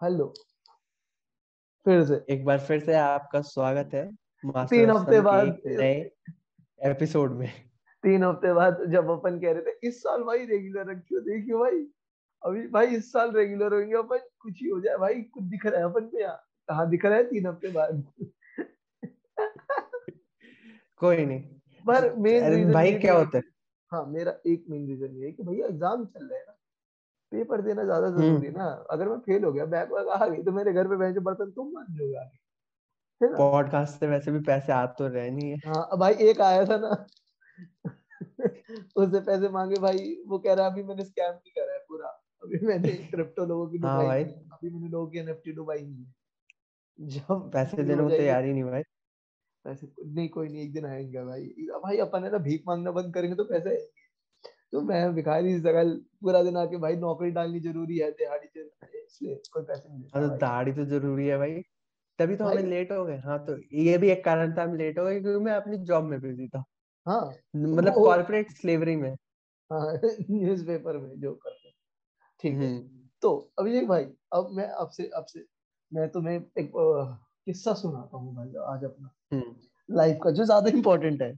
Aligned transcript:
Hello. 0.00 0.26
फिर 1.86 2.04
से 2.04 2.14
एक 2.30 2.44
बार 2.44 2.58
फिर 2.58 2.78
से 2.80 2.94
आपका 2.94 3.40
स्वागत 3.42 3.90
है 3.94 4.04
तीन 4.66 4.90
हफ़्ते 4.90 5.20
बाद 5.20 5.58
नए 5.66 5.94
एपिसोड 6.80 7.32
में। 7.38 7.48
तीन 8.04 8.24
हफ़्ते 8.24 8.52
बाद 8.52 8.78
जब 8.92 9.10
अपन 9.10 9.38
कह 9.40 9.52
रहे 9.52 9.62
थे 9.62 9.88
इस 9.88 10.02
साल 10.02 10.22
भाई 10.22 10.44
रेगुलर 10.46 10.90
रखियो 10.90 11.20
देखियो 11.20 11.58
भाई 11.58 11.84
अभी 12.42 12.66
भाई 12.68 12.96
इस 12.96 13.12
साल 13.12 13.32
रेगुलर 13.32 13.74
होंगे 13.74 13.96
अपन 13.96 14.20
कुछ 14.40 14.62
ही 14.62 14.68
हो 14.68 14.80
जाए 14.80 14.96
भाई 14.96 15.20
कुछ 15.22 15.44
दिख 15.44 15.66
रहा 15.66 15.78
है 15.78 15.84
अपन 15.84 16.06
पे 16.06 16.22
यहाँ। 16.22 16.36
कहाँ 16.68 16.88
दिख 16.90 17.04
रहा 17.04 17.16
है 17.16 17.24
तीन 17.24 17.46
हफ़्ते 17.46 17.68
बाद? 17.68 18.02
कोई 21.00 21.24
नहीं। 21.26 21.40
पर 21.84 22.14
मेन 22.18 22.72
भाई 22.72 22.94
क्या 22.94 23.14
होता 23.14 23.38
है? 23.38 23.44
हाँ 23.92 24.04
मेरा 24.06 24.34
एक 24.46 24.64
मेन 24.70 24.86
रीजन 24.86 25.16
ये 25.16 25.26
है 25.26 25.32
कि 25.32 25.42
भैया 25.42 25.66
एग्ज़ाम 25.66 26.04
चल 26.04 26.26
रहे 26.26 26.38
हैं 26.38 26.46
ना। 26.46 26.54
पेपर 27.32 27.62
देना 27.62 27.84
ज़्यादा 27.84 28.10
ज़रूरी 28.10 28.46
है 28.46 28.52
ना। 28.52 28.66
अगर 28.90 29.08
मैं 29.08 29.18
फेल 29.20 29.44
हो 29.44 29.52
गया 29.52 29.64
बैक 29.68 29.92
वैक 29.92 30.08
आ 30.12 30.26
गई 30.26 30.42
तो 30.44 30.52
मेरे 30.52 30.72
घर 30.74 30.88
पे 30.88 30.96
बैठ 30.96 31.18
बर्तन 31.24 31.50
तुम 31.52 31.72
मान 31.74 31.86
लोगे 31.94 32.16
आगे। 32.20 32.38
पॉडकास्ट 33.20 34.00
से 34.00 34.06
वैसे 34.06 34.32
भी 34.32 34.40
पैसे 34.44 34.72
आ 34.72 34.84
तो 34.94 35.08
रहे 35.08 35.30
नहीं 35.30 35.50
है। 35.50 35.56
हाँ 35.66 35.98
भाई 35.98 36.14
एक 36.28 36.40
आया 36.42 36.64
था 36.66 36.76
ना। 36.78 36.90
उससे 38.96 39.20
पैसे 39.20 39.48
मांगे 39.48 39.80
भाई 39.80 40.14
वो 40.26 40.38
कह 40.38 40.54
रहा 40.54 40.66
अभी 40.66 40.82
मैंने 40.82 41.04
स्कैम 41.04 41.32
नहीं 41.32 41.52
करा 41.52 41.72
है 41.72 41.78
पूरा। 41.88 42.08
अभी 42.42 42.66
मैंने 42.66 42.92
क्रिप्टो 43.10 43.44
लोगों 43.46 43.66
की 43.70 43.78
हाँ 43.78 44.04
भाई। 44.04 44.24
अभी 44.24 44.70
मैंने 44.70 44.88
लोगों 44.88 45.06
की 45.10 45.18
एनएफटी 45.18 45.52
डुबाई 45.52 45.82
नहीं 45.82 46.04
है। 46.04 46.12
जब 46.98 47.50
पैसे 47.52 47.82
देने 47.82 48.02
को 48.02 48.08
तैयार 48.10 48.44
ही 48.44 48.52
नहीं 48.52 48.64
भाई। 48.64 48.82
पैसे 49.64 49.88
नहीं 50.06 50.28
कोई 50.28 50.48
नहीं 50.48 50.62
एक 50.62 50.72
दिन 50.72 50.86
आएँगे 50.86 51.24
भाई। 51.24 51.46
भाई 51.82 51.98
अपन 51.98 52.24
है 52.24 52.30
ना 52.32 52.38
भीख 52.40 52.62
मांगना 52.66 52.90
बंद 52.92 53.14
करेंगे 53.14 53.36
तो 53.36 53.44
पैसे 53.44 53.70
आएँगे 53.70 53.99
तो 54.72 54.80
मैं 54.80 55.14
भिखारी 55.14 55.58
सगल 55.60 55.90
पूरा 56.22 56.42
दिन 56.42 56.56
आके 56.56 56.76
भाई 56.76 56.96
नौकरी 56.96 57.30
डालनी 57.30 57.60
ज़रूरी 57.60 57.96
है 57.98 58.10
दिहाड़ी 58.12 58.46
ज़रूरी 58.46 58.96
है 58.96 59.02
इसलिए 59.04 59.34
कोई 59.52 59.62
पैसे 59.62 59.88
नहीं 59.88 60.02
हाँ 60.14 60.28
तो 60.28 60.36
दाढ़ी 60.38 60.72
तो 60.72 60.84
ज़रूरी 60.84 61.26
है 61.26 61.38
भाई। 61.38 61.60
तभी 62.18 62.36
तो 62.36 62.44
हमें 62.44 62.62
लेट 62.62 62.92
हो 62.92 63.04
गए। 63.04 63.16
हाँ 63.18 63.38
तो 63.46 63.56
ये 63.82 63.96
भी 63.98 64.10
एक 64.10 64.24
कारण 64.24 64.52
था 64.56 64.62
हम 64.62 64.74
लेट 64.76 64.98
हो 64.98 65.04
गए 65.04 65.20
क्योंकि 65.20 65.44
मैं 65.44 65.52
अपनी 65.52 65.78
जॉब 65.86 66.04
में 66.04 66.20
बिज़ी 66.20 66.48
था। 66.48 66.64
हाँ 67.06 67.20
मतलब 67.56 67.94
कॉर्पोरेट 67.94 68.50
स्लेवरी 68.52 68.96
में। 68.96 69.10
हाँ 69.70 69.92
न्यूज़पेपर 70.04 70.98
में 70.98 71.20
जो 71.20 71.32
करते 71.34 71.68
हैं। 71.68 71.74
ठीक 72.40 72.54
है। 72.54 72.68
हम्म। 72.68 73.08
तो 73.22 73.32
अभिषेक 73.58 73.88
भाई 73.88 74.04
अब 74.34 74.48
मैं 74.52 74.68
आपसे 74.80 75.10
आपसे 75.16 75.44
मैं 75.92 76.08
तुम्हें 76.10 76.34
एक 76.34 76.72
किस्सा 77.46 77.74
सुनाता 77.74 78.16
हूँ 78.18 78.34
भाई 78.36 78.48
आज 78.68 78.84
अपना। 78.84 79.10
हम्म। 79.32 79.96
लाइफ 79.96 80.18
का 80.24 80.30
जो 80.30 80.44
ज़्यादा 80.44 80.70
इम्पोर्टेंट 80.70 81.22
है 81.22 81.32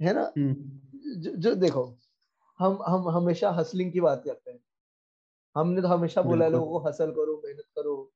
है 0.00 0.14
ना? 0.14 0.32
हम्म। 0.38 1.20
जो, 1.20 1.30
जो 1.32 1.54
देखो 1.56 1.84
हम 2.60 2.82
हम 2.86 3.08
हमेशा 3.08 3.50
हसलिंग 3.50 3.92
की 3.92 4.00
बात 4.00 4.22
करते 4.24 4.50
हैं। 4.50 4.60
हमने 5.56 5.82
तो 5.82 5.88
हमेशा 5.88 6.22
बोला 6.22 6.44
है 6.44 6.50
लोगों 6.50 6.80
को 6.80 6.88
हसल 6.88 7.10
करो 7.10 7.42
मेहनत 7.44 7.64
करो 7.76 8.12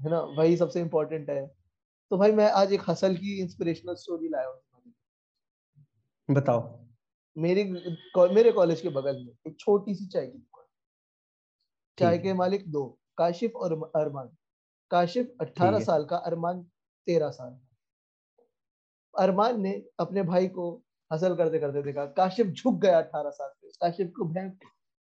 है 0.00 0.10
ना? 0.10 0.20
वही 0.20 0.56
सबसे 0.56 0.80
इम्पोर्टेंट 0.80 1.30
है। 1.30 1.46
तो 2.10 2.18
भाई 2.18 2.32
मैं 2.32 2.50
आज 2.50 2.72
एक 2.72 2.80
हसल 2.88 3.16
की 3.16 3.40
इंस्पिरेशनल 3.40 3.94
स्टोरी 3.94 4.28
लाया 4.28 4.46
हूँ 4.46 4.62
बताओ। 6.30 6.80
मेरे 7.38 7.64
मेरे 8.34 8.52
कॉलेज 8.52 8.80
के 8.80 8.88
बगल 8.88 9.24
में 9.24 9.32
एक 9.46 9.58
छोटी 9.60 9.94
सी 9.94 10.06
चाय 10.06 10.26
की 10.26 10.38
दुकान। 10.38 10.66
चाय 11.98 12.18
के 12.18 12.32
मालिक 12.32 12.70
दो 12.72 12.98
काशिफ 13.18 13.56
और 13.56 13.92
अरमान। 13.96 14.36
काशिफ 14.90 15.36
18 15.40 15.78
साल 15.78 16.04
का 16.04 16.16
अरमान 16.16 16.62
13 17.06 17.30
साल 17.30 17.60
अरमान 19.18 19.60
ने 19.60 19.84
अपने 19.98 20.22
भाई 20.22 20.48
को 20.48 20.83
हसल 21.12 21.34
करते 21.34 21.58
करते 21.58 21.82
देखा 21.82 22.06
काशिफ 22.06 22.46
झुक 22.46 22.80
गया 22.80 22.98
18 22.98 23.30
साल 23.30 23.48
पे 23.48 23.68
काशिफ 23.68 24.12
को 24.16 24.24
भैंस 24.24 24.52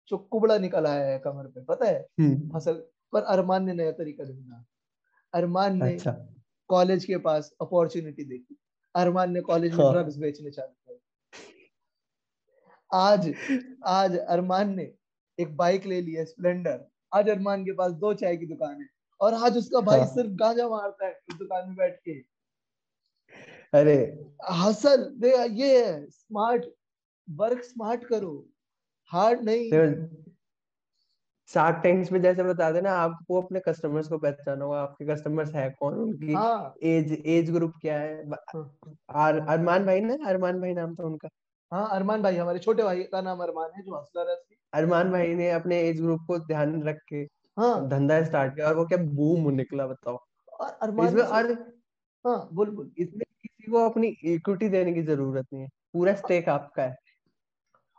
जो 0.09 0.19
कुबड़ा 0.19 0.59
निकल 0.59 0.87
आया 0.87 1.07
है 1.07 1.19
कमर 1.19 1.47
पे 1.47 1.65
पता 1.65 1.87
है? 1.87 2.07
हम्म। 2.21 2.57
हसल 2.57 2.73
पर 3.13 3.23
अरमान 3.23 3.65
ने 3.65 3.75
नया 3.75 3.93
तरीका 3.93 4.25
ढूंढा। 4.25 4.65
अरमान 5.35 5.85
ने 5.85 5.95
अच्छा। 5.95 6.27
कॉलेज 6.69 7.05
के 7.05 7.17
पास 7.17 7.53
अपॉर्चुनिटी 7.61 8.25
देखी। 8.25 8.57
अरमान 8.95 9.33
ने 9.33 9.41
कॉलेज 9.41 9.75
में 9.75 9.85
हाँ। 9.85 9.93
ड्रग्स 9.93 10.17
बेचने 10.17 10.51
चालू 10.51 10.73
किए 10.73 10.97
आज 12.95 13.35
आज 13.87 14.19
अरमान 14.19 14.75
ने 14.75 14.95
एक 15.41 15.57
बाइक 15.57 15.87
ले 15.87 16.01
ली 16.01 16.13
है 16.13 16.25
स्प्लेंडर। 16.25 16.89
आज 17.15 17.29
अरमान 17.29 17.65
के 17.65 17.73
पास 17.73 17.93
दो 17.93 18.15
चाय 18.15 18.37
की 18.37 18.47
दुकान 18.47 18.81
है। 18.81 18.89
और 19.21 19.35
आज 19.35 19.59
उसका 19.59 19.81
भाई 19.81 19.99
हाँ। 19.99 20.07
सिर्फ़ 20.07 20.31
गांजा 20.31 20.69
मारता 20.69 21.07
है 21.07 21.13
उस 21.29 21.35
दुकान 21.35 21.69
में 21.69 21.77
बैठ 21.77 21.97
के। 21.97 22.30
अरे 23.75 24.27
हसल 24.51 25.15
दे 25.19 25.47
ये 25.47 25.87
है 25.87 26.07
स्मार्ट 26.11 26.65
वर्क 27.31 27.63
स्मार्ट 27.63 28.05
करो। 28.05 28.49
हार्ड 29.13 29.41
नहीं। 29.43 29.71
शार्क 31.47 31.81
टैंक्स 31.83 32.13
में 32.13 32.23
जैसे 32.23 32.43
बता 32.43 32.71
देना 32.71 32.93
आपको 32.93 33.41
अपने 33.43 33.61
कस्टमर्स 33.61 34.09
को 34.09 34.19
पहचाना 34.19 34.65
होगा 34.65 34.81
आपके 34.81 35.07
कस्टमर्स 35.07 35.55
है 35.55 35.71
कौन? 35.71 35.95
उनकी 35.95 36.33
हाँ। 36.33 36.75
एज 36.83 37.23
एज 37.27 37.51
ग्रुप 37.51 37.73
क्या 37.81 37.99
है? 37.99 38.31
ब- 38.31 38.45
हाँ। 38.55 38.79
अर, 39.09 39.39
अरमान 39.49 39.87
भाई 39.87 40.01
ना? 40.01 40.19
अरमान 40.27 40.61
भाई 40.61 40.73
नाम 40.73 40.95
था 40.95 41.05
उनका। 41.05 41.29
हाँ 41.73 41.89
अरमान 41.91 42.23
भाई 42.23 42.37
हमारे 42.37 42.59
छोटे 42.59 42.83
भाई 42.83 43.03
का 43.03 43.21
नाम 43.21 43.39
अरमान 43.39 43.71
है 43.77 43.83
जो 43.83 44.01
हसलर 44.01 44.31
है 44.31 44.37
अरमान 44.75 45.11
भाई 45.11 45.35
ने 45.35 45.51
अपने 45.51 45.81
एज 45.81 46.01
ग्रुप 46.01 46.21
को 46.27 46.39
ध्यान 46.39 46.83
रख 46.83 46.99
के 47.09 47.17
हाँ। 47.59 47.89
धंधा 47.89 48.25
स्टार्ट 48.25 48.55
किया 48.55 48.67
और 48.67 48.77
वो 48.77 48.85
क्या 48.87 48.99
बूम 48.99 49.51
निकला 49.51 49.87
बताओ। 49.87 50.19
और 50.61 50.69
अरमान 50.83 51.07
इसमें 51.07 51.23
और 51.23 51.80
हाँ। 52.25 52.49
बोल 52.53 52.71
बोल 52.71 52.91
इसमें 52.99 53.25
किसी 53.43 53.71
को 53.71 53.89
अपनी 53.89 54.09
इक्विटी 54.25 54.69
देने 54.69 54.93
की 54.93 55.03
ज़रूरत 55.03 55.47
नहीं 55.53 55.63
है 55.63 55.69
पूरा 55.93 56.15
स्टेक 56.15 56.49
आपका 56.49 56.83
है। 56.83 56.97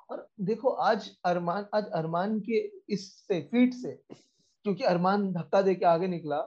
और 0.10 0.28
देखो 0.42 0.70
आज 0.70 1.10
अरमान 1.26 1.66
आज 1.76 1.86
अरमान 1.96 2.40
के 2.40 2.60
इससे 2.94 3.42
फीट 3.52 3.74
से 3.74 3.92
क्योंकि 4.12 4.84
अरमान 4.84 5.32
धक्का 5.34 5.62
दे 5.62 5.76
के 5.76 5.86
आगे 5.86 6.08
निकला 6.08 6.44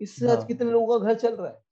इससे 0.00 0.30
आज 0.30 0.36
हाँ। 0.36 0.46
कितने 0.46 0.70
लोगों 0.70 0.98
का 0.98 1.06
घर 1.06 1.14
चल 1.14 1.36
रहा 1.36 1.48
है? 1.48 1.62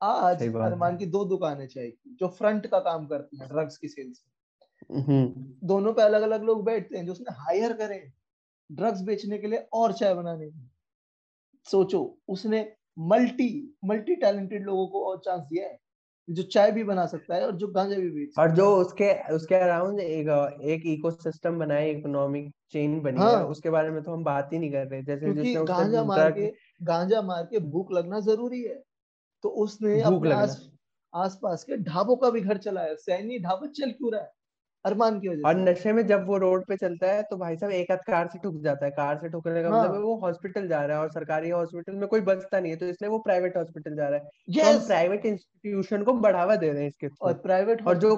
आज 0.00 0.42
है। 0.42 0.48
अरमान 0.64 0.96
की 0.96 1.06
दो 1.06 1.24
दुकानें 1.24 1.66
चाहिए 1.66 1.96
जो 2.06 2.28
फ्रंट 2.28 2.66
का 2.66 2.78
काम 2.80 3.06
करती 3.06 3.38
है 3.38 3.48
ड्रग्स 3.48 3.78
की 3.78 3.88
सेल्स 3.88 4.22
में। 4.26 5.02
हम्म। 5.02 5.66
दोनों 5.66 5.92
पे 5.94 6.02
अलग 6.02 6.22
अलग 6.22 6.42
लोग 6.42 6.64
बैठते 6.64 6.96
हैं 6.98 7.04
जो 7.06 7.12
उसने 7.12 7.34
हायर 7.34 7.72
करे 7.72 7.98
ड्रग्स 8.70 9.00
बेचने 9.00 9.38
के 9.38 9.46
लिए 9.46 9.66
और 9.72 9.92
चाय 9.92 10.14
बनाने 10.14 10.50
की 10.50 10.70
सोचो 11.66 12.00
उसने 12.28 12.60
मल्टी 12.98 13.76
मल्टी 13.84 14.14
टैलेंटेड 14.16 14.64
लोगों 14.64 14.86
को 14.86 15.04
और 15.04 15.20
चांस 15.24 15.42
दिया 15.42 15.66
है 15.66 15.78
जो 16.28 16.42
चाय 16.42 16.70
भी 16.72 16.84
बना 16.84 17.06
सकता 17.06 17.34
है 17.34 17.46
और 17.46 17.56
जो 17.56 17.66
गांजा 17.68 17.96
भी 17.96 18.10
बेच 18.10 18.38
और 18.38 18.50
जो 18.50 18.66
उसके 18.76 19.12
उसके 19.34 19.54
अराउंड 19.54 20.00
एक 20.00 20.28
एक 20.64 20.86
इकोसिस्टम 20.86 21.58
बना 21.58 21.74
है 21.74 21.90
इकोनॉमिक 21.90 22.50
चेन 22.72 23.00
बनी 23.00 23.20
हाँ। 23.20 23.36
है। 23.38 23.44
उसके 23.44 23.70
बारे 23.70 23.90
में 23.90 24.02
तो 24.02 24.12
हम 24.12 24.24
बात 24.24 24.52
ही 24.52 24.58
नहीं 24.58 24.70
कर 24.72 24.86
रहे 24.86 25.02
जैसे 25.02 25.32
जिसने 25.34 25.64
गांजा 25.64 26.04
मार 26.04 26.30
के 26.32 26.52
गांजा 26.82 27.22
मार 27.22 27.42
के 27.44 27.58
भूख 27.58 27.92
लगना 27.92 28.20
ज़रूरी 28.20 28.62
है 28.62 28.82
तो 29.44 29.48
उसने 29.48 30.00
अपने। 30.00 30.32
आस 30.32 30.70
आसपास 31.14 31.64
के 31.64 31.76
ढाबों 31.76 32.16
का 32.16 32.30
भी 32.30 32.40
घर 32.40 32.58
चलाया 32.58 32.94
सैनी 32.94 33.38
ढाबा 33.38 33.66
चल 33.66 33.90
क्यों 33.90 34.12
रहा 34.12 34.22
है 34.22 34.32
अरमान 34.84 35.20
की 35.20 35.28
वजह 35.28 35.48
और 35.48 35.54
नशे 35.56 35.92
में 35.92 36.06
जब 36.06 36.26
वो 36.26 36.38
रोड 36.38 36.64
पे 36.66 36.76
चलता 36.76 37.06
है 37.06 37.22
तो 37.22 37.36
भाई 37.36 37.56
साहब 37.56 37.72
एक 37.72 37.90
आध 37.90 37.98
कार 37.98 38.28
से 38.28 38.38
ठुक 38.38 38.60
जाता 38.62 38.84
है। 38.84 38.90
कार 38.90 39.18
से 39.18 39.28
ठुकने 39.28 39.62
का 39.62 39.68
हाँ। 39.68 39.84
मतलब 39.84 40.02
वो 40.02 40.16
हॉस्पिटल 40.16 40.68
जा 40.68 40.84
रहा 40.84 40.96
है 40.96 41.02
और 41.02 41.10
सरकारी 41.10 41.50
हॉस्पिटल 41.50 41.92
में 41.92 42.08
कोई 42.08 42.20
बचता 42.20 42.60
नहीं 42.60 42.72
है 42.72 42.78
तो 42.78 42.86
इसलिए 42.86 43.10
वो 43.10 43.18
प्राइवेट 43.18 43.56
हॉस्पिटल 43.56 43.96
जा 43.96 44.08
रहा 44.08 44.18
है। 44.18 44.24
तो 44.24 44.72
हम 44.72 44.86
प्राइवेट 44.86 45.26
इंस्टीट्यूशन 45.26 46.02
को 46.02 46.12
बढ़ावा 46.12 46.56
दे 46.56 46.72
रहे 46.72 46.82
हैं 46.82 46.88
इसके 46.88 47.08
और 47.20 47.34
प्राइवेट 47.34 47.86
और 47.86 47.98
जो 47.98 48.16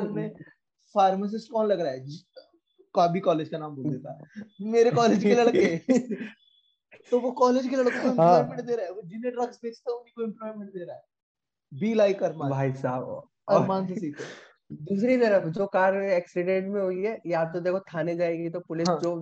फार्मासिस्ट 0.95 1.53
कौन 1.53 1.67
लग 1.67 1.81
रहा 1.81 1.93
है? 1.93 2.07
काबी 2.95 3.21
कॉलेज 3.21 3.49
का 3.49 3.59
नाम 3.59 3.77
बोल 3.77 3.85
देता 3.85 4.13
है। 4.13 4.45
मेरे 4.71 4.91
कॉलेज 4.91 5.23
के 5.23 5.35
लड़के। 5.35 5.77
तो 7.11 7.21
वो 7.21 7.31
कॉलेज 7.31 7.69
के 7.69 7.77
लड़कों 7.77 7.91
को 7.91 8.23
हाँ। 8.23 8.39
एम्प्लॉयमेंट 8.39 8.61
दे 8.61 8.77
रहा 8.77 8.87
है। 8.87 8.93
वो 8.93 9.03
जिन्हें 9.05 9.33
ड्रग्स 9.35 9.61
बेचता 9.63 9.93
है 9.93 9.99
उन्हीं 9.99 10.13
को 10.17 10.23
एम्प्लॉयमेंट 10.23 10.71
दे 10.71 10.85
रहा 10.85 10.97
है। 10.97 11.03
Be 11.73 11.95
like 11.95 12.23
Arman. 12.23 12.51
भाई 12.51 12.73
साहब 12.73 13.29
अरमान 13.49 13.87
से 13.87 13.95
सीखो। 13.95 14.46
दूसरी 14.71 15.17
तरफ़ 15.17 15.49
जो 15.51 15.67
कार 15.69 15.95
एक्सीडेंट 16.05 16.67
में 16.69 16.81
हुई 16.83 17.03
है 17.05 17.17
या 17.27 17.45
तो 17.53 17.61
देखो 17.61 17.79
थाने 17.87 18.15
जाएगी 18.17 18.49
तो 18.51 18.61
पुलिस 18.61 18.89
हाँ। 18.89 18.97
जो 18.97 19.15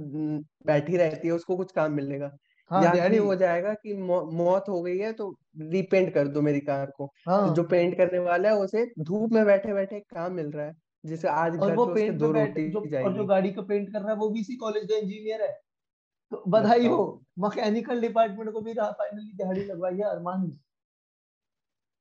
बैठी 0.66 0.96
रहती 0.96 1.28
है 1.28 1.34
उसको 1.34 1.56
कुछ 1.56 1.72
काम 1.72 1.92
मिलेगा 1.92 2.30
हाँ 2.70 2.84
या 2.84 2.94
फिर 3.00 3.18
हो 3.18 3.34
जाएगा 3.34 3.74
कि 3.74 3.94
मौ, 3.94 4.20
मौत 4.32 4.64
हो 4.68 4.80
गई 4.82 4.96
है 4.98 5.12
तो 5.12 5.30
रीपेंट 5.70 6.12
कर 6.14 6.28
दो 6.28 6.40
मेरी 6.42 6.60
कार 6.62 6.90
को। 6.90 7.06
हाँ। 7.22 7.40
तो 7.40 7.50
जो 7.50 7.62
पेंट 7.64 7.96
करने 7.96 8.18
वाला 8.20 8.48
है 8.48 8.56
उसे 8.58 8.84
धूप 9.00 9.32
में 9.32 9.44
बैठे 9.46 9.72
बैठे 9.74 10.00
काम 10.02 10.32
मिल 10.34 10.50
रहा 10.50 10.66
है। 10.66 10.72
जिसे 11.04 11.28
आज 11.30 11.56
और 11.56 11.72
वो 11.72 11.84
पेंट 11.86 12.18
दो 12.18 12.30
रोटी 12.32 12.68
जो 12.70 12.80
और 12.98 13.12
जो 13.14 13.24
गाड़ी 13.24 13.50
का 13.52 13.62
पेंट 13.62 13.92
कर 13.92 14.00
रहा 14.00 14.10
है 14.10 14.16
वो 14.18 14.28
भी 14.30 14.40
इसी 14.40 14.56
कॉलेज 14.56 14.84
का 14.84 14.96
इंजीनियर 14.96 15.42
है। 15.42 15.52
तो 16.32 16.42
बधाई 16.48 16.86
हो 16.86 17.00
मैकेनिकल 17.40 18.00
डिपार्टमेंट 18.00 18.52
को 18.52 18.62
भी 18.62 18.74
फाइनली 18.74 19.32
दिहाड़ी 19.34 19.64
लगवाई 19.64 19.96
है 19.96 20.04
अरमान। 20.06 20.50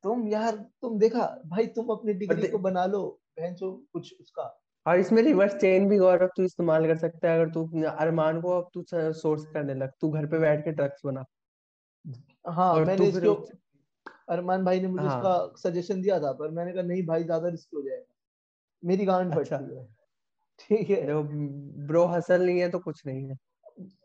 तुम 0.04 0.28
यार 0.28 0.56
तुम 0.82 0.98
देखा 1.00 1.26
भाई 1.48 1.66
तुम 1.76 1.90
अपनी 1.90 2.14
डिग्री 2.16 2.46
को 2.46 2.60
बना 2.60 2.86
लो 2.86 3.02
बहनचो 3.38 3.72
कुछ 3.94 4.14
उसका। 4.22 4.44
और 4.86 5.00
इसमें 5.00 5.22
रिवर्स 5.24 5.56
चेन 5.56 5.88
भी 5.90 5.98
गौरव 5.98 6.30
तू 6.38 6.44
इस्तेमाल 6.44 6.88
कर 6.88 6.98
सकता 6.98 7.32
है 7.32 7.40
अगर 7.40 7.52
तू 7.54 7.66
अरमान 7.90 8.42
को 8.42 8.50
अब 8.52 8.70
तू 8.74 8.84
सोर्स 9.14 9.46
करने 9.54 9.74
लग 9.74 9.92
तू 10.02 10.10
घर 10.10 10.26
पे 10.26 10.40
बैठ 10.40 10.64
के 10.64 10.72
ड्रग्स 10.72 11.02
बना। 11.06 11.24
हाँ 12.48 12.74
मैंने 12.76 13.08
इसके 13.08 13.28
अरमान 14.34 14.64
भाई 14.66 14.80
ने 14.82 14.88
मुझे 14.88 15.06
हाँ। 15.08 15.18
उसका 15.18 15.70
सजेशन 15.70 16.02
दिया 16.02 16.20
था 16.20 16.32
पर 16.32 16.50
मैंने 16.50 16.74
कहा 16.74 16.84
नहीं 16.84 17.06
भाई 17.06 17.24
ज़्यादा 17.24 17.48
रिस्क 17.48 17.76
हो 17.76 17.82
जाएगा। 17.82 18.06
मेरी 18.84 19.06
गांड 19.06 19.34
अच्छा। 19.34 19.58
फटती 19.58 19.76
है। 19.76 19.86
ठीक 20.60 20.90
है। 20.90 21.06
देखो 21.06 21.24
ब्रो 21.88 22.06
हसल 22.06 22.46
नहीं 22.46 22.60
है 22.60 22.70
तो 22.70 22.80
कुछ 22.80 23.06
नहीं 23.06 23.28
है। 23.30 23.38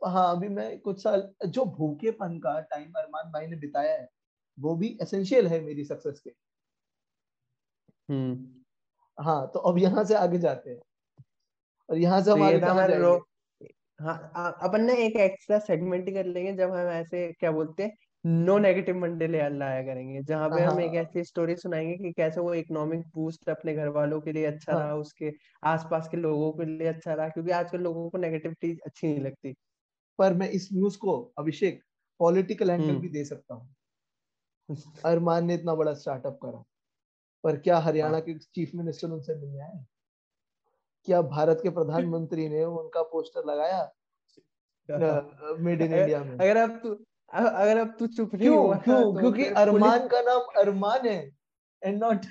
हाँ 0.06 0.36
अभी 0.36 0.48
मैं 0.48 0.78
कुछ 0.80 1.02
साल 1.02 1.28
जो 1.46 1.64
भूखेपन 1.64 2.38
का 2.38 2.58
टाइम 2.60 2.92
अरमान 2.96 3.30
भाई 3.32 3.46
ने 3.46 3.56
बिताया 3.56 3.92
है 3.92 4.08
वो 4.58 4.75
भी 4.76 4.96
एसेंशियल 5.02 5.46
है 5.46 5.60
मेरी 5.60 5.84
सक्सेस 5.84 6.20
के। 6.20 6.30
हम्म। 8.08 8.54
हाँ 9.19 9.47
तो 9.55 9.61
अब 9.62 9.79
यहाँ 9.79 10.05
से 10.05 10.15
आगे 10.17 10.38
जाते 10.38 10.70
हैं। 10.70 10.81
और 11.88 11.97
यहाँ 11.99 12.20
से 12.23 12.31
हमारे 12.31 12.59
तो 12.61 12.73
हाँ 14.00 14.53
अपन 14.62 14.81
ना 14.82 14.93
एक 14.97 15.17
एक्स्ट्रा 15.17 15.59
सेगमेंट 15.61 16.09
ही 16.09 16.12
कर 16.15 16.25
लेंगे 16.26 16.53
जब 16.55 16.73
हम 16.73 16.88
ऐसे 16.91 17.26
क्या 17.32 17.50
बोलते 17.53 17.82
हैं 17.82 17.97
नो 18.25 18.56
नेगेटिव 18.59 18.97
मंडे 18.97 19.26
ले 19.29 19.49
लाया 19.50 19.82
करेंगे 19.82 20.23
जहाँ 20.23 20.49
पे 20.50 20.61
हम 20.62 20.81
एक 20.81 20.94
हाँ। 20.94 20.97
ऐसी 20.97 21.25
स्टोरी 21.25 21.56
सुनाएँगे 21.56 21.97
कि 21.99 22.12
कैसे 22.12 22.41
वो 22.41 22.55
इकोनॉमिक 22.55 23.06
बूस्ट 23.15 23.49
अपने 23.50 23.75
घर 23.75 23.88
वालों 23.91 24.20
के 24.20 24.32
लिए 24.32 24.44
अच्छा 24.47 24.75
रहा 24.75 24.94
हाँ 24.94 24.97
उसके 24.97 25.32
आसपास 25.67 26.09
के 26.09 26.17
लोगों 26.17 26.53
के 26.53 26.64
लिए 26.69 26.88
अच्छा 26.88 27.14
रहा 27.14 27.29
क्योंकि 27.29 27.50
आजकल 27.53 27.81
लोगों 27.81 28.09
को 28.11 28.19
नेगेटिविटी 28.19 28.73
अच्छी 28.87 29.06
नहीं 29.06 29.21
लगती। 29.21 29.55
पर 30.19 30.35
मैं 30.35 30.49
इस 30.50 30.69
न्यूज़ 30.73 30.99
को 30.99 31.17
अभिषेक 31.38 31.82
पॉलिटिकल 32.21 32.71
एंगल 32.71 32.97
भी 32.97 33.09
हम्म 33.09 33.09
दे 33.09 33.25
सकता 33.25 33.55
हूँ। 33.55 33.75
अरमान 35.05 35.44
ने 35.44 35.55
इतना 35.55 35.75
बड़ा 35.75 35.94
स्टार्टअप 35.94 36.38
करा। 36.43 36.64
पर 37.44 37.56
क्या 37.56 37.79
हरियाणा 37.79 38.12
हाँ। 38.12 38.20
के 38.20 38.38
चीफ 38.38 38.70
मिनिस्टर 38.75 39.08
उनसे 39.08 39.35
मिलने 39.35 39.61
आए? 39.61 39.85
क्या 41.05 41.23
भारत 41.23 41.61
के 41.62 41.70
प्रधानमंत्री 41.70 42.49
ने 42.49 42.64
उनका 42.64 43.02
पोस्टर 43.02 43.44
लगाया? 43.46 43.93
मेड 45.61 45.82
इन 45.82 45.94
इंडिया 45.94 46.25
में। 46.25 46.32
अगर 46.32 46.56
अब 46.56 46.81
तू 46.82 46.94
अगर 47.32 47.79
अब 47.79 47.96
तू 47.99 48.06
चुप 48.06 48.35
नहीं 48.35 48.43
क्यों? 48.43 48.58
हुआ 48.58 48.76
क्यों? 48.76 49.02
तो 49.02 49.20
क्योंकि 49.20 49.44
अरमान 49.44 50.06
का 50.08 50.20
नाम 50.20 50.40
अरमान 50.56 51.06
है 51.08 51.31
एंड 51.85 52.05
नॉट 52.05 52.25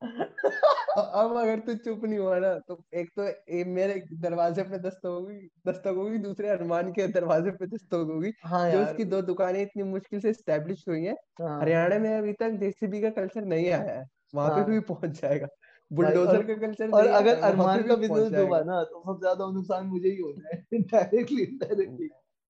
अब 0.98 1.36
अगर 1.36 1.58
तू 1.58 1.74
चुप 1.74 2.04
नहीं 2.04 2.18
हुआ 2.18 2.38
ना 2.38 2.58
तो 2.58 2.84
एक 2.94 3.10
तो 3.16 3.24
ए, 3.24 3.64
मेरे 3.64 4.02
दरवाजे 4.12 4.62
पे 4.62 4.78
दस्तक 4.78 5.06
होगी 5.06 5.48
दस्तक 5.68 5.94
होगी 5.96 6.18
दूसरे 6.18 6.48
अरमान 6.48 6.92
के 6.92 7.06
दरवाजे 7.08 7.50
पे 7.50 7.66
दस्तक 7.66 7.94
होगी 7.94 8.32
हाँ 8.44 8.70
जो 8.70 8.82
उसकी 8.82 9.04
दो 9.04 9.22
दुकानें 9.22 9.62
इतनी 9.62 9.82
मुश्किल 9.82 10.20
से 10.20 10.32
स्टैब्लिश 10.32 10.84
हुई 10.88 11.04
हैं। 11.04 11.16
हाँ। 11.40 11.60
हरियाणा 11.60 11.98
में 11.98 12.18
अभी 12.18 12.32
तक 12.32 12.50
जेसीबी 12.50 13.00
का 13.02 13.10
कल्चर 13.10 13.44
नहीं 13.44 13.70
आया 13.70 14.00
है। 14.00 14.06
वहाँ 14.34 14.50
पे 14.50 14.60
हाँ। 14.60 14.64
भी 14.64 14.80
पहुँच 14.80 15.20
जाएगा। 15.20 15.48
बुलडोजर 15.92 16.42
का 16.42 16.54
कल्चर 16.54 16.90
और 16.90 17.06
अगर 17.06 17.34
है 17.36 17.40
अरमान 17.40 17.82
का 17.82 17.96
बिज़नेस 17.96 18.32
डूबा 18.32 18.60
ना 18.60 18.84
तो 18.84 19.00
सबसे 19.00 19.20
ज़्यादा 19.20 19.46
नुकसान 19.50 19.86
मुझे 19.86 20.08
ही 20.08 20.16
होना 20.16 20.48
है 20.48 20.80
डायरेक्टली 20.80 21.42
इनडायरेक्टली 21.42 22.08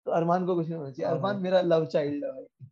तो 0.06 0.10
अरमान 0.10 0.46
को 0.46 0.54
कुछ 0.54 0.68
नहीं 0.68 0.78
होना 0.78 0.90
चाहिए। 0.90 1.08
हाँ। 1.08 1.16
अरमान 1.16 1.36
मेरा 1.36 1.60
लव 1.60 1.86
चाइल्ड 1.86 2.24
है 2.24 2.30
भाई। 2.30 2.68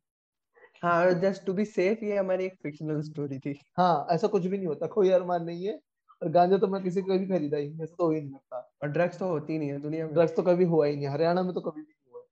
हाँ 0.83 1.13
जस्ट 1.13 1.47
टू 1.47 1.53
बी 1.53 1.65
सेफ़ 1.65 2.05
ये 2.05 2.17
हमारी 2.17 2.45
एक 2.45 2.55
फिक्शनल 2.63 3.01
स्टोरी 3.03 3.39
थी। 3.39 3.61
हाँ 3.77 4.07
ऐसा 4.11 4.29
कुछ 4.29 4.47
भी 4.47 4.57
नहीं 4.59 4.67
होता। 4.67 4.87
कोई 4.87 5.11
अरमान 5.11 5.45
नहीं 5.45 5.67
है। 5.67 5.81
और 6.23 6.29
गांजा 6.29 6.59
तो 6.59 6.67
मैं 6.67 6.83
किसी 6.83 7.03
को 7.03 7.19
भी 7.19 7.27
खरीदा 7.27 7.57
ही 7.57 7.83
ऐसा 7.83 7.95
तो 7.99 8.05
हो 8.05 8.11
ही 8.11 8.21
नहीं 8.21 8.33
सकता। 8.33 8.75
और 8.83 8.89
ड्रग्स 8.89 9.19
तो 9.19 9.29
होती 9.29 9.59
नहीं 9.59 9.69
है 9.69 9.81
दुनिया 9.81 10.07
में। 10.07 10.15
ड्रग्स 10.15 10.37
तो 10.37 10.43
कभी 10.43 10.65
हुआ 10.65 10.87
ही 10.87 10.97
नहीं 10.97 11.07
हरियाणा 11.07 11.43
में 11.43 11.55
तो 11.55 11.61
कभी 11.61 11.81
भी 11.81 11.93
नहीं 11.93 12.13
हुआ। 12.13 12.23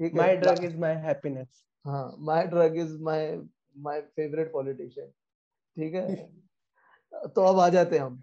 ठीक 0.00 0.14
है। 0.14 0.34
ला- 0.34 0.40
ड्रग 0.40 0.64
इज़ 0.64 0.76
माई 0.76 0.94
हैप्पीनेस 0.94 1.66
हाँ 1.86 2.16
my 2.18 2.46
drug 2.46 2.76
is 2.76 2.96
my 3.00 3.42
my 3.76 4.00
favourite 4.00 4.52
politician 4.52 5.06
ठीक 5.76 5.94
है? 5.94 6.32
तो 7.28 7.42
अब 7.42 7.58
आ 7.58 7.68
जाते 7.68 7.96
हैं 7.96 8.02
हम। 8.02 8.22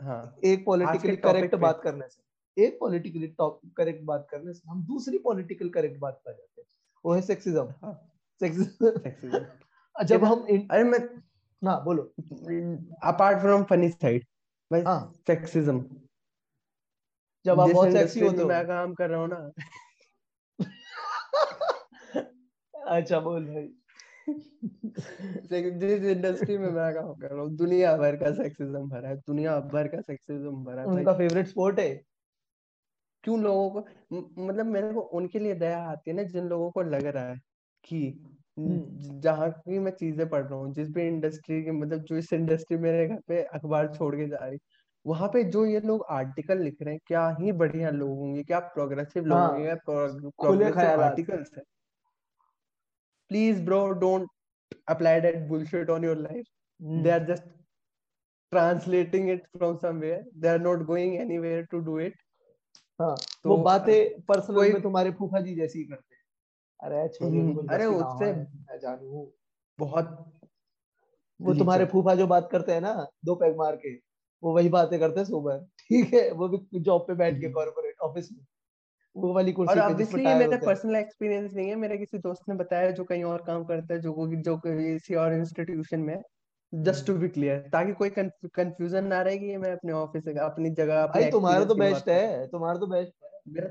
हाँ। 0.00 0.36
एक 0.44 0.66
पॉलिटिकली 0.66 1.16
करेक्ट 1.16 1.54
बात 1.54 1.80
करने 1.84 2.08
से। 2.08 2.64
एक 2.64 2.76
पॉलिटिकली 2.80 3.36
करेक्ट 3.76 4.04
बात 4.04 4.26
करने 4.30 4.52
से 4.52 4.70
हम 4.70 4.82
दूसरी 4.82 5.18
पॉलिटिकल 5.18 5.68
करेक्ट 5.68 6.00
बात 6.00 6.14
पर 6.14 6.32
जाते 6.32 6.60
हैं। 6.60 6.68
वो 7.04 7.12
है 7.12 7.22
सेक्सिज्म 7.22 7.74
हाँ। 7.82 8.12
सेक्सिज्म 8.40 9.46
जब 10.04 10.24
हम 10.24 10.46
इन 10.50 10.68
अरे 10.70 10.84
मैं 10.84 11.22
ना 11.64 11.78
बोलो। 11.78 12.14
अपार्ट 13.02 13.38
फ्रॉम 13.38 13.64
फनी 13.64 13.88
साइड 13.88 14.26
हाँ। 14.86 15.12
सेक्सिज्म 15.26 15.86
जब 17.44 17.60
आप 17.60 17.70
बहुत 17.70 17.92
सेक्सी 17.92 18.20
होते 18.20 18.42
हो 18.42 18.48
मैं 18.48 18.66
काम 18.66 18.94
कर 18.94 19.10
रहा 19.10 19.20
हूँ 19.20 19.28
ना। 19.28 19.52
अच्छा 22.86 23.20
बोल 23.20 23.46
भाई। 23.46 23.81
जिस 24.28 26.04
इंडस्ट्री 26.04 26.58
में 26.58 26.68
मैं 26.70 26.94
काम 26.94 27.14
कर 27.14 27.30
रहा 27.30 27.42
हूँ 27.42 27.56
दुनिया 27.56 27.96
भर 27.96 28.16
का 28.16 28.32
सेक्सिज्म 28.32 28.88
भरा 28.88 29.08
है 29.08 29.16
दुनिया 29.16 29.58
भर 29.60 29.88
का 29.88 30.00
सेक्सिज्म 30.00 30.64
भरा 30.64 30.82
है 30.82 30.88
उनका 30.88 31.12
फेवरेट 31.12 31.46
स्पोर्ट 31.46 31.78
है। 31.78 32.04
क्यों 33.24 33.38
लोगों 33.40 33.70
को 33.70 34.46
मतलब 34.46 34.66
मेरे 34.66 34.92
को 34.92 35.00
उनके 35.00 35.38
लिए 35.38 35.54
दया 35.54 35.78
आती 35.82 36.10
है 36.10 36.16
ना 36.16 36.22
जिन 36.22 36.48
लोगों 36.48 36.70
को 36.70 36.82
लग 36.82 37.06
रहा 37.06 37.28
है 37.28 37.38
कि 37.84 38.06
हम्म। 38.58 39.20
जहाँ 39.20 39.50
की 39.50 39.78
मैं 39.78 39.92
चीज़ें 39.92 40.28
पढ़ 40.28 40.44
रहा 40.44 40.58
हूँ 40.58 40.72
जिस 40.74 40.88
भी 40.90 41.06
इंडस्ट्री 41.06 41.62
की 41.62 41.70
मतलब 41.70 42.02
जो 42.02 42.16
इस 42.16 42.32
इंडस्ट्री 42.32 42.76
मेरे 42.76 43.06
घर 43.08 43.20
पे 43.28 43.42
अखबार 43.42 43.94
छोड़ 43.94 44.14
के 44.16 44.28
जा 44.28 44.44
रही 44.46 44.58
वहाँ 45.06 45.28
पे 45.28 45.42
जो 45.44 45.64
ये 45.66 45.80
लोग 45.80 46.04
आर्टिकल 46.10 46.58
लिख 46.58 46.76
रहे 46.82 46.94
हैं 46.94 47.00
क्या 47.06 47.28
ही 47.40 47.52
बढ़िया 47.52 47.90
लोग 47.90 48.18
होंगे 48.18 48.42
क्या 48.42 48.58
प्रोग्रेसिव 48.58 49.24
लोग 49.24 49.38
होंगे 49.38 49.68
हाँ 49.68 49.76
खुले 49.76 50.30
प्रोग्रेसिव 50.38 51.00
आर्टिकल्स 51.02 51.50
है। 51.58 51.62
Please 53.32 53.64
bro 53.64 53.88
don't 54.04 54.28
apply 54.92 55.10
that 55.20 55.36
bullshit 55.48 55.90
on 55.94 56.04
your 56.04 56.14
life. 56.16 56.46
They 56.80 56.86
हम्म 56.86 57.10
are 57.14 57.24
just 57.26 57.44
translating 58.52 59.28
it 59.28 59.42
from 59.58 59.76
somewhere. 59.82 60.22
They 60.40 60.48
are 60.52 60.62
not 60.62 60.86
going 60.86 61.12
anywhere 61.24 61.60
to 61.74 61.80
do 61.88 61.98
it. 62.06 62.14
हाँ 63.00 63.14
तो 63.16 63.50
वो 63.50 63.56
बातें 63.56 64.20
पर्सनल 64.28 64.72
में 64.72 64.82
तुम्हारे 64.82 65.10
फूफा 65.18 65.40
जी 65.40 65.54
जैसी 65.54 65.84
करते 65.84 66.14
हैं। 66.14 66.22
अरे 66.80 67.02
हम्म, 67.24 67.66
अरे 67.70 67.84
उससे 67.84 68.32
मैं 68.32 68.78
जानू 68.78 69.26
बहुत 69.78 70.40
वो 71.40 71.54
तुम्हारे 71.54 71.86
फूफा 71.86 72.14
जो 72.14 72.26
बात 72.26 72.48
करते 72.52 72.72
हैं 72.72 72.80
ना 72.80 72.94
दो 73.24 73.34
पैग 73.34 73.56
मार 73.56 73.76
के 73.76 73.94
वो 74.42 74.54
वही 74.54 74.68
बातें 74.68 74.98
करते 75.00 75.20
हैं 75.20 75.26
सुबह। 75.26 75.58
ठीक 75.80 76.14
है 76.14 76.30
वो 76.32 76.48
भी 76.48 76.80
जॉब 76.80 77.06
पे 77.08 77.14
बैठ 77.14 77.40
के 77.40 77.46
हम्म। 77.46 77.54
कॉर्पोरेट 77.54 78.00
ऑफ़िस 78.00 78.32
में। 78.32 78.44
वो 79.16 79.32
वाली 79.34 79.52
कुर्सी 79.52 79.74
जिसमें 79.74 79.86
ऑब्वियसली 79.86 80.24
ये 80.24 80.34
मेरा 80.36 80.56
पर्सनल 80.58 80.96
एक्सपीरियंस 80.96 81.52
नहीं 81.54 81.68
है। 81.68 81.74
मेरे 81.76 81.96
किसी 81.98 82.18
दोस्त 82.18 82.48
ने 82.48 82.54
बताया 82.54 82.90
जो 82.90 83.04
कहीं 83.04 83.24
और 83.24 83.42
काम 83.42 83.64
करता 83.64 83.94
है 83.94 84.00
जो 84.00 84.12
कोई 84.12 84.36
जो 84.42 84.56
किसी 84.58 85.14
और 85.14 85.34
इंस्टीट्यूशन 85.34 86.00
में 86.00 86.22
जस्ट 86.72 87.06
टू। 87.06 87.14
बी 87.14 87.28
क्लियर 87.28 87.58
ताकि 87.72 87.92
कोई 87.92 88.10
कंफ्यूजन 88.10 89.06
ना 89.06 89.20
रहे 89.22 89.38
कि 89.38 89.46
ये 89.46 89.58
मैं 89.58 89.72
अपने 89.72 89.92
ऑफ़िस 89.94 90.28
अपनी 90.28 90.70
जगह 90.72 91.02
अपने 91.02 91.22
भाई 91.22 91.30
तुम्हारा 91.30 91.64
तो 91.64 91.74
बेस्ट 91.74 92.08
हूँ 92.08 92.46
तुम्हारा 92.48 92.78
तो 92.78 92.86
बेस्ट 92.86 93.12
है। 93.58 93.70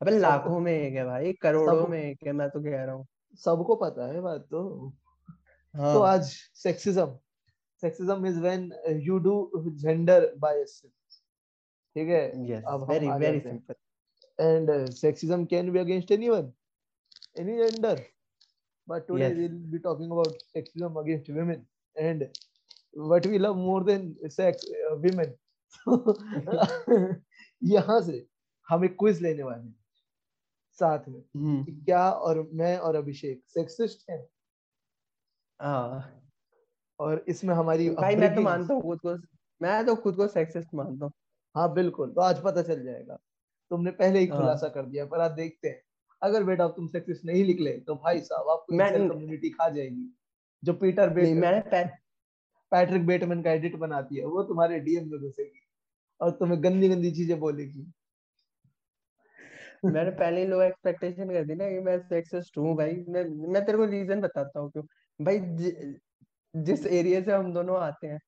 अबे 0.00 0.18
लाखों 0.18 0.60
में 0.60 0.72
एक 0.72 0.94
है 0.94 1.04
भाई 1.04 1.32
करोड़ों 1.42 1.86
में 1.86 2.00
एक 2.00 2.26
है 2.26 2.32
मैं 2.32 2.48
तो 2.50 2.62
कह 2.62 2.82
रहा 2.84 2.94
हूँ। 2.94 3.06
सबको 3.42 3.74
पता 3.76 4.06
है 4.06 4.20
बात 4.20 4.46
तो। 4.50 4.62
तो 5.74 6.00
हाँ 6.00 6.08
आज 6.08 6.32
sexism 6.62 7.06
sexism 7.82 8.26
is 8.26 8.40
when 8.40 8.70
you 9.02 9.18
do 9.18 9.34
gender 9.76 10.32
bias 10.38 10.80
ठीक 11.96 12.08
है? 12.08 12.24
यस 12.50 12.64
अब 12.68 12.90
very 12.90 13.10
very 13.10 13.40
simple 13.40 13.74
and 14.38 14.70
uh, 14.70 14.86
sexism 14.90 15.48
can 15.48 15.72
be 15.72 15.78
against 15.78 16.10
anyone 16.10 16.52
any 17.36 17.56
gender 17.58 17.96
but 18.88 19.06
today 19.06 19.28
yes 19.28 19.36
we'll 19.38 19.58
be 19.70 19.78
talking 19.78 20.10
about 20.10 20.42
sexism 20.56 20.98
against 21.02 21.28
women 21.30 21.66
and 21.96 22.28
what 23.10 23.26
we 23.26 23.38
love 23.38 23.56
more 23.56 23.82
than 23.84 24.14
sex 24.30 24.64
uh, 24.64 24.96
women 24.96 25.34
यहाँ 27.62 28.00
से 28.00 28.26
हम 28.68 28.84
एक 28.84 28.96
quiz 28.98 29.20
लेने 29.22 29.42
वाले 29.42 29.62
हैं 29.62 29.74
साथ 30.78 31.08
में 31.08 31.20
हम्म 31.36 31.84
क्या 31.84 32.10
और 32.10 32.42
मैं 32.60 32.76
और 32.78 32.96
अभिषेक 32.96 33.42
सेक्सिस्ट 33.48 34.10
हैं 34.10 34.22
हाँ 35.60 36.22
और 36.98 37.24
इसमें 37.28 37.54
हमारी 37.54 37.88
भाई 37.90 38.16
मैं 38.16 38.34
तो 38.34 38.40
मानता 38.40 38.74
हूँ 38.74 38.82
खुद 38.82 39.00
को 39.06 39.16
मैं 39.60 39.84
तो 39.86 39.94
खुद 39.96 40.16
को 40.16 40.26
सेक्सिस्ट 40.28 40.74
मानता 40.74 41.04
हूँ 41.04 41.12
हाँ 41.56 41.72
बिल्कुल 41.74 42.12
तो 42.12 42.20
आज 42.20 42.42
पता 42.44 42.62
चल 42.62 42.84
जाएगा 42.84 43.18
तुमने 43.72 43.90
पहले 43.92 44.18
ही 44.18 44.26
हाँ। 44.26 44.36
खुलासा 44.36 44.68
कर 44.68 44.86
दिया 44.86 45.04
पर 45.06 45.20
आज 45.20 45.30
देखते 45.32 45.68
हैं। 45.68 45.80
अगर 46.22 46.44
बेटा 46.44 46.68
तुम 46.68 46.86
सेक्सिस्ट 46.88 47.24
नहीं 47.24 47.44
निकले 47.46 47.72
तो 47.80 47.94
भाई 47.96 48.20
साहब 48.20 48.48
आपको 48.50 48.74
कम्युनिटी 49.08 49.50
खा 49.50 49.68
जाएगी 49.68 50.08
जो 50.62 50.72
पीटर 50.74 51.10
नहीं 51.10 51.14
बेट 51.14 51.36
मैंने 51.36 51.60
पह, 51.70 51.84
पैट्रिक 52.72 53.06
बेटमैन 53.06 53.42
का 53.42 53.52
एडिट 53.52 53.76
बनाती 53.76 54.16
है 54.16 54.24
वो 54.26 54.42
तुम्हारे 54.42 54.78
डीएम 54.80 55.10
में 55.10 55.18
घुसेगी 55.20 55.60
और 56.20 56.30
तुम्हें 56.30 56.62
गंदी 56.64 56.88
गंदी 56.88 57.10
चीज़ें 57.10 57.38
बोलेगी। 57.40 57.86
मैंने 59.86 60.10
पहले 60.10 60.40
ही 60.40 60.46
लो 60.46 60.60
एक्सपेक्टेशन 60.62 61.30
कर 61.30 61.44
दी 61.44 61.54
ना 61.54 61.68
कि 61.70 61.80
मैं 61.80 61.98
सेक्सिस्ट 62.00 62.58
हूँ 62.58 62.76
भाई। 62.76 62.94
मैं 63.08 63.24
मैं 63.52 63.64
तेरे 63.66 63.78
को 63.78 63.84
रीजन 63.86 64.20
बताता 64.20 64.60
हूँ 64.60 64.70
क्यों। 64.70 64.84
भाई 65.20 65.38
जि, 65.38 65.72
जिस 66.54 66.86
एरिया 66.86 67.20
से 67.22 67.32
हम 67.32 67.52
दोनों 67.54 67.78
आते 67.80 68.06
हैं 68.06 68.18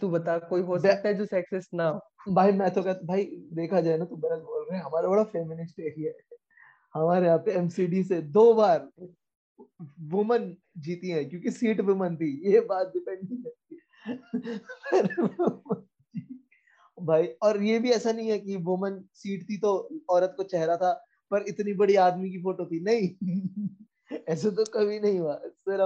तू 0.00 0.10
बता 0.10 0.38
कोई 0.48 0.62
हो 0.62 0.78
सकता 0.78 1.08
है 1.08 1.14
जो 1.14 1.26
सेक्सिस्ट 1.26 1.74
ना 1.74 1.88
हो? 1.88 2.00
भाई 2.28 2.52
मैं 2.52 2.70
तो 2.70 2.82
कहता 2.82 3.06
भाई 3.06 3.24
देखा 3.52 3.80
जाए 3.80 3.98
ना 3.98 4.04
तो 4.04 4.16
गलत 4.16 4.42
बोल 4.42 4.66
रहे 4.70 4.78
हैं। 4.78 4.84
हमारा 4.84 5.08
बड़ा 5.08 5.24
फेमिनिस्ट 5.24 5.80
एरिया 5.80 6.10
है। 6.10 6.38
हमारे 6.94 7.26
यहाँ 7.26 7.38
पे 7.38 7.52
एमसीडी 7.52 8.02
से 8.04 8.20
दो 8.22 8.52
बार 8.54 8.88
वुमन 10.10 10.54
जीती 10.78 11.10
है 11.10 11.24
क्योंकि 11.24 11.50
सीट 11.50 11.80
वुमन 11.80 12.16
थी। 12.16 12.30
ये 12.52 12.60
बात 12.60 12.86
डिपेंड 12.86 13.18
नहीं 13.22 13.42
करती। 13.42 13.76
भाई 16.98 17.26
और 17.42 17.62
ये 17.62 17.78
भी 17.78 17.90
ऐसा 17.90 18.12
नहीं 18.12 18.30
है 18.30 18.38
कि 18.38 18.56
वुमन 18.56 19.00
सीट 19.14 19.42
थी 19.42 19.58
तो 19.58 19.72
औरत 20.10 20.34
को 20.36 20.42
चेहरा 20.42 20.76
था 20.76 20.92
पर 21.30 21.44
इतनी 21.48 21.72
बड़ी 21.72 21.94
आदमी 21.96 22.30
की 22.30 22.38
फ़ोटो 22.38 22.66
थी। 22.66 22.80
नहीं। 22.80 24.18
ऐसे 24.28 24.50
तो 24.50 24.64
कभी 24.64 25.00
नहीं 25.00 25.18
हुआ। 25.18 25.34
सिर्फ़ 25.36 25.82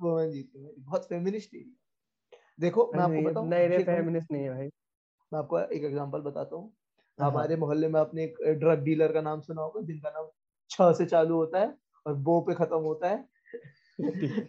वुमन 0.00 0.30
जीती 0.30 0.64
है। 0.64 0.72
बहुत 0.78 1.04
फेमिनिस्ट 1.04 1.54
एरिया 1.54 1.76
देखो 2.60 2.90
मैं 2.94 3.02
आपको 3.02 3.22
बताऊँ 3.22 3.48
नहीं 3.48 3.68
रे 3.68 3.78
फेमिनिस्ट 3.84 4.32
नहीं 4.32 4.42
है 4.42 4.50
भाई। 4.50 4.68
मैं 5.32 5.38
आपको 5.38 5.58
एक 5.58 5.84
एग्जांपल 5.84 6.20
बताता 6.20 6.56
हूँ। 6.56 6.72
हाँ। 7.18 7.30
हमारे 7.30 7.56
मोहल्ले 7.56 7.88
में 7.88 8.00
आपने 8.00 8.24
एक 8.24 8.36
ड्रग 8.60 8.82
डीलर 8.84 9.12
का 9.12 9.20
नाम 9.20 9.40
सुना 9.40 9.62
होगा 9.62 9.80
जिनका 9.80 10.10
नाम 10.10 10.28
छ 10.70 10.96
से 10.98 11.06
चालू 11.06 11.36
होता 11.36 11.58
है 11.58 11.74
और 12.06 12.14
बो 12.14 12.40
पे 12.40 12.54
खत्म 12.54 12.76
होता 12.76 13.08
है। 13.08 13.28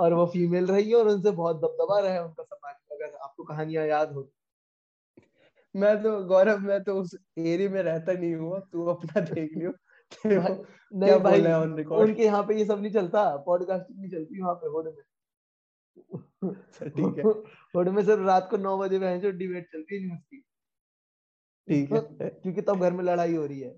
और 0.00 0.14
वो 0.14 0.26
फीमेल 0.26 0.66
रही 0.66 0.88
है 0.88 0.96
और 0.96 1.08
उनसे 1.08 1.30
बहुत 1.30 1.56
दबदबा 1.56 1.98
रहा 2.00 2.12
है 2.12 2.24
उनका 2.24 2.42
समाज 2.42 2.74
अगर 2.92 3.16
आपको 3.16 3.44
कहानियाँ 3.44 3.86
याद 3.86 4.12
हो। 4.12 4.30
मैं 5.76 6.02
तो 6.02 6.24
गौरव 6.24 6.58
मैं 6.58 6.82
तो 6.84 6.94
उस 6.94 7.16
एरिया 7.38 7.70
में 7.70 7.82
रहता 7.82 8.12
नहीं 8.12 8.34
हुआ 8.34 8.58
तू 8.58 8.86
अपना 8.86 9.20
देख 9.20 9.50
लियो। 9.56 9.72
नहीं 10.94 11.18
भाई 11.20 11.40
है 11.40 11.60
उनके 11.60 12.24
यहाँ 12.24 12.42
पे 12.42 12.54
ये 12.54 12.64
सब 12.64 12.80
नहीं 12.80 12.92
चलता 12.92 13.36
पॉडकास्टिंग 13.36 14.00
नहीं 14.00 14.10
चलती 14.10 14.42
वहाँ 14.42 14.54
पे 14.54 14.68
होड 14.68 14.86
में। 14.86 15.02
ठीक 16.82 17.18
है। 17.18 17.22
होड 17.74 17.88
में 17.88 18.02
सिर्फ़ 18.04 18.22
रात 18.22 18.48
को 18.50 18.56
नौ 18.56 18.76
बजे 18.78 18.98
बहन 18.98 19.20
जो 19.20 19.30
डिबेट 19.30 19.66
चलती 19.72 19.94
है 19.94 20.06
न्यूज़ 20.06 20.20
की 20.20 20.40
ठीक 21.68 21.92
है। 21.92 22.28
क्योंकि 22.30 22.62
तब 22.62 22.80
घर 22.80 22.92
में 22.92 23.04
लड़ाई 23.04 23.34
हो 23.34 23.46
रही 23.46 23.60
है। 23.60 23.74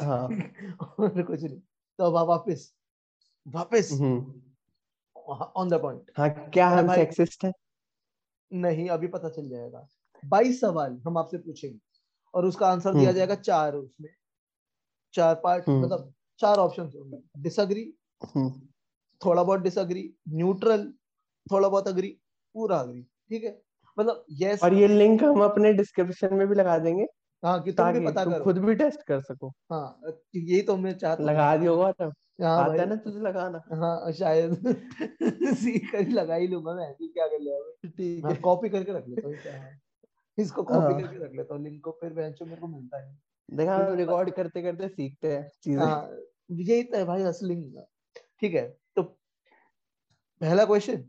हाँ। 0.00 0.28
और 0.98 1.22
कुछ 1.22 1.42
नहीं 1.42 1.60
तो 1.98 2.04
अब 2.04 2.28
वापस 2.28 2.72
वापस 3.46 3.92
ऑन 5.56 5.68
द 5.68 5.80
पॉइंट 5.82 6.10
हाँ 6.18 6.28
क्या 6.50 6.68
हम 6.68 6.94
सेक्सिस्ट 6.94 7.44
हैं? 7.44 7.52
नहीं 8.52 8.88
अभी 8.88 9.06
पता 9.06 9.28
चल 9.28 9.48
जाएगा। 9.48 9.86
बाईस 10.22 10.60
सवाल 10.60 11.00
हम 11.06 11.18
आपसे 11.18 11.38
पूछेंगे 11.38 11.78
और 12.34 12.44
उसका 12.46 12.66
आंसर 12.66 12.92
दिया 12.94 13.08
हम्म। 13.08 13.16
जाएगा 13.16 13.34
चार 13.34 13.74
उसमें। 13.74 14.08
चार 15.14 15.34
पार्ट 15.34 15.68
हम्म। 15.68 15.84
मतलब 15.84 16.12
चार 16.40 16.58
ऑप्शन 16.58 16.82
होंगे। 16.82 17.18
डिसअग्री 17.38 17.92
हम्म, 18.24 18.50
थोड़ा 19.20 19.42
बहुत 19.42 19.60
डिसअग्री 19.60 20.14
न्यूट्रल 20.28 20.92
थोड़ा 21.46 21.68
बहुत 21.68 21.88
अग्री 21.88 22.08
पूरा 22.54 22.78
अग्री 22.78 23.02
ठीक 23.02 23.44
है? 23.44 23.60
मतलब 23.98 24.24
यस 24.42 24.62
और 24.64 24.74
ये 24.74 24.86
लिंक 24.88 25.22
हम 25.24 25.42
अपने 25.44 25.72
डिस्क्रिप्शन 25.72 26.34
में 26.34 26.46
भी 26.48 26.54
लगा 26.54 26.78
देंगे 26.78 27.06
हाँ 27.42 27.60
कि 27.62 27.72
तुम 27.72 27.92
भी 27.92 28.06
पता 28.06 28.24
तुम 28.24 28.32
करो। 28.32 28.44
खुद 28.44 28.58
भी 28.58 28.74
टेस्ट 28.74 29.02
कर 29.02 29.20
सको। 29.20 29.48
हाँ 29.72 30.00
यही 30.34 30.60
तो 30.62 30.76
मैं 30.76 30.92
चाहता 30.98 31.24
लगा 31.24 31.56
दियो 31.56 31.76
गौरव 31.76 32.12
हाँ 32.42 32.58
आता 32.64 32.80
है 32.82 32.88
ना 32.88 32.96
तुझे 32.96 33.20
लगाना। 33.20 33.60
हाँ 33.72 34.12
शायद। 34.12 34.54
सीख 35.58 35.90
कर 35.92 36.08
लगा 36.08 36.34
ही 36.34 36.46
लूँगा 36.46 36.74
मैं 36.74 36.92
क्या 36.94 37.26
कर 37.26 37.38
लिया 37.40 37.58
ठीक 37.88 38.24
हाँ 38.24 38.32
है। 38.32 38.36
कॉपी 38.40 38.68
करके 38.68 38.92
रख 38.92 39.08
लेता 39.08 39.28
हूँ 39.28 39.36
इसको 40.38 40.62
कॉपी 40.62 40.92
हाँ। 40.94 41.02
करके 41.02 41.24
रख 41.24 41.32
लेता 41.34 41.54
हूँ 41.54 41.62
लिंक 41.64 41.80
को 41.84 41.90
फिर 42.00 42.12
बेंचो 42.12 42.44
मेरे 42.44 42.60
को 42.60 42.66
मिलता 42.66 43.02
है। 43.02 43.12
देखा 43.48 43.76
लेकिन- 43.78 43.98
रिकॉर्ड 43.98 44.30
करते 44.30 44.62
करते 44.62 44.88
सीखते 44.88 45.32
हैं 45.32 45.48
चीज़ें। 45.62 45.82
हाँ 45.82 46.10
यही 46.50 46.82
तो 46.82 46.96
है 46.96 47.04
भाई 47.04 47.22
असली 47.22 47.56
ठीक 48.40 48.54
है 48.54 48.68
तो 48.96 49.02
पहला 50.40 50.64
क्वेश्चन 50.64 51.04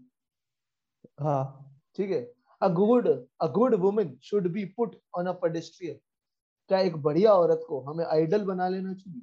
हाँ 1.19 1.71
ठीक 1.97 2.11
है। 2.11 2.33
A 2.61 2.67
good 2.67 3.07
a 3.41 3.47
good 3.47 3.75
woman 3.75 4.17
should 4.23 4.47
be 4.47 4.65
put 4.65 4.95
on 5.15 5.27
a 5.27 5.31
pedestrian 5.31 5.99
क्या 6.67 6.79
एक 6.79 6.97
बढ़िया 6.97 7.33
औरत 7.33 7.65
को 7.69 7.79
हमें 7.81 8.05
आइडल 8.05 8.45
बना 8.45 8.67
लेना 8.67 8.93
चाहिए? 8.93 9.21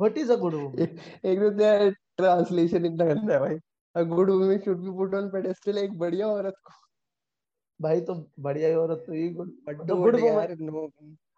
What 0.00 0.18
is 0.18 0.32
a 0.32 0.36
good 0.36 0.54
woman 0.54 0.78
एक 1.24 1.40
तो 1.40 1.50
तेरा 1.50 1.90
ट्रांसलेशन 1.90 2.86
इतना 2.86 3.04
गंदा 3.04 3.34
है 3.34 3.40
भाई। 3.40 3.58
A 3.96 4.02
good 4.02 4.30
woman 4.30 4.58
should 4.58 4.78
be 4.78 4.90
put 4.90 5.14
on 5.14 5.30
pedestal 5.30 5.78
एक 5.78 5.98
बढ़िया 5.98 6.28
औरत 6.28 6.54
को। 6.64 6.72
भाई 7.80 8.00
तो 8.00 8.30
बढ़िया 8.40 8.68
ही 8.68 8.74
औरत 8.74 9.04
तो 9.06 9.14
ये 9.14 9.28
गुड 9.28 9.52
बट 9.66 9.88
तो 9.88 9.96
good 9.96 10.16
woman 10.16 10.56
no 10.60 10.90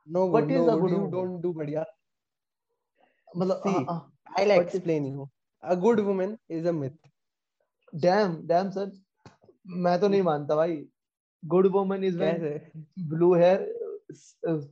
no 0.09 0.27
What 0.27 0.41
good 0.41 0.51
is 0.51 0.81
good 0.81 0.91
you 0.91 1.07
don't 1.07 1.43
do 1.43 1.53
बढ़िया। 1.53 1.85
मतलब 3.37 3.63
I'll 3.63 4.51
What 4.51 4.63
is- 4.63 4.75
explain 4.75 5.07
you. 5.07 5.27
A 5.65 5.77
good 5.85 6.01
woman 6.09 6.37
is 6.51 6.67
a 6.73 6.91
damn 7.95 8.47
damn 8.47 8.71
sir 8.71 9.08
मैं 9.69 9.99
तो 10.01 10.09
नहीं 10.09 10.23
मानता 10.23 10.57
भाई। 10.57 10.77
Good 11.43 11.67
woman 11.73 12.05
is 12.05 12.19
blue 12.19 13.35
hair 13.35 13.67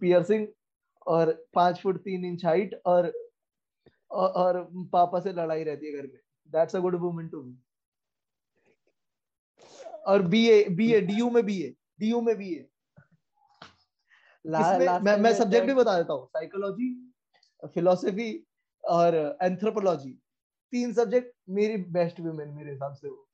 piercing 0.00 0.46
और 1.06 1.32
पाँच 1.54 1.80
फुट 1.80 1.98
तीन 2.04 2.24
इंच 2.24 2.44
हाइट 2.44 2.80
और 2.86 3.12
और 4.10 4.60
पापा 4.92 5.20
से 5.20 5.32
लड़ाई 5.32 5.64
रहती 5.64 5.86
है 5.86 5.92
घर 5.92 6.06
में। 6.06 6.20
That's 6.50 6.76
a 6.76 6.78
good 6.80 6.94
woman 7.00 7.28
to 7.28 7.42
me 7.42 7.56
और 10.06 10.22
बीए 10.24 10.64
बीए 10.70 11.00
डीयू 11.02 11.30
में 11.30 11.44
बीए 11.46 11.74
डीयू 12.00 12.20
में 12.20 12.36
बीए 12.38 12.66
ला, 14.44 14.98
मैं 14.98 15.16
मैं 15.18 15.32
सब्जेक्ट 15.34 15.66
भी 15.66 15.74
बता 15.74 15.96
देता 15.96 16.12
हूँ। 16.12 16.26
साइकोलॉजी 16.26 16.92
फिलोसफी 17.74 18.32
और 18.84 19.14
एंथ्रोपोलॉजी 19.42 20.12
तीन 20.72 20.92
सब्जेक्ट 20.92 21.34
मेरी 21.50 21.76
बेस्ट 21.92 22.20
वुमेन 22.20 22.48
मेरे 22.48 22.70
हिसाब 22.70 22.92
से 22.94 23.08
वो 23.08 23.25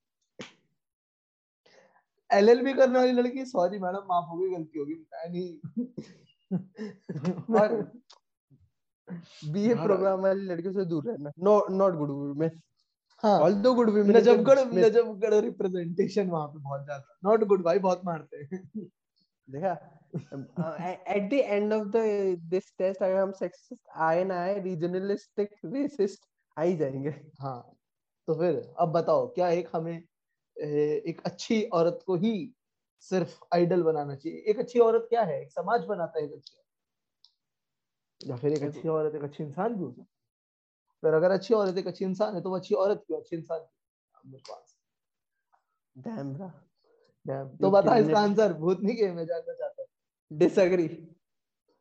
एलएलबी 2.33 2.73
करने 2.73 2.99
वाली 2.99 3.13
लड़की 3.13 3.45
सॉरी 3.45 3.79
मैडम 3.79 4.07
माफ़ 4.09 4.27
हो 4.27 4.39
गई 4.39 4.51
गलती 4.51 4.79
होगी 4.79 4.95
मैं 4.95 5.29
नहीं। 5.31 5.59
और 7.57 7.93
बीए। 9.45 9.75
प्रोग्राम 9.75 10.21
वाली 10.21 10.45
लड़कियों 10.47 10.73
से 10.73 10.85
दूर 10.85 11.05
रहना। 11.05 11.33
नो 11.39 11.67
नॉट 11.71 11.95
गुड 11.95 12.11
वुमेन 12.11 12.61
हाँ। 13.23 13.39
Although 13.41 13.75
good 13.75 13.91
women 13.91 14.17
Najafgarh 14.17 14.59
Najafgarh 14.75 15.35
representation 15.35 16.31
वहाँ 16.31 16.47
पे 16.49 16.59
बहुत 16.59 16.85
ज़्यादा। 16.85 17.19
नॉट 17.25 17.45
गुड 17.45 17.63
भाई 17.63 17.79
बहुत 17.79 18.03
मारते 18.05 18.37
हैं। 18.37 18.89
देखा 19.49 19.73
at 21.09 21.31
the 21.31 21.33
end 21.33 21.73
of 21.73 21.89
the 21.89 21.97
this 22.51 22.73
test 22.79 23.03
अगर 23.03 23.17
हम 23.17 23.33
सेक्सिस्ट 23.33 23.81
आए 23.97 24.25
ना 24.25 24.41
आए 24.41 24.59
रीजनलिस्टिक 24.63 25.55
रेसिस्ट 25.65 26.27
आ 26.57 26.63
ही 26.63 26.77
जाएँगे। 26.77 27.11
हाँ 27.41 27.61
तो 28.29 28.35
फिर 28.35 28.75
अब 28.79 28.93
बताओ 28.93 29.27
क्या 29.27 29.49
एक 29.51 29.69
हमें 29.73 30.03
एक 30.57 31.23
अच्छी 31.27 31.65
औरत 31.65 32.01
को 32.07 32.17
ही 32.17 32.55
सिर्फ़ 33.01 33.41
आइडल 33.55 33.83
बनाना 33.83 34.17
चाहिए। 34.17 34.39
एक 34.39 34.59
अच्छी 34.59 34.79
औरत 34.79 35.07
क्या 35.11 35.23
है? 35.23 35.43
एक 35.43 35.53
समाज 35.53 35.85
बनाता 35.85 36.19
है 36.19 36.27
एक 36.27 36.33
अच्छी 36.33 36.57
या 38.21 38.37
फिर 38.37 38.53
एक 38.53 38.63
अच्छी 38.63 38.89
औरत 38.89 39.15
एक 39.15 39.23
अच्छी 39.23 39.45
इंसान 39.45 39.75
भी 39.75 39.85
हो 39.85 39.91
सकती 39.91 40.01
है। 40.01 40.07
फिर 41.03 41.15
अगर 41.15 41.31
अच्छी 41.31 41.55
औरत 41.55 41.79
एक 41.79 41.87
अच्छी 41.87 42.05
इंसान 42.05 42.35
है 42.35 42.43
तो 42.43 42.51
वो 42.51 42.57
अच्छी 42.57 42.75
औरत 42.75 43.05
क्यों? 43.07 43.21
अच्छी 43.21 43.37
इंसान 43.37 43.61
अब 43.61 43.69
डैम 47.27 47.57
तो 47.57 47.71
बता 47.71 47.97
इसका. 47.97 48.21
आंसर 48.21 48.53
भूतनी 48.53 48.95
के 48.95 49.13
मैं 49.13 49.27
जानना 49.27 49.55
चाहता 49.55 49.83
हूँ। 49.83 49.89
डिसएग्री 50.31 51.09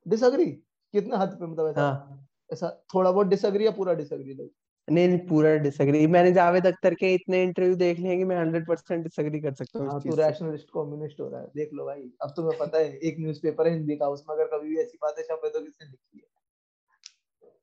डिसअग्री 0.08 0.46
कितने 0.46 1.18
हद 1.18 1.30
पे 1.30 1.46
मतलब 1.46 1.68
ऐसा 1.68 1.82
हाँ। 1.82 2.28
ऐसा 2.54 2.84
थोड़ा 2.94 3.12
बहुत 3.12 3.28
डिसअग्री 3.28 3.66
या 3.66 3.72
पूरा 3.72 3.94
डिसअग्री 3.94 4.34
नहीं 4.88 5.08
नहीं 5.08 5.20
पूरा 5.20 5.56
डिसएग्री 5.56 6.08
मैंने 6.08 6.32
जावेद 6.32 6.68
अख्तर 6.68 6.94
के 6.94 7.14
इतने 7.14 7.44
इंटरव्यू 7.44 7.76
देख 7.76 8.00
लिए 8.00 8.08
हैं 8.08 8.18
कि 8.18 8.24
मैं 8.24 8.38
हंड्रेड 8.38 8.68
परसेंट 8.68 9.04
डिसएग्री 9.04 9.40
कर 9.40 9.54
सकता 9.54 9.80
हूँ 9.80 9.88
हाँ 9.90 10.00
तू 10.02 10.16
रैशनलिस्ट 10.16 10.68
कम्युनिस्ट 10.74 11.20
हो 11.20 11.30
रहा 11.30 11.42
है। 11.42 11.48
देख 11.56 11.70
लो 11.74 11.86
भाई 11.86 12.12
अब 12.22 12.34
तुम्हें 12.36 12.58
पता 12.60 12.78
है 12.78 12.98
एक 12.98 13.16
न्यूज़पेपर 13.20 13.68
है 13.68 13.74
हिंदी 13.74 13.96
का 13.96 14.08
उसमें 14.10 14.36
अगर 14.36 14.46
कभी 14.46 14.70
भी 14.70 14.78
ऐसी 14.78 14.98
बातें 15.02 15.24
छपे 15.24 15.50
तो 15.50 15.60
किसने 15.60 15.88
लिखी 15.88 16.18
है? 16.18 16.24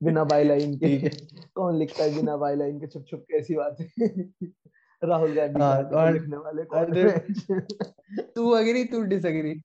बिना 0.03 0.25
बाई 0.25 0.45
लाइन 0.45 0.77
के। 0.77 1.09
कौन 1.55 1.79
लिखता 1.79 2.05
है 2.05 2.15
बिना 2.15 2.37
बाई 2.37 2.57
लाइन 2.57 2.81
के? 2.81 2.87
छुप 2.87 3.05
छुप 3.11 3.21
के 3.21 3.37
ऐसी 3.37 3.55
बातें। 3.55 3.85
राहुल 5.05 5.35
गांधी 5.35 5.61
हाँ, 5.61 5.83
और- 5.83 6.13
लिखने 6.13 6.37
वाले 6.37 6.65
कौन 6.65 6.97
है? 6.97 7.19
तू 8.35 8.51
अग्री 8.51 8.85
तू 8.85 9.03
disagree 9.03 9.61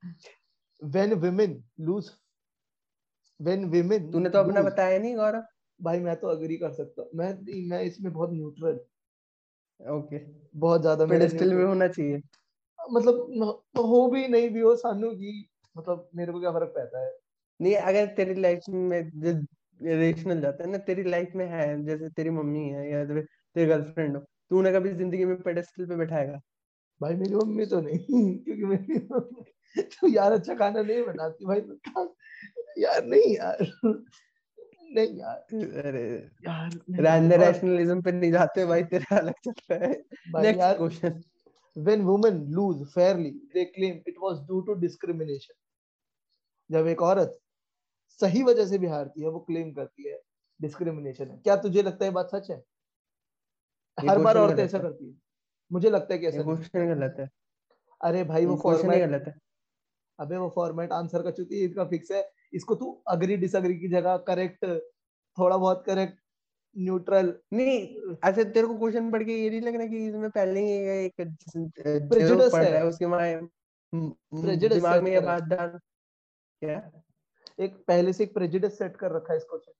when 0.81 1.13
women 1.15 1.51
lose 1.87 2.07
when 3.39 3.61
women 3.71 4.11
तूने 4.11 4.29
तो 4.29 4.39
अपना 4.39 4.61
बताया 4.61 4.99
नहीं 4.99 5.15
गौरव। 5.15 5.43
भाई 5.83 5.99
मैं 5.99 6.15
तो 6.15 6.27
अग्री 6.27 6.57
कर 6.57 6.71
सकता 6.73 7.01
हूँ। 7.01 7.09
मैं 7.15 7.33
मैं 7.69 7.81
इसमें 7.83 8.11
बहुत 8.13 8.31
न्यूट्रल 8.31 8.79
ओके 9.79 10.17
बहुत 10.57 10.81
ज़्यादा 10.81 11.05
मेरे 11.05 11.19
पेडेस्टल 11.19 11.53
में 11.53 11.63
होना 11.65 11.87
चाहिए। 11.89 12.21
मतलब 12.79 13.61
हो 13.79 14.07
भी 14.09 14.27
नहीं 14.27 14.49
भी 14.49 14.59
हो 14.61 14.75
सानू 14.75 15.11
की 15.13 15.33
मतलब 15.75 16.09
मेरे 16.15 16.31
को 16.33 16.39
क्या 16.39 16.51
फ़र्क 16.51 16.73
पड़ता 16.75 17.03
है? 17.05 17.11
नहीं 17.59 17.75
अगर 17.77 18.05
तेरी 18.15 18.33
लाइफ 18.41 18.69
में 18.69 19.01
रेशनल 19.81 20.41
जाता 20.41 20.63
है 20.63 20.69
ना 20.71 20.77
तेरी 20.87 21.03
लाइफ 21.05 21.31
में 21.35 21.45
है 21.47 21.65
जैसे 21.85 22.09
तेरी 22.11 22.29
मम्मी 22.31 22.67
है 22.69 22.89
या 22.91 23.03
तेरे 23.05 23.21
तेरी 23.21 23.65
गर्लफ्रेंड 23.67 24.15
हो 24.17 24.21
तूने 24.51 24.71
कभी 24.73 24.93
ज़िंदगी 24.93 25.25
में 25.25 25.35
पेडेस्टल 25.43 25.85
पे 25.87 25.95
बैठाएगा? 25.95 26.39
भाई 27.01 27.15
मेरी 27.15 27.35
मम्मी 27.35 27.65
तो 27.67 27.81
नहीं 27.81 27.97
क्योंकि 28.39 28.65
मेरी 28.65 28.99
मम्मी 29.11 29.81
तो 29.93 30.07
यार 30.09 30.31
अच्छा 30.33 30.55
खाना 30.55 30.81
नहीं 30.81 31.03
बनाती 31.05 31.45
भाई 31.45 31.61
तो 31.63 32.15
यार 32.79 33.05
नहीं 33.05 33.35
यार। 33.35 33.65
नहीं 34.95 35.19
यार। 35.19 35.37
अरे 35.85 36.29
यार 36.47 36.69
रैशनलिज्म 37.39 38.01
पे 38.01 38.11
नहीं 38.11 38.31
जाते 38.31 38.65
भाई 38.65 38.83
तेरा 38.93 39.17
अलग 39.17 39.33
चल 39.45 39.53
रहा 39.71 39.89
है 39.89 40.03
next 40.43 40.77
question 40.77 41.21
when 41.75 42.05
women 42.05 42.35
lose 42.51 42.81
fairly 42.93 43.31
they 43.53 43.65
claim 43.65 44.01
it 44.05 44.15
was 44.21 44.41
due 44.41 44.63
to 44.65 44.75
discrimination. 44.75 45.55
जब 46.71 46.87
एक 46.87 47.01
औरत 47.01 47.39
सही 48.19 48.43
वजह 48.43 48.65
से 48.65 48.77
भी 48.77 48.87
हारती 48.87 49.21
है 49.21 49.29
वो 49.29 49.39
क्लेम 49.39 49.71
करती 49.73 50.09
है 50.09 50.19
डिस्क्रिमिनेशन 50.61 51.27
है। 51.27 51.37
क्या 51.37 51.55
तुझे 51.55 51.81
लगता 51.83 52.05
है 52.05 52.11
बात 52.11 52.29
सच 52.35 52.51
है? 52.51 52.63
हर 54.09 54.19
बार 54.19 54.37
औरतें 54.37 54.63
ऐसा 54.63 54.79
करती 54.79 55.09
है। 55.09 55.15
मुझे 55.71 55.89
लगता 55.89 56.13
है 56.13 56.19
कि 56.19 56.27
ऐसा 56.27 56.43
क्वेश्चन 56.43 56.87
गलत 56.87 57.15
है। 57.19 57.29
अरे 58.01 58.23
भाई 58.23 58.45
वो 58.45 58.55
क्वेश्चन 58.55 58.81
ही 58.81 58.87
फॉर्मेट 58.87 59.09
गलत 59.09 59.23
है। 59.27 59.33
अबे 60.19 60.37
वो 60.37 60.49
फॉर्मेट 60.55 60.91
आंसर 60.91 61.21
का 61.21 61.31
चुकी 61.31 61.59
है 61.59 61.65
इसका 61.65 61.85
फिक्स 61.85 62.11
है। 62.11 62.21
इसको 62.53 62.75
तू 62.75 63.03
अग्री 63.07 63.37
डिसअग्री 63.37 63.79
की 63.79 63.87
जगह 63.87 64.17
करेक्ट 64.17 64.65
थोड़ा 65.37 65.57
बहुत 65.57 65.83
करेक्ट 65.85 66.19
न्यूट्रल 66.77 67.39
नहीं 67.53 67.97
अच्छा 68.23 68.43
तेरे 68.43 68.67
को 68.67 68.77
क्वेश्चन 68.77 69.11
पढ़ 69.11 69.23
के 69.23 69.43
ये 69.43 69.49
नहीं 69.49 69.61
लग 69.61 69.75
रहा 69.75 69.87
कि 69.87 70.07
इसमें 70.07 70.29
पहले 70.29 70.59
ही 70.59 70.71
एक 71.05 71.13
पढ़ 72.53 72.63
है। 72.63 72.73
है 72.73 72.85
उसके 72.85 73.07
माय 73.07 73.41
म- 73.41 74.11
म- 74.33 74.55
दिमाग 74.55 75.03
में 75.03 75.11
ये। 75.11 75.19
बात 75.19 75.43
डाल। 75.43 75.79
क्या? 76.59 76.91
एक 77.59 77.75
पहले 77.87 78.13
से 78.13 78.23
एक 78.23 78.33
प्रेजुडिस 78.33 78.77
सेट 78.77 78.95
कर 78.95 79.11
रखा 79.11 79.33
है 79.33 79.37
इस 79.37 79.43
क्वेश्चन 79.43 79.73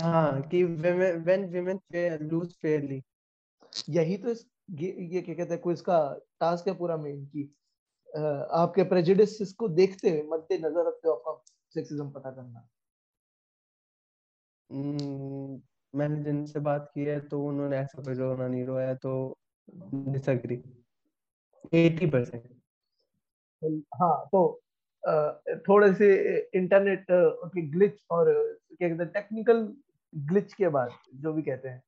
हाँ 0.00 0.42
कि 0.42 0.64
when 0.64 1.52
women 1.52 1.78
lose 2.32 2.50
fairly 2.64 3.00
यही 3.88 4.16
तो 4.16 4.28
इस 4.30 4.46
ये, 4.70 4.96
ये 5.00 5.22
क्या 5.22 5.34
कहते 5.34 5.54
हैं 5.54 5.62
क्विज 5.62 5.80
का 5.80 6.18
टास्क 6.40 6.68
है 6.68 6.74
पूरा 6.74 6.96
मेन 6.96 7.26
की 7.26 7.54
आपके 8.50 8.82
प्रेजुडिस 8.82 9.52
को 9.52 9.68
देखते 9.68 10.10
हुए 10.10 10.22
मद्देनजर 10.22 10.86
रखते 10.86 11.08
हो 11.08 11.14
आपका 11.14 11.42
सेक्सिज्म 11.76 12.10
पता 12.10 12.30
करना। 12.30 12.68
हम्म, 14.70 15.60
मैंने 15.94 16.22
जिनसे 16.24 16.60
बात 16.60 16.90
की 16.94 17.04
है 17.04 17.18
तो 17.28 17.42
उन्होंने 17.44 17.76
ऐसा 17.78 18.02
कोई 18.02 18.14
रोना 18.14 18.46
नहीं 18.48 18.64
रोया 18.64 18.94
तो 18.94 19.12
डिसएग्री 19.94 20.56
80% 21.72 22.54
हाँ 23.94 24.16
तो 24.26 24.40
थोड़े 25.68 25.92
से 25.94 26.08
इंटरनेट 26.54 27.06
के 27.10 27.62
ग्लिच 27.70 27.98
और 28.10 28.32
क्या 28.70 28.88
कहते 28.88 29.02
हैं 29.02 29.12
टेक्निकल 29.12 29.62
ग्लिच 30.12 30.52
के 30.52 30.68
बाद 30.68 30.90
जो 31.14 31.32
भी 31.32 31.42
कहते 31.42 31.68
हैं 31.68 31.82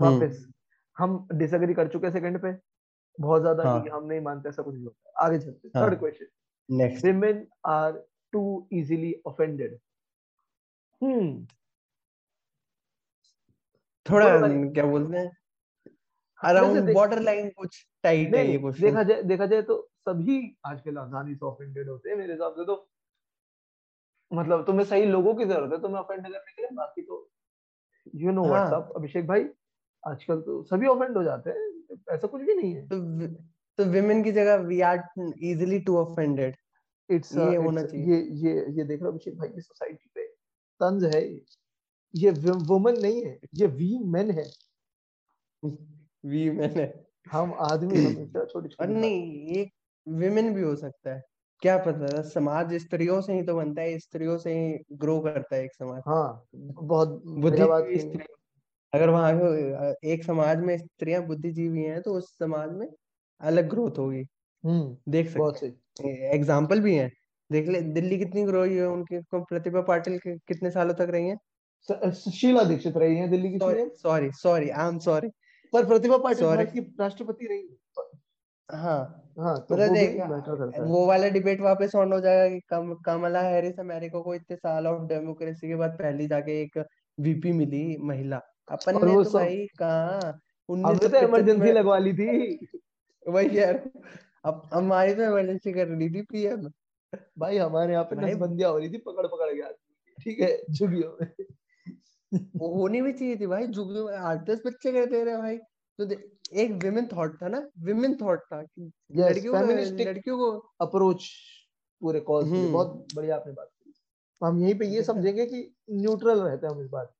वापस 0.00 0.46
हम 0.96 1.26
डिसएग्री 1.32 1.74
कर 1.74 1.88
चुके 1.88 2.10
सेकंड 2.10 2.38
पे। 2.42 2.52
बहुत 3.18 3.40
ज़्यादा 3.40 3.68
हाँ. 3.68 3.84
हम 3.92 4.04
नहीं 4.06 4.20
मानते 4.20 4.48
ऐसा 4.48 4.62
कुछ 4.62 4.74
नहीं 4.74 4.84
होता। 4.84 5.24
आगे 5.24 5.38
चलते 5.38 5.68
third 5.68 5.98
question 5.98 6.26
next 6.68 7.06
women 7.06 7.40
are 7.66 7.92
too 8.32 8.68
easily 8.72 9.14
offended 9.26 9.78
हम्म 11.00 11.46
थोड़ा 14.06 14.26
क्या 14.72 14.84
बोलते 14.84 15.18
हैं? 15.18 15.30
अराउंड 16.40 16.92
बॉर्डर 16.94 17.20
लाइन 17.22 17.48
कुछ 17.56 17.86
टाइट 18.02 18.34
है 18.34 18.46
ये 18.46 18.58
क्वेश्चन 18.58 18.82
देखा 18.82 19.02
जाए 19.02 19.22
देखा 19.22 19.46
जाए 19.46 19.62
तो 19.62 19.76
सभी 20.08 20.38
आजकल 20.66 20.98
आसानी 20.98 21.34
से 21.34 21.46
ऑफेंडेड 21.46 21.88
होते 21.88 22.10
हैं 22.10 22.16
मेरे 22.16 22.32
हिसाब 22.32 22.54
से 22.54 22.64
तो। 22.66 22.86
मतलब 24.30 24.64
तुम्हें 24.66 24.84
सही 24.86 25.04
लोगों 25.06 25.34
की 25.34 25.44
ज़रूरत 25.44 25.72
है 25.72 25.80
तुम्हें 25.82 26.00
ऑफेंड 26.00 26.22
करने 26.22 26.38
के 26.38 26.62
लिए 26.62 26.70
बाकी 26.76 27.02
तो 27.02 27.28
यू 28.14 28.32
नो 28.32 28.44
व्हाट्सअप 28.44 28.92
अभिषेक 28.96 29.26
भाई 29.26 29.44
आजकल 30.04 30.40
तो 30.40 30.62
सभी 30.62 30.86
ऑफेंड 30.86 31.16
हो 31.16 31.22
जाते 31.22 31.50
हैं 31.50 31.98
ऐसा 32.10 32.26
कुछ 32.26 32.42
भी 32.42 32.54
नहीं 32.54 32.74
है। 32.74 32.86
तो 32.88 33.26
तो 33.78 33.84
विमेन 33.90 34.22
की 34.24 34.32
जगह 34.32 34.56
we 34.64 34.80
are 34.80 35.02
easily 35.42 35.78
too 35.80 35.96
offended 35.98 36.56
it's 37.10 37.36
ये 37.36 37.56
होना 37.56 37.82
चाहिए। 37.82 38.06
ये 38.06 38.20
ये 38.42 38.64
ये 38.70 38.84
देख 38.84 39.00
रहा 39.00 39.10
अभिषेक 39.10 39.36
भाई 39.38 39.48
ये 39.48 39.60
सोसाइटी 39.60 40.10
पे 40.14 40.26
तंज 40.80 41.04
है 41.14 41.22
ये। 42.14 42.30
वुमन 42.30 42.98
नहीं 42.98 43.24
है 43.24 43.38
ये 43.54 43.66
वी 43.68 43.96
मेन 44.08 44.30
है। 44.30 44.44
वी 45.62 46.50
मेन 46.50 46.70
है। 46.72 46.92
हम 47.32 47.52
आदमी 47.62 47.98
हमेशा 47.98 48.44
छोटे 48.44 48.68
छोटे 48.68 48.92
नहीं 48.92 49.46
एक 49.56 49.72
विमेन 50.06 50.54
भी 50.54 50.62
हो 50.62 50.74
सकता 50.76 51.14
है। 51.14 51.22
क्या 51.62 51.76
पता 51.78 52.20
समाज 52.24 52.74
स्त्रियों 52.74 53.20
से 53.20 53.32
ही 53.32 53.42
तो 53.42 53.54
बनता 53.54 53.82
है 53.82 53.98
स्त्रियों 53.98 54.36
से 54.38 54.52
ही 54.54 54.96
ग्रो 54.98 55.18
करता 55.20 55.56
है 55.56 55.64
एक 55.64 55.74
समाज। 55.74 56.02
हाँ 56.06 56.46
बहुत 56.54 57.22
बुद्धि 57.26 57.62
अगर 58.92 59.10
वहाँ 59.10 59.32
एक 60.04 60.24
समाज 60.24 60.60
में 60.60 60.76
स्त्रियाँ 60.78 61.22
बुद्धिजीवी 61.26 61.82
हैं 61.82 62.00
तो 62.02 62.14
उस 62.14 62.30
समाज 62.38 62.70
में 62.72 62.86
अलग 63.40 63.68
ग्रोथ 63.68 63.98
होगी। 63.98 64.24
हम्म 64.64 64.96
देख 65.12 65.28
सकते 65.30 65.66
एग्ज़ाम्पल 66.34 66.80
भी 66.80 66.94
है। 66.96 67.08
देख 67.50 67.68
ले 67.68 67.80
दिल्ली 67.92 68.18
कितनी 68.18 68.44
ग्रो 68.44 68.60
हुई 68.60 68.76
है 68.76 68.86
उनकी 68.86 69.20
प्रतिभा 69.32 69.80
पाटिल 69.82 70.18
के 70.18 70.36
कितने 70.38 70.70
सालों 70.70 70.94
तक 70.94 71.08
रही 71.10 71.28
है? 71.28 71.36
शीला 72.32 72.62
दीक्षित 72.64 72.96
रही 72.96 73.16
है 73.16 73.28
दिल्ली 73.28 73.50
की 73.50 73.58
sorry 73.58 74.30
sorry 74.32 74.68
I 74.70 74.88
am 74.88 74.98
sorry 74.98 75.28
पर 75.72 75.86
प्रतिभा 75.86 76.16
पाटिल 76.18 76.46
भारत 76.46 76.70
की 76.72 76.80
राष्ट्रपति 77.00 77.46
रही 77.46 77.68
हाँ। 78.68 78.98
हाँ 79.38 79.54
तो 79.60 79.76
मतलब 79.76 79.92
देख 79.92 80.80
वो 80.80 81.06
वाला 81.06 81.28
डिबेट 81.28 81.60
वापस 81.60 81.94
ऑन 81.94 82.12
हो 82.12 82.20
जाएगा 82.20 82.48
कि 82.48 82.60
कम 82.68 82.94
कमला 83.06 83.40
हैरिस 83.42 83.78
अमेरिका 83.80 84.20
को 84.20 84.34
इतने 84.34 84.56
साल 84.56 84.86
ऑफ़ 84.86 85.06
डेमोक्रेसी 85.08 85.68
के 85.68 85.76
बाद 85.76 85.98
पहली 85.98 86.26
जाके 86.28 86.60
एक 86.62 86.78
वीपी 87.18 87.52
मिली 87.52 87.96
महिला। 88.02 88.40
अपन 88.70 89.04
ने 89.04 89.16
तो 89.16 89.30
भाई 89.30 89.66
कहा 89.78 90.32
उन्नीस 90.68 91.10
तो 91.10 91.16
इमरजेंसी 91.18 91.72
लगवा 91.72 91.98
ली 91.98 92.12
थी। 92.14 92.28
वही 93.28 93.58
यार। 93.58 93.82
अब 94.44 94.68
हमारी 94.74 95.14
तो 95.14 95.22
इमरजेंसी 95.22 95.72
कर 95.72 95.86
रही 95.86 96.10
थी 96.10 96.22
पीएम 96.22 96.70
भाई 97.38 97.56
हमारे 97.56 97.92
यहाँ 97.92 98.04
पे 98.04 98.16
नसबंदियाँ 98.16 98.70
हो 98.70 98.78
रही 98.78 98.90
थी 98.90 98.98
पकड़ 98.98 99.26
पकड़ 99.26 99.54
के 99.54 99.72
ठीक 100.18 100.40
है 100.40 100.62
झुगियों 100.72 101.16
में 101.20 101.34
वो 102.56 102.74
होनी 102.74 103.02
भी 103.02 103.12
चाहिए 103.12 103.36
थी 103.36 103.46
भाई 103.46 103.66
झुगियों 103.66 104.06
में 104.06 104.16
आठ 104.16 104.38
दस 104.38 104.62
बच्चे 104.66 104.92
गए 104.92 105.06
दे 105.06 105.24
रहे 105.24 105.36
भाई। 105.36 105.56
तो 105.98 106.10
एक 106.54 106.72
विमेन 106.72 107.06
थॉट 107.06 107.42
था 107.42 107.48
ना 107.48 107.70
विमेन 107.78 108.16
थॉट 108.16 108.40
था 108.40 108.62
कि 108.62 108.92
लड़कियों 109.16 109.52
को 109.52 109.72
लड़कियों 110.04 110.38
को 110.38 110.68
अप्रोच 110.80 111.28
पूरे 112.00 112.20
कॉज 112.20 112.44
हम्म। 112.44 112.72
बहुत 112.72 113.06
बढ़िया 113.14 113.36
आपने 113.36 113.52
बात 113.52 113.68
की। 113.68 113.90
तो 114.40 114.46
हम 114.46 114.62
यहीं 114.62 114.74
पे 114.74 114.86
ये 114.86 115.02
समझेंगे 115.02 115.46
कि 115.46 115.74
न्यूट्रल 115.90 116.40
रहते 116.40 116.66
हैं 116.66 116.74
हम 116.74 116.80
इस 116.80 116.88
बात 116.88 117.14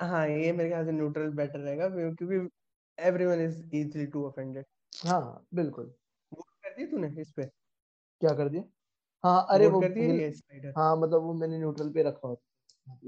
हाँ 0.00 0.28
ये 0.28 0.52
मेरे 0.52 0.68
ख्याल 0.68 0.84
से 0.84 0.92
न्यूट्रल 0.92 1.30
बेटर 1.30 1.58
रहेगा 1.58 1.88
क्योंकि 1.88 2.48
everyone 3.02 3.40
is 3.40 3.76
easily 3.76 4.06
too 4.06 4.26
offended 4.26 4.64
हाँ 5.06 5.46
बिल्कुल। 5.54 5.84
कर 5.84 6.07
दी 6.78 6.86
तूने 6.86 7.20
इस 7.20 7.30
पे? 7.30 7.44
क्या 8.20 8.30
कर 8.30 8.48
दिया? 8.48 8.62
हाँ 9.24 9.46
अरे 9.50 9.66
वो 9.66 9.80
हाँ 10.76 10.96
मतलब 10.96 11.22
वो 11.22 11.34
मैंने 11.34 11.58
न्यूट्रल 11.58 11.88
पे 11.88 12.02
रखा 12.02 12.28
होता 12.28 12.44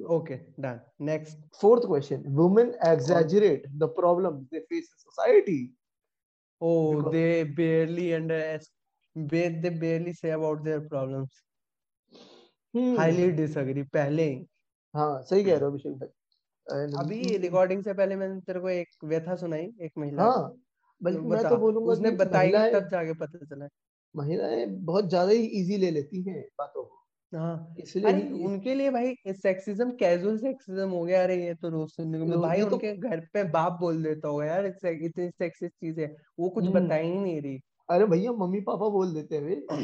okay 0.09 0.35
done 0.35 0.81
next 1.01 1.39
fourth 1.61 1.83
question 1.83 2.25
women 2.27 2.75
exaggerate 2.87 3.69
the 3.69 3.83
problem 3.83 4.31
they 4.31 4.61
face 4.61 4.79
in 4.79 4.97
society 4.97 5.77
oh 6.61 7.03
they 7.11 7.45
barely 7.45 8.13
under 8.13 8.59
they 9.17 9.71
barely 9.71 10.13
say 10.13 10.31
about 10.31 10.63
their 10.63 10.79
problems 10.79 11.43
highly 12.99 13.31
disagree 13.31 13.83
पहले 13.83 14.47
हाँ। 14.95 15.23
सही 15.23 15.45
कह 15.45 15.51
रहे 15.51 15.61
हो 15.61 15.67
hmm. 15.67 15.87
अभिषेक 15.87 15.93
भाई। 15.93 17.05
अभी 17.05 17.37
रिकॉर्डिंग 17.37 17.85
से 17.85 17.95
पहले 17.95 18.17
मैंने 18.17 18.41
तेरे 18.41 18.61
को 18.61 18.69
एक 18.69 18.89
व्यथा 19.05 19.37
सुनाई 19.37 19.73
एक 19.81 19.93
महिला 19.99 20.23
हाँ. 20.23 20.55
बल्कि 21.01 21.27
मैं 21.27 21.43
तो 21.45 21.57
बोलूँगा 21.57 21.93
उसने 21.93 22.11
बताई 22.11 22.53
तब 22.53 22.89
जाके 22.89 23.15
पता 23.15 23.45
चला। 23.45 23.69
महिलाएँ 24.15 24.67
बहुत 24.67 25.09
ज़्यादा 25.09 25.33
ही 25.33 25.45
इजी 25.61 25.77
ले 25.77 25.91
लेती 25.91 26.23
हैं 26.23 26.43
बातों 26.59 26.83
को। 26.85 26.97
हाँ 27.33 27.75
इसलिए 27.81 28.45
उनके 28.47 28.75
लिए 28.75 28.91
भाई 28.91 29.15
सेक्सिज्म 29.33 29.91
कैजुअल 29.97 30.39
सेक्सिज्म 30.39 30.89
हो 30.89 31.05
गया 31.05 31.23
अरे 31.23 31.37
ये 31.45 31.55
तो 31.55 31.69
रोज 31.69 31.91
सुनने 31.91 32.19
को 32.19 32.33
तो 32.33 32.41
भाई 32.41 32.61
तो 32.61 32.67
उनके 32.67 32.97
घर 32.99 33.21
पे 33.35 33.45
बाप 33.51 33.77
बोल 33.81 34.03
देता 34.03 34.29
होगा 34.29 34.45
यार 34.47 34.67
इतनी 34.67 35.29
सेक्सिस्ट 35.31 35.75
चीज़ 35.75 36.01
है 36.01 36.15
वो 36.39 36.49
कुछ 36.49 36.65
हम्म। 36.65 36.75
बता 36.75 36.95
ही 36.95 37.11
नहीं 37.11 37.41
रही। 37.43 37.61
अरे 37.89 38.07
भैया 38.07 38.33
मम्मी 38.33 38.61
पापा 38.61 38.89
बोल 38.89 39.15
देते 39.15 39.37
हैं 39.37 39.79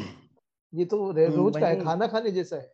ये 0.73 0.85
तो 0.85 0.97
रोज 1.11 1.57
का 1.57 1.67
है 1.67 1.79
खाना 1.79 2.07
खाने 2.07 2.31
जैसा 2.31 2.55
है 2.55 2.71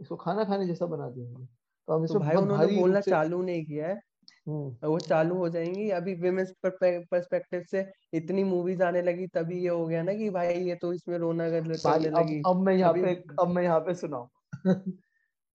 इसको 0.00 0.16
खाना 0.16 0.44
खाने 0.44 0.66
जैसा 0.66 0.86
बना 0.86 1.08
दिया 1.10 1.46
तो 1.88 1.92
हम 1.92 2.04
इसको 2.04 2.14
तो 2.14 2.20
भाई 2.20 2.36
उन्होंने 2.36 2.66
बोलना 2.80 3.00
चालू 3.00 3.42
नहीं 3.42 3.64
किया 3.64 3.88
है। 3.88 4.00
वो 4.46 4.98
चालू 5.00 5.34
हो 5.34 5.48
जाएँगी। 5.48 5.88
अभी 5.90 6.14
विमेन्स 6.14 6.52
पर्सपेक्टिव 6.66 7.62
से 7.70 7.84
इतनी 8.12 8.44
मूवीज़ 8.44 8.82
आने 8.82 9.02
लगी 9.02 9.26
तभी 9.26 9.62
ये 9.62 9.68
हो 9.68 9.86
गया 9.86 10.02
ना 10.02 10.12
कि 10.14 10.30
भाई 10.30 10.54
ये 10.64 10.74
तो 10.74 10.92
इसमें 10.92 11.18
रोना 11.18 11.48
करने 11.50 11.74
लगी। 12.08 12.40
अब 12.46 12.60
मैं 12.60 12.74
यहाँ 12.74 12.92
पे 12.92 13.14
अब 13.40 13.48
मैं 13.48 13.62
यहाँ 13.62 13.80
पे 13.80 13.94
सुनाऊ। 13.94 14.26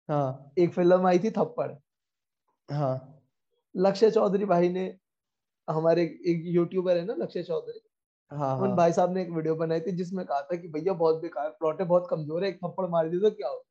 हाँ। 0.09 0.51
एक 0.59 0.73
फ़िल्म 0.73 1.07
आई 1.07 1.19
थी 1.19 1.29
थप्पड़। 1.29 1.71
हाँ। 2.69 3.21
लक्ष्य 3.75 4.09
चौधरी 4.11 4.45
भाई 4.45 4.69
ने 4.69 4.83
हमारे 5.67 6.03
एक 6.03 6.43
यूट्यूबर 6.45 6.97
है 6.97 7.05
ना 7.05 7.15
लक्ष्य 7.17 7.43
चौधरी? 7.43 7.79
हाँ, 8.31 8.57
हाँ. 8.59 8.75
भाई 8.75 8.91
साहब 8.93 9.13
ने 9.13 9.21
एक 9.21 9.29
वीडियो 9.31 9.55
बनाई 9.55 9.79
थी 9.79 9.91
जिसमें 9.91 10.25
कहा 10.25 10.41
था 10.41 10.55
कि 10.55 10.67
भैया 10.67 10.93
बहुत 10.93 11.21
बेकार 11.21 11.49
प्लॉट 11.49 11.81
है 11.81 11.87
बहुत 11.87 12.07
कमज़ोर 12.09 12.43
है 12.43 12.49
एक 12.49 12.57
थप्पड़ 12.65 12.87
मार 12.89 13.09
दी 13.09 13.19
तो 13.19 13.31
क्या 13.31 13.47
होता 13.49 13.63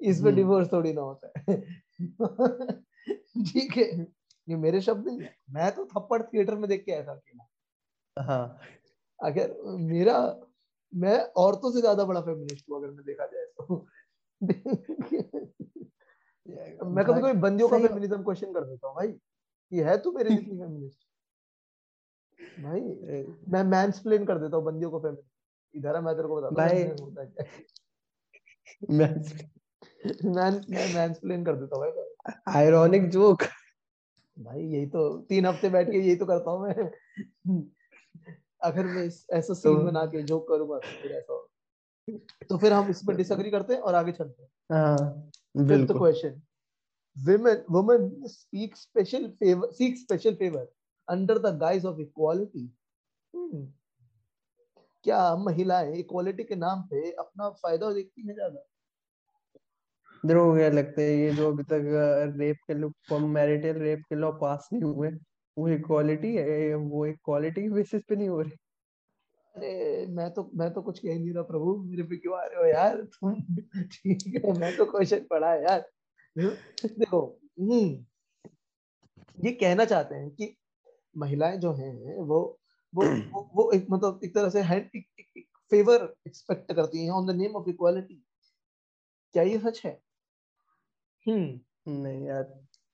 है? 0.00 0.10
इसमें 0.10 0.34
डिवोर्स 0.34 0.68
हम्म। 0.68 0.76
थोड़ी 0.78 0.92
ना 0.92 1.00
होता 1.00 1.32
है। 1.48 1.56
ठीक 3.46 3.76
है। 3.76 4.06
ये 4.48 4.56
मेरे 4.58 4.80
शब्द 4.80 5.06
नहीं 5.08 5.20
है। 5.20 5.34
मैं 5.50 5.70
तो 5.74 5.84
थप्पड़ 5.86 6.22
थिएटर 6.22 6.54
में 6.54 6.68
देख 6.70 6.84
के 6.84 6.92
आया 6.92 7.04
था 7.06 7.12
अकेला। 7.12 8.22
हाँ। 8.22 8.58
अगर 9.20 9.54
मेरा 9.80 10.16
मैं 10.92 11.18
औरतों 11.38 11.70
से 11.72 11.80
ज़्यादा 11.80 12.04
बड़ा 12.04 12.20
फेमिनिस्ट 12.20 12.70
हूँ 12.70 12.78
अगर 12.78 12.90
मैं 12.90 13.04
देखा 13.04 13.26
जाए 13.26 13.44
तो। 13.44 13.86
मैं 16.86 17.04
कभी 17.04 17.20
कभी 17.20 17.32
बंदियों 17.40 17.68
का 17.68 17.78
फेमिनिज्म 17.78 18.22
क्वेश्चन 18.22 18.52
कर 18.52 18.64
देता 18.64 18.88
हूँ 18.88 18.96
भाई। 18.96 19.14
ये 19.72 19.84
है 19.84 19.96
तू 20.02 20.12
मेरे 20.12 20.30
जितनी 20.30 20.58
फेमिनिस्ट 20.58 20.98
भाई 22.58 22.80
मैं 23.52 23.62
मैंसप्लेन 23.66 24.24
कर 24.26 24.38
देता 24.38 24.56
हूँ 24.56 24.64
बंदियों 24.64 24.90
को 24.90 24.98
फेमिनिस्ट 25.00 25.30
इधर 25.74 26.00
मैं 26.00 26.14
तेरे 26.16 26.28
को 26.28 26.36
बताता 26.36 26.62
हूँ 26.62 26.70
भाई। 27.14 27.34
मैं 28.90 29.08
मैं 30.26 30.94
मैंसप्लेन 30.94 31.44
कर 31.44 31.56
देता 31.56 31.76
हूँ 31.76 31.84
भाई। 31.84 32.32
आयरॉनिक 32.54 33.08
जोक 33.10 33.42
भाई 34.44 34.62
यही 34.62 34.86
तो 34.86 35.18
तीन 35.28 35.46
हफ़्ते 35.46 35.68
बैठ 35.70 35.90
के 35.90 35.98
यही 35.98 36.16
तो 36.16 36.26
करता 36.26 36.50
हूँ 36.50 36.68
मैं। 36.68 36.74
अगर 38.62 38.86
मैं 38.86 39.04
ऐसा 39.04 39.54
सीन 39.54 39.76
तो, 39.76 39.84
बना 39.84 40.04
के 40.06 40.22
जोक 40.22 40.48
करूँगा 40.48 40.78
तो 40.78 41.02
फिर 41.02 41.12
ऐसा 41.12 41.48
तो 42.48 42.58
फिर 42.58 42.72
हम 42.72 42.90
इस 42.90 43.02
पर 43.06 43.16
डिसएग्री 43.16 43.50
करते 43.50 43.74
हैं 43.74 43.80
और 43.80 43.94
आगे 43.94 44.12
चलते 44.12 44.42
हैं। 44.42 44.50
हाँ 44.72 45.30
बिल्कुल। 45.56 45.98
Question 45.98 46.40
women 47.16 47.58
women 47.68 48.04
speak 48.26 48.76
special 48.76 49.24
favor 49.40 49.66
seek 49.72 49.98
special 49.98 50.34
favor 50.34 50.66
under 51.08 51.34
the 51.38 51.50
guise 51.52 51.84
of 51.84 52.00
equality. 52.00 52.62
Hmm. 53.34 53.66
क्या 55.04 55.36
महिलाएँ 55.36 55.94
इक्वालिटी 55.96 56.44
के 56.44 56.54
नाम 56.54 56.82
पे 56.82 57.10
अपना 57.10 57.48
फ़ायदा 57.50 57.92
देखती 57.92 58.26
हैं 58.26 58.34
ज़्यादा? 58.34 58.64
देखो 60.24 60.54
क्या 60.56 60.68
लगता 60.68 61.02
है 61.02 61.16
ये 61.18 61.30
जो 61.34 61.50
अभी 61.52 61.62
तक 61.62 62.34
रेप 62.38 62.56
के 62.66 62.74
लो 62.74 63.18
मैरिटल 63.28 63.78
रेप 63.82 64.02
के 64.08 64.14
लॉ 64.14 64.30
पास 64.32 64.68
नहीं 64.72 64.82
हुए। 64.82 65.10
वो 65.56 65.68
इक्वालिटी 65.68 66.34
है 66.36 66.74
वो 66.74 67.06
इक्वालिटी 67.06 67.62
के 67.62 67.68
बेसिस 67.68 68.02
पे 68.08 68.16
नहीं 68.16 68.28
हो 68.28 68.40
रहे। 68.40 68.56
अरे 69.54 70.06
मैं 70.08 70.30
तो 70.34 70.50
मैं 70.54 70.72
तो 70.74 70.82
कुछ 70.82 70.98
कह 70.98 71.18
नहीं 71.18 71.32
रहा 71.32 71.42
प्रभु 71.42 71.74
मेरे 71.84 72.02
पे 72.02 72.16
क्यों 72.16 72.36
आ 72.38 72.44
रहे 72.44 72.60
हो 72.60 72.66
यार? 72.66 73.02
तुम 73.02 73.34
ठीक 73.92 74.44
है 74.44 74.52
मैं 74.60 74.76
तो 74.76 74.84
क्वेश्चन 74.84 75.26
पढ़ा 75.30 75.52
है 75.52 75.62
यार। 75.62 75.90
देखो 76.36 77.20
हम्म 77.60 78.04
ये 79.38 79.52
कहना 79.52 79.84
चाहते 79.84 80.14
हैं 80.14 80.30
कि 80.30 80.56
महिलाएँ 81.16 81.56
जो 81.58 81.72
हैं 81.72 82.16
वो 82.16 82.40
वो 82.94 83.04
वो, 83.04 83.50
वो 83.54 83.70
एक 83.72 83.86
मतलब 83.90 84.20
एक 84.24 84.34
तरह 84.34 84.48
से 84.50 84.60
हैंड 84.60 84.88
एक, 84.96 85.06
एक, 85.20 85.26
एक 85.36 85.46
फेवर 85.70 86.14
एक्सपेक्ट 86.26 86.72
करती 86.72 87.04
हैं 87.04 87.10
on 87.10 87.26
the 87.26 87.36
name 87.36 87.56
of 87.56 87.68
equality 87.70 88.22
क्या 89.34 89.42
ये 89.42 89.58
सच 89.58 89.80
है? 89.84 89.98
हम्म। 91.26 92.02
नहीं 92.02 92.26
यार 92.26 92.44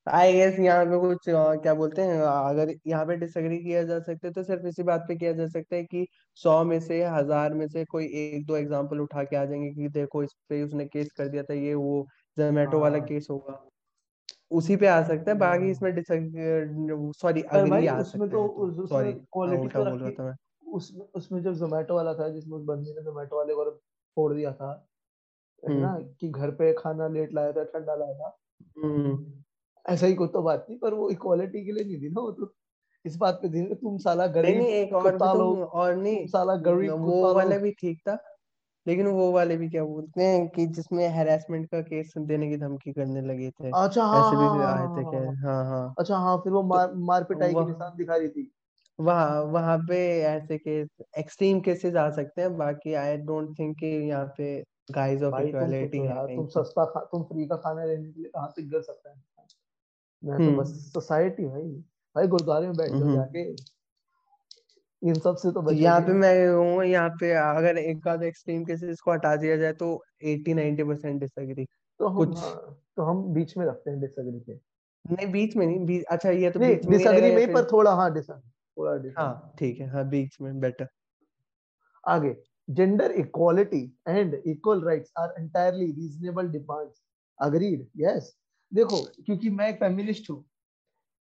आई 0.06 0.32
गेस 0.32 0.58
यहाँ 0.58 0.84
पे 0.86 0.98
कुछ 1.00 1.24
क्या 1.28 1.74
बोलते 1.74 2.02
हैं 2.02 2.20
अगर 2.22 2.72
यहाँ 2.86 3.04
पे 3.06 3.16
डिसएग्री 3.16 3.58
किया 3.58 3.82
जा 3.82 3.98
सकता 4.00 4.26
है 4.26 4.32
तो 4.32 4.42
सिर्फ़ 4.42 4.66
इसी 4.66 4.82
बात 4.82 5.04
पे 5.08 5.16
किया 5.16 5.32
जा 5.32 5.46
सकता 5.46 5.76
है 5.76 5.84
कि 5.84 6.06
सौ 6.38 6.62
में 6.64 6.78
से 6.80 7.02
हज़ार 7.04 7.54
में 7.54 7.66
से 7.68 7.84
कोई 7.84 8.06
एक 8.16 8.46
दो 8.46 8.56
एग्जांपल 8.56 9.00
उठा 9.00 9.24
के 9.24 9.36
आ 9.36 9.44
जाएँगे 9.44 9.70
कि 9.70 9.88
देखो 9.88 10.22
इस 10.22 10.32
पे 10.48 10.62
उसने 10.62 10.86
केस 10.86 11.12
कर 11.12 11.28
दिया 11.28 11.42
था 11.42 11.54
ये 11.54 11.74
वो 11.74 12.06
जोमेटो 12.36 12.80
वाला 12.80 12.98
केस 12.98 13.26
हाँ। 13.30 13.38
होगा। 13.38 13.64
उसी 14.50 14.76
पे 14.76 14.86
आ 14.86 15.02
सकता 15.02 15.30
है 15.30 15.38
बाकी 15.38 15.70
इसमें 15.70 15.92
सॉरी 17.12 17.42
अग्री 17.42 17.86
आ 17.86 17.98
उसमें 17.98 18.28
तो 18.30 18.86
सॉरी 18.86 19.12
क्वालिटी 19.12 19.68
तो 19.68 19.84
बोल 19.84 19.98
रहा 19.98 20.10
था 20.10 20.24
मैं। 20.24 20.34
उसमें 20.72 21.06
उसमें 21.14 21.42
जब 21.42 21.54
जोमेटो 21.54 21.94
वाला 21.94 22.14
था 22.14 22.28
जिसमें 22.28 22.56
उस 22.58 22.64
बंदी 22.64 22.94
ने 22.94 23.02
जोमेटो 23.02 23.36
वाले 23.36 23.54
को 23.54 23.70
फोड़ 24.16 24.32
दिया 24.34 24.52
था 24.52 24.87
है 25.62 25.80
ना 25.80 25.88
हम्म। 25.88 26.02
कि 26.20 26.28
घर 26.28 26.50
पे 26.50 26.72
खाना 26.72 27.08
लेट 27.08 27.34
लाया 27.34 27.52
था 27.52 27.64
ठंडा 27.64 27.94
लाया 27.94 28.14
था। 28.14 28.36
हम्म। 28.84 29.42
ऐसा 29.92 30.06
ही 30.06 30.14
कोई 30.14 30.28
तो 30.28 30.42
बात 30.42 30.66
नहीं 30.70 30.78
पर 30.78 30.94
वो 30.94 31.10
इक्वालिटी 31.10 31.64
के 31.64 31.72
लिए 31.72 31.84
नहीं 31.84 32.00
थी 32.02 32.08
ना 32.08 32.20
वो 32.20 32.30
तो। 32.30 32.54
इस 33.04 33.16
बात 33.16 33.34
पे 33.34 33.48
थी 33.48 33.74
तुम 33.74 33.98
साला 33.98 34.26
गरीब 34.26 34.56
नहीं, 34.56 34.68
एक 34.68 34.92
और 34.92 35.12
भी 35.12 35.18
तुम 35.18 35.62
और 35.62 35.94
नहीं 35.96 36.26
साला 36.26 36.54
गरीब 36.54 36.92
वो 36.92 37.34
वाला 37.34 37.58
भी 37.58 37.70
ठीक 37.70 37.98
था 38.08 38.18
लेकिन 38.86 39.06
वो 39.06 39.32
वाले 39.32 39.56
भी 39.56 39.68
क्या 39.68 39.84
बोलते 39.84 40.22
हैं 40.22 40.48
कि 40.48 40.66
जिसमें 40.66 41.08
हैरेसमेंट 41.08 41.66
का 41.70 41.80
केस 41.80 42.12
देने 42.18 42.48
की 42.48 42.56
धमकी 42.56 42.92
करने 42.92 43.20
लगे 43.20 43.50
थे 43.50 43.70
अच्छा 43.74 44.04
हाँ 44.04 44.20
ऐसे 44.20 44.36
भी 44.36 44.62
हाँ 44.62 44.72
आए 44.74 44.86
थे 44.96 45.10
क्या? 45.10 45.20
हाँ। 45.20 45.34
हाँ, 45.36 45.64
हाँ। 45.64 45.94
अच्छा 45.98 46.16
हाँ 46.16 46.36
फिर 46.38 46.52
वो 46.52 46.62
मार 46.62 46.94
मार 46.94 47.24
पिटाई 47.24 47.54
के 47.54 47.64
निशान 47.66 47.96
दिखा 47.96 48.16
रही 48.16 48.28
थी। 48.28 48.50
वहाँ 49.00 49.42
वहाँ 49.42 49.78
पे 49.78 49.98
ऐसे 50.20 50.58
केस 50.58 50.88
एक्सट्रीम 51.18 51.60
केसेस 51.60 51.94
आ 51.94 52.10
सकते 52.10 52.42
हैं 52.42 52.56
बाकी 52.56 52.94
आई 52.94 53.16
डोंट 53.16 53.58
थिंक 53.58 53.76
कि 53.78 53.86
यहाँ 53.86 54.34
पे 54.38 54.64
गाइस 54.88 55.22
ऑफ़ 55.22 55.40
इक्वालिटी 55.42 55.98
तुम 56.36 56.46
सस्ता 56.46 56.84
खा 56.84 57.00
तुम 57.00 57.22
फ्री 57.22 57.46
का 57.46 57.56
खाना 57.56 57.84
लेने 57.84 58.12
के 58.12 58.20
लिए 58.20 58.30
कहाँ 58.34 58.52
तक 58.56 58.62
गिर 58.62 58.82
सकते 58.82 59.08
हैं? 59.08 59.22
मैं 60.22 60.38
तो 60.38 60.60
बस 60.60 60.68
सोसाइटी 60.92 61.42
हम्म। 61.42 61.52
भाई। 61.52 61.70
भाई 62.16 62.26
गुरुद्वारे 62.26 62.66
में 62.66 62.76
बैठ 62.76 62.90
जाओ 62.90 63.00
हम्म। 63.00 63.14
जाके। 63.14 63.42
इन 65.02 65.14
सबसे 65.14 65.50
तो 65.52 65.62
बचे 65.62 65.76
यहाँ 65.76 66.00
पे 66.00 66.12
मैं 66.12 66.48
हूँ 66.48 66.84
यहाँ 66.84 67.08
पे 67.10 67.30
अगर 67.32 67.78
एक 67.78 68.08
आध 68.08 68.22
एक्सट्रीम 68.22 68.64
केसेस 68.64 69.00
को 69.00 69.12
हटा 69.12 69.34
दिया 69.36 69.56
जाए 69.56 69.72
तो 69.72 69.90
80 70.26 70.54
90 70.54 70.86
परसेंट 70.88 71.20
डिसएग्री 71.20 71.64
तो 72.00 72.06
हम 72.06 72.16
कुछ 72.16 72.38
हाँ, 72.38 72.78
तो 72.96 73.02
हम 73.02 73.22
बीच 73.34 73.56
में 73.56 73.66
रखते 73.66 73.90
हैं 73.90 74.00
डिसएग्री 74.00 74.40
के। 74.40 74.52
नहीं 75.14 75.26
बीच 75.32 75.56
में 75.56 75.66
नहीं 75.66 75.84
बीच 75.86 76.04
अच्छा 76.04 76.30
ये 76.30 76.50
तो 76.50 76.60
बीच 76.60 76.84
में 76.86 76.98
डिसएग्री 76.98 77.30
में 77.36 77.52
पर 77.54 77.64
थोड़ा 77.72 77.92
हाँ 77.92 78.12
डिसएग्री 78.14 78.50
थोड़ा 78.76 78.96
डिसएग्री 78.96 79.22
हाँ 79.22 79.54
ठीक 79.58 79.80
है 79.80 79.88
हाँ 79.88 80.08
बीच 80.08 80.40
में 80.40 80.60
बेटर 80.60 80.88
आगे। 82.04 82.36
Gender 82.68 83.10
equality 83.10 83.82
and 84.08 84.34
equal 84.46 84.84
rights 84.84 85.12
are 85.18 85.34
entirely 85.38 85.86
reasonable 85.86 86.48
demands 86.48 87.02
agreed 87.40 87.86
yes 87.96 88.36
देखो 88.74 89.02
क्योंकि 89.24 89.50
मैं 89.50 89.68
एक 89.68 89.76
फेमिनिस्ट 89.76 90.30
हूँ। 90.30 90.44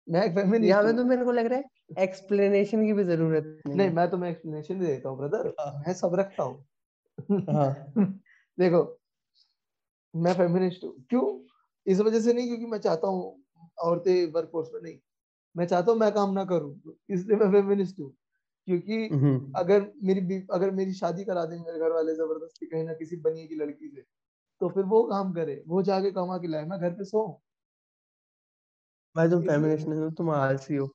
मैं 0.09 0.25
एक 0.25 0.35
फेमिनिस्ट 0.35 0.65
यहाँ 0.65 0.83
पे 0.83 0.93
तो 0.93 1.05
मेरे 1.05 1.25
को 1.25 1.33
लग 1.33 1.47
रहा 1.47 1.59
है 1.59 2.05
एक्सप्लेनेशन 2.05 2.87
की 2.87 2.93
भी 2.93 3.05
ज़रूरत 3.05 3.61
नहीं 3.67 3.77
नहीं 3.77 3.91
मैं 3.91 4.11
तो 4.11 4.19
मैं 4.19 4.31
एक्सप्लेनेशन 4.31 4.79
भी 4.79 4.87
देता 4.87 5.09
हूँ 5.09 5.19
ब्रदर 5.19 5.55
हाँ। 5.61 5.83
मैं 5.87 5.95
सब 5.95 6.15
रखता 6.15 6.43
हूँ। 6.43 6.67
हाँ। 7.51 7.93
देखो 8.59 8.99
मैं 10.15 10.35
फेमिनिस्ट 10.35 10.85
हूँ। 10.85 10.95
क्यों? 11.11 11.41
इस 11.87 12.01
वजह 12.01 12.21
से 12.21 12.33
नहीं 12.33 12.47
क्योंकि 12.47 12.67
मैं 12.67 12.79
चाहता 12.79 13.09
हूँ 13.09 13.45
औरतें 13.79 14.33
वर्कफोर्स 14.33 14.71
में 14.75 14.81
नहीं। 14.83 14.99
मैं 15.57 15.67
चाहता 15.67 15.93
हूँ 15.93 15.99
मैं 15.99 16.13
काम 16.13 16.33
ना 16.33 16.45
करूँ। 16.45 16.97
इसलिए 17.11 17.37
मैं 17.37 17.51
फेमिनिस्ट 17.53 18.01
हूँ। 18.01 18.15
क्योंकि 18.69 19.09
हम्म। 19.13 19.53
अगर 19.57 19.93
मेरी 20.03 20.47
अगर 20.51 20.71
मेरी 20.71 20.93
शादी 20.93 21.25
करा 21.25 21.45
देंगे 21.45 21.65
मेरे 21.65 21.79
घर 21.79 21.93
वाले 21.93 22.15
ज़बरदस्ती 22.15 22.67
कहीं 22.67 22.85
ना 22.85 22.93
किसी 22.93 23.17
बनिए 23.17 23.47
की 23.47 23.55
लड़की 23.55 23.89
से 23.89 24.05
तो 24.61 24.69
फिर 24.69 24.85
वो 24.85 25.03
काम 25.03 25.33
करे 25.33 25.63
वो 25.67 25.83
जाके 25.83 26.11
कमा 26.11 26.37
के 26.39 26.49
लाए। 26.49 26.65
मैं 26.65 26.79
घर 26.81 26.91
पे 26.91 27.05
सो 27.05 27.27
भाई 29.17 29.29
तुम 29.29 29.43
फेमिनिस्ट 29.43 29.89
नहीं 29.89 30.01
हो 30.01 30.11
तुम 30.11 30.31
आलसी 30.31 30.77
हो। 30.77 30.87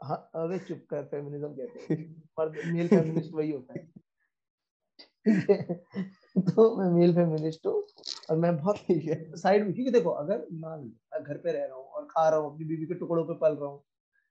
हाँ 0.00 0.30
अबे 0.34 0.58
चुप 0.58 0.86
कर 0.90 1.04
फेमिनिज्म 1.04 1.48
कहते 1.48 1.94
हैं। 1.94 2.24
मर्द 2.38 2.58
मेल 2.66 2.88
फेमिनिस्ट 2.88 3.32
वही 3.34 3.50
होता 3.50 3.78
है। 3.78 3.86
तो 6.36 6.76
मैं 6.76 6.90
मेल 6.90 7.14
फेमिनिस्ट 7.14 7.66
हूँ 7.66 7.82
और 8.30 8.36
मैं 8.36 8.56
बहुत 8.56 8.76
ठीक 8.76 9.04
है। 9.04 9.36
साइड 9.36 9.64
में 9.64 9.72
क्योंकि 9.74 9.90
देखो 9.90 10.10
अगर 10.10 10.46
मान 10.52 10.80
मैं 10.80 11.22
घर 11.22 11.36
पे 11.36 11.52
रह 11.52 11.64
रहा 11.64 11.76
हूँ 11.76 11.84
और 11.84 12.04
खा 12.04 12.28
रहा 12.28 12.38
हूँ 12.38 12.52
अपनी 12.52 12.66
बीवी 12.66 12.86
के 12.86 12.94
टुकड़ों 12.94 13.24
पे 13.24 13.34
पल 13.34 13.54
रहा 13.54 13.68
हूँ 13.68 13.80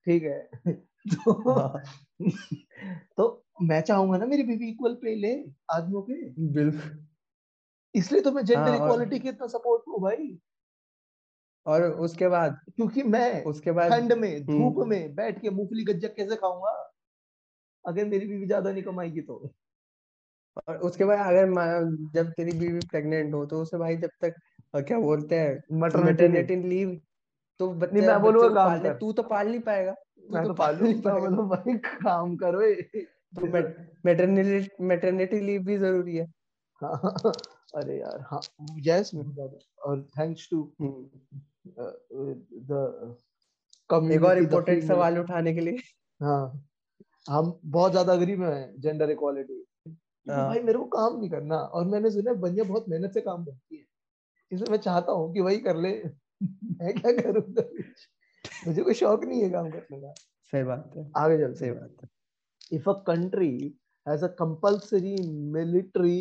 ठीक 0.07 0.23
है? 0.23 0.83
तो 1.05 1.51
हाँ। 1.51 1.81
तो 3.17 3.43
मैं 3.61 3.81
चाहूँगा 3.81 4.17
ना 4.17 4.25
मेरी 4.25 4.43
बीवी 4.43 4.69
इक्वल 4.69 4.93
पे 4.93 5.15
ले 5.15 5.33
आदमियों 5.71 6.01
के। 6.01 6.29
बिल्कुल। 6.53 7.05
इसलिए 7.95 8.21
तो 8.21 8.31
मैं 8.31 8.45
जेंडर 8.45 8.75
इक्वालिटी 8.75 9.19
की 9.19 9.29
इतना 9.29 9.47
सपोर्ट 9.47 9.81
करूँ 9.81 10.01
भाई। 10.01 10.37
और 11.65 11.83
उसके 11.83 12.27
बाद? 12.27 12.57
क्योंकि 12.75 13.03
मैं 13.03 13.43
उसके 13.43 13.71
बाद? 13.71 13.91
ठंड 13.91 14.13
में 14.13 14.29
हम्म। 14.29 14.59
धूप 14.59 14.87
में 14.87 15.15
बैठ 15.15 15.41
के 15.41 15.49
मूंगफली 15.49 15.83
गज्जक 15.83 16.15
कैसे 16.15 16.35
खाऊँगा? 16.35 16.71
अगर 17.85 18.05
मेरी 18.05 18.27
बीवी 18.27 18.45
ज़्यादा 18.45 18.71
नहीं 18.71 18.83
कमाएगी 18.83 19.21
तो। 19.21 19.53
और 20.67 20.77
उसके 20.77 21.05
बाद 21.05 21.19
अगर 21.19 21.49
जब 22.13 22.31
तेरी 22.31 22.51
बीवी 22.59 22.79
प्रेग्नेंट 22.79 23.33
हो 23.33 23.45
तो 23.45 23.61
उसे 23.61 23.77
भाई 23.77 23.97
जब 23.97 24.09
तक 24.21 24.35
क्या 24.87 24.99
बोलते 24.99 25.39
हैं 25.39 25.77
मैटरनिटी 25.79 26.55
लीव 26.55 26.99
तो 27.59 27.71
मैं 27.73 28.21
बोलूँगा 28.21 28.93
तू 28.93 29.11
तो 29.13 29.23
पाल 29.23 29.47
नहीं 29.47 29.59
पाएगा। 29.59 29.95
मैं 30.23 30.45
तो, 30.45 30.53
पाल 30.53 30.77
पाएगा 30.77 31.29
भाई। 31.45 31.77
काम 31.77 32.35
करो 32.37 32.61
तो 33.35 33.47
मैटरनिटी 34.05 34.85
मैटरनिटी 34.85 35.39
लीव 35.39 35.63
भी 35.63 35.77
ज़रूरी 35.77 36.15
है। 36.15 36.25
हाँ 36.81 37.31
अरे 37.75 37.99
यार 37.99 38.21
हाँ 38.31 38.41
यस 38.87 39.11
और 39.85 40.01
थैंक्स 40.17 40.47
टू 40.51 40.63
द 41.69 43.17
एक 44.11 44.23
और 44.23 44.37
इम्पोर्टेंट 44.37 44.83
सवाल 44.83 45.17
उठाने 45.19 45.53
के 45.53 45.61
लिए। 45.61 45.77
हाँ 46.19 46.67
हम 47.29 47.59
बहुत 47.65 47.91
ज़्यादा 47.91 48.15
गरीब 48.15 48.43
हैं 48.43 48.81
जेंडर 48.81 49.09
इक्वालिटी 49.11 49.63
हाँ. 50.25 50.45
भाई 50.47 50.59
मेरे 50.61 50.77
को 50.79 50.85
काम 50.87 51.17
नहीं 51.19 51.29
करना। 51.29 51.57
और 51.57 51.85
मैंने 51.85 52.11
सुना 52.11 52.33
बनिया 52.41 52.63
बहुत 52.63 52.85
मेहनत 52.89 53.13
से 53.13 53.21
काम 53.21 53.43
करती 53.45 53.77
है। 53.77 53.83
इसलिए 54.51 54.71
मैं 54.71 54.77
चाहता 54.79 55.11
हूँ 55.11 55.33
कि 55.33 55.41
वही 55.41 55.57
कर 55.61 55.77
ले। 55.77 55.91
मैं 56.43 56.93
क्या 56.95 57.11
करूँगा 57.13 57.63
मुझे 58.67 58.81
कोई 58.83 58.93
शौक 58.93 59.23
नहीं 59.23 59.41
है 59.43 59.49
काम 59.49 59.69
करने 59.71 59.99
का। 60.01 60.13
सही 60.53 60.63
बात 60.63 60.93
है। 60.97 61.09
आगे 61.17 61.37
चल 61.37 61.53
सही 61.53 61.71
बात 61.71 62.03
है। 62.03 62.09
If 62.71 62.89
a 62.89 62.93
country 63.07 63.51
has 64.07 64.25
a 64.25 64.27
compulsory 64.39 65.15
military 65.57 66.15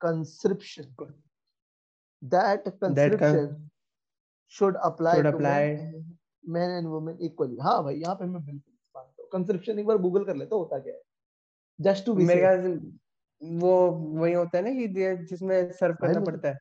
conscription 0.00 0.88
that 2.22 2.64
conscription 2.80 3.46
that 3.46 3.54
should 4.54 4.76
apply 4.82 5.14
should 5.14 5.26
apply. 5.26 5.60
men 6.44 6.70
and 6.70 6.90
women 6.90 7.16
equally. 7.28 7.56
हाँ 7.62 7.82
भाई 7.84 7.94
यहाँ 7.96 8.14
पे 8.14 8.24
मैं 8.24 8.44
बिल्कुल 8.44 8.74
मानता 8.96 9.22
हूँ 9.22 9.28
कंस्क्रिप्शन 9.32 9.78
एक 9.78 9.86
बार 9.86 9.98
गूगल 9.98 10.24
कर 10.24 10.36
लेता 10.36 10.56
होता 10.56 10.78
क्या 10.78 10.94
है? 10.94 11.00
जस्ट 11.78 12.06
टू 12.06 12.14
बी 12.14 12.24
मेरे 12.24 12.40
ख्याल 12.40 13.58
वो 13.62 13.72
वही 14.20 14.32
होता 14.32 14.58
है 14.58 14.64
ना 14.64 14.70
कि 14.80 15.24
जिसमें 15.26 15.72
सर्व 15.72 15.94
करना 16.02 16.20
पड़ता 16.20 16.48
है। 16.48 16.58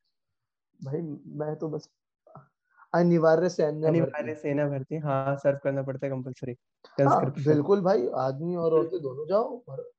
भाई 0.80 1.02
मैं 1.42 1.56
तो 1.60 1.70
बस 1.70 1.90
अनिवार्य 2.96 3.50
सेना 3.52 3.88
अनिवार्य 3.88 4.34
सेना 4.36 4.66
भर्ती 4.68 4.98
हाँ 5.00 5.36
सर्व 5.38 5.60
करना 5.64 5.84
पड़ता 5.84 6.06
है 6.06 6.12
कंपलसरी 6.12 6.56
हाँ, 6.98 7.34
बिल्कुल 7.40 7.82
भाई 7.82 8.08
आदमी 8.18 8.56
और 8.58 8.74
औरतें 8.74 9.00
दोनों 9.02 9.28
जाओ 9.28 9.58
भरो। 9.70 9.92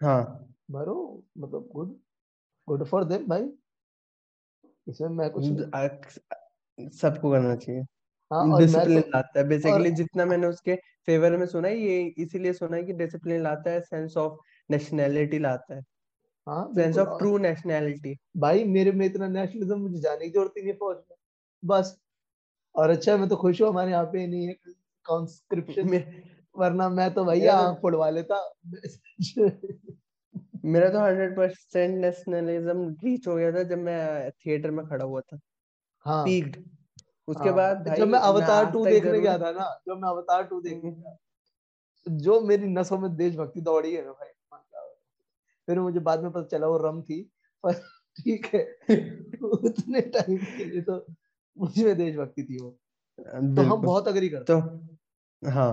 हाँ। 0.00 0.48
भरो 0.70 0.94
मतलब 1.38 1.68
गुड 1.72 1.98
गुड 2.68 2.84
फॉर 2.86 3.04
देम 3.06 3.26
भाई। 3.28 3.48
इसमें 4.86 5.08
मैं 5.10 5.30
कुछ 5.30 5.50
सबको 6.94 7.30
करना 7.32 7.54
चाहिए। 7.56 7.82
हाँ 8.30 8.56
डिसिप्लिन 8.56 9.00
तो, 9.02 9.08
लाता 9.08 9.38
है। 9.40 9.46
बेसिकली 9.48 9.90
जितना 9.92 10.24
मैंने 10.26 10.46
उसके 10.46 10.74
फेवर 11.08 11.36
में 11.36 11.46
सुना 11.46 11.68
है 11.68 11.78
ये 11.78 12.02
इसीलिए 12.18 12.52
सुना 12.54 12.76
है 12.76 12.82
कि 12.84 12.92
डिसिप्लिन 12.94 13.42
लाता 13.42 13.70
है 13.70 13.80
सेंस 13.82 14.16
ऑफ़ 14.18 14.38
नेशनैलिटी 14.70 15.38
लाता 15.40 15.74
है। 15.74 15.82
हाँ 16.46 16.64
सेंस 16.74 16.98
ऑफ़ 16.98 17.18
ट्रू 17.18 17.36
नेशनैलिटी 17.40 18.16
भाई 18.38 18.64
मेरे 18.66 18.92
में 18.92 19.06
इतना 19.06 19.28
नेशनलिज्म 19.30 19.80
मुझे 19.80 20.00
जाने 20.00 20.26
की 20.26 20.30
ज़रूरत 20.30 20.54
ही 20.58 20.62
नहीं 20.62 20.74
फौज 20.76 20.96
में। 21.00 21.16
बस। 21.62 21.98
और 22.78 22.90
अच्छा 22.90 23.16
मैं 23.16 23.28
तो 23.28 23.36
खुश 23.36 23.62
हूँ 23.62 23.68
हमारे 23.68 23.90
यहाँ 23.90 24.04
पे 24.04 24.26
नहीं 24.26 24.46
है 24.46 24.56
कॉन्स्क्रिप्शन 25.04 25.90
में 25.90 26.22
वरना 26.56 26.88
मैं 26.88 27.14
तो 27.14 27.24
भैया 27.24 27.56
आँख 27.56 27.78
फोड़वा 27.80 28.10
लेता। 28.10 28.54
मेरा 30.64 30.88
तो 30.88 31.00
हंड्रेड 31.00 31.36
परसेंट 31.36 32.04
नेशनलिज्म 32.04 32.88
रीच 33.04 33.28
हो 33.28 33.34
गया 33.36 33.52
था 33.52 33.62
जब 33.62 33.78
मैं 33.78 34.30
थिएटर 34.30 34.70
में 34.70 34.86
खड़ा 34.86 35.04
हुआ 35.04 35.20
था। 35.20 35.38
हाँ। 36.06 36.24
पीक्ड 36.24 36.56
उसके 37.28 37.48
हाँ, 37.48 37.56
बाद 37.56 37.94
जब 37.98 38.08
मैं 38.08 38.18
अवतार 38.18 38.70
टू 38.70 38.84
देखने 38.86 39.20
गया 39.20 39.38
था 39.38 39.50
ना 39.50 39.80
जब 39.88 39.96
मैं 39.96 40.08
अवतार 40.08 40.44
टू 40.44 40.60
देखने 40.60 40.90
गया 40.90 41.16
जो 42.06 42.40
मेरी 42.40 42.66
नसों 42.66 42.98
में 42.98 43.16
देशभक्ति 43.16 43.60
दौड़ी 43.60 43.94
है 43.94 44.04
ना 44.04 44.12
भाई 44.12 44.28
फिर 45.66 45.80
मुझे 45.80 46.00
बाद 46.00 46.22
में 46.22 46.32
पता 46.32 46.46
चला 46.46 46.66
वो 46.66 46.76
रम 46.78 47.02
थी 47.02 47.30
पर 47.64 47.72
ठीक 48.16 48.46
है 48.46 48.62
उतने 49.42 50.00
टाइम 50.00 50.36
के 50.36 50.64
लिए 50.64 50.80
तो 50.80 51.06
मुझमें 51.58 51.96
देशभक्ति 51.96 52.42
थी 52.42 52.58
वो। 52.62 52.70
तो 53.18 53.62
हम 53.62 53.82
बहुत 53.82 54.08
अग्री 54.08 54.28
करते 54.28 54.52
तो 54.52 55.50
हाँ। 55.50 55.70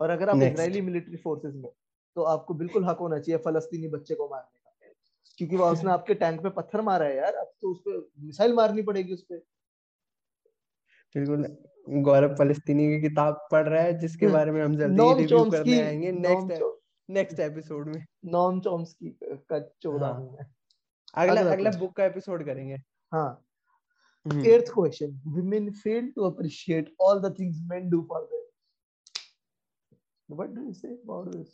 और 0.00 0.10
अगर 0.10 0.28
आप 0.28 0.42
इजरायली 0.42 0.80
मिलिट्री 0.80 1.16
फोर्सेस 1.16 1.54
में 1.54 1.70
तो 2.16 2.22
आपको 2.22 2.54
बिल्कुल 2.54 2.84
हक 2.84 2.98
होना 2.98 3.18
चाहिए 3.18 3.38
फलस्तीनी 3.44 3.88
बच्चे 3.88 4.14
को 4.14 4.28
मारने 4.28 4.58
का। 4.58 4.92
क्योंकि 5.38 5.56
वो 5.56 5.66
उसने 5.66 5.90
आपके 5.92 6.14
टैंक 6.14 6.42
पे 6.42 6.50
पत्थर 6.50 6.80
मारा 6.80 7.06
है 7.06 7.16
यार 7.16 7.34
अब 7.34 7.52
तो 7.60 7.70
उस 7.70 7.78
पर 7.78 8.10
मिसाइल 8.18 8.54
मारनी 8.54 8.82
पड़ेगी 8.82 9.12
उस 9.12 9.22
पर 9.22 9.42
बिल्कुल 11.14 11.56
गौरव 12.02 12.34
फलस्तीनी 12.36 12.86
की 12.88 13.00
किताब 13.00 13.48
पढ़ 13.52 13.68
रहा 13.68 13.82
है 13.82 13.98
जिसके 13.98 14.26
हम्म। 14.26 14.34
बारे 14.34 14.52
में 14.52 14.62
हम 14.62 14.76
जल्दी 14.76 15.12
रिव्यू 15.14 15.44
करने 15.50 15.80
आएँगे 15.82 16.12
नेक्स्ट 16.12 16.62
नेक्स्ट 17.08 17.40
एपिसोड 17.40 17.88
में। 17.88 18.04
नॉम 18.24 18.60
चॉम्स्की 18.60 19.18
का 19.22 19.58
चौदह 19.82 20.06
हाँ. 20.06 20.36
अगला 21.14 21.40
अगला 21.52 21.70
बुक 21.70 21.96
का 21.96 22.04
एपिसोड 22.04 22.44
करेंगे। 22.46 22.76
हाँ। 23.12 23.44
Eighth 24.26 24.70
question 24.74 25.14
women 25.36 25.72
fail 25.72 26.08
to 26.16 26.26
appreciate 26.26 26.90
all 26.98 27.20
the 27.20 27.30
things 27.38 27.60
men 27.70 27.88
do 27.94 27.98
for 28.10 28.20
them 28.32 28.42
what 30.28 30.52
do 30.54 30.66
you 30.66 30.74
say 30.74 30.90
about 30.92 31.30
this 31.32 31.48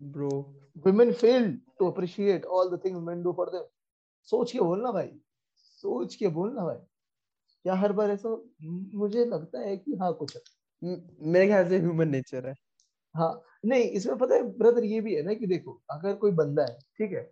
bro 0.00 0.28
women 0.86 1.12
fail 1.22 1.46
to 1.78 1.86
appreciate 1.86 2.44
all 2.56 2.72
the 2.74 2.80
things 2.82 3.00
men 3.06 3.22
do 3.28 3.32
for 3.40 3.46
them 3.54 3.64
सोच 4.28 4.52
के 4.52 4.60
बोलना 4.60 4.90
भाई 4.92 5.08
सोच 5.82 6.14
के 6.14 6.28
बोलना 6.36 6.64
भाई 6.64 6.76
या 7.64 7.74
हर 7.76 7.92
बार 7.92 8.10
ऐसा 8.10 8.36
मुझे 9.02 9.24
लगता 9.24 9.60
है 9.60 9.76
कि 9.76 9.96
हाँ 10.02 10.12
कुछ 10.14 10.36
मेरे 10.82 11.46
ख्याल 11.46 11.68
से 11.68 11.78
ह्यूमन 11.78 12.08
नेचर 12.08 12.46
है 12.48 12.54
हाँ 13.14 13.32
नहीं 13.66 13.82
इसमें 13.98 14.16
पता 14.18 14.34
है 14.34 14.42
ब्रदर 14.58 14.84
ये 14.84 15.00
भी 15.00 15.14
है 15.14 15.22
ना 15.22 15.34
कि 15.34 15.46
देखो 15.46 15.80
अगर 15.90 16.14
कोई 16.24 16.30
बंदा 16.40 16.62
है 16.62 16.78
ठीक 16.98 17.12
है 17.12 17.24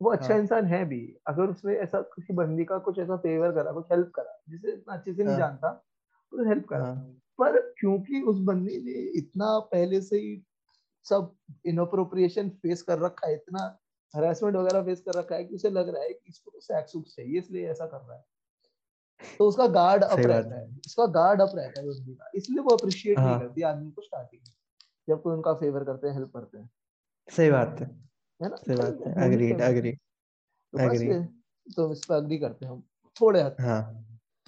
वो 0.00 0.10
अच्छा 0.10 0.28
हाँ. 0.28 0.38
इंसान 0.38 0.66
है 0.66 0.84
भी 0.84 1.00
अगर 1.26 1.50
उसने 1.50 1.74
ऐसा 1.74 2.00
किसी 2.00 2.34
बंदी 2.34 2.64
का 2.64 2.78
कुछ 2.78 2.98
ऐसा 2.98 3.16
फेवर 3.16 3.52
करा 3.52 3.72
कुछ 3.72 3.86
हेल्प 3.92 4.10
करा 4.14 4.38
जिसे 4.48 4.72
इतना 4.72 4.94
अच्छे 4.94 5.14
से 5.14 5.22
नहीं 5.22 5.34
हाँ. 5.34 5.40
जानता 5.40 5.72
तो 6.32 6.48
हेल्प 6.48 6.66
करा 6.68 6.84
हाँ. 6.84 6.94
पर 7.38 7.58
क्योंकि 7.80 8.20
उस 8.22 8.38
बंदी 8.38 8.78
ने 8.78 9.18
इतना 9.18 9.58
पहले 9.72 10.00
से 10.00 10.16
ही 10.16 10.42
सब 11.06 11.34
इनअप्रोप्रिएशन 11.66 12.48
फेस 12.62 12.82
कर 12.82 12.98
रखा 12.98 13.26
है 13.26 13.34
इतना 13.34 13.78
हरासमेंट 14.14 14.56
वगैरह 14.56 14.82
फेस 14.82 15.00
कर 15.00 15.14
रखा 15.14 15.34
है 15.34 15.44
कि 15.44 15.54
उसे 15.54 15.70
लग 15.70 15.88
रहा 15.88 16.02
है 16.02 16.12
कि 16.12 16.28
इसको 16.28 16.50
तो 16.50 16.60
सेक्स 16.60 16.96
उक्स 16.96 17.16
चाहिए 17.16 17.38
इसलिए 17.38 17.70
ऐसा 17.70 17.86
कर 17.86 17.98
रहा 17.98 18.16
है 18.16 18.24
तो 19.38 19.48
उसका 19.48 19.66
गार्ड 19.66 20.04
अप 20.04 20.18
रहता 20.18 20.58
है 20.58 20.66
उसका 20.86 21.06
गार्ड 21.12 21.40
अप 21.40 21.52
रहता 21.54 21.80
है 21.80 21.86
बंदी 21.86 22.14
का 22.14 22.30
इसलिए 22.34 22.60
वो 22.60 22.74
अप्रिशिएट 22.76 23.18
नहीं 23.18 23.28
हाँ। 23.28 23.40
करती 23.40 23.62
आदमी 23.62 23.90
को 23.90 24.02
स्टार्टिंग 24.02 24.42
में 24.46 24.54
जब 25.08 25.22
कोई 25.22 25.34
उनका 25.34 25.54
फेवर 25.54 25.84
करते 25.84 26.06
हैं 26.06 26.14
हेल्प 26.14 26.30
करते 26.34 26.58
हैं 26.58 26.70
सही 27.28 27.50
बात 27.50 27.80
है 27.80 28.07
है 28.40 28.48
ना? 28.48 28.56
सही 28.56 28.76
बात 28.76 29.00
है। 29.06 29.12
अग्रीड 29.24 29.60
अग्रीड 29.62 29.98
अग्रीड 30.72 31.26
तो 31.66 31.90
इस 31.92 32.04
पर 32.04 32.14
अग्री 32.14 32.38
करते 32.38 32.66
हैं 32.66 32.72
हम। 32.72 32.82
थोड़े 33.16 33.40
हद 33.42 33.56
हाँ। 33.60 33.82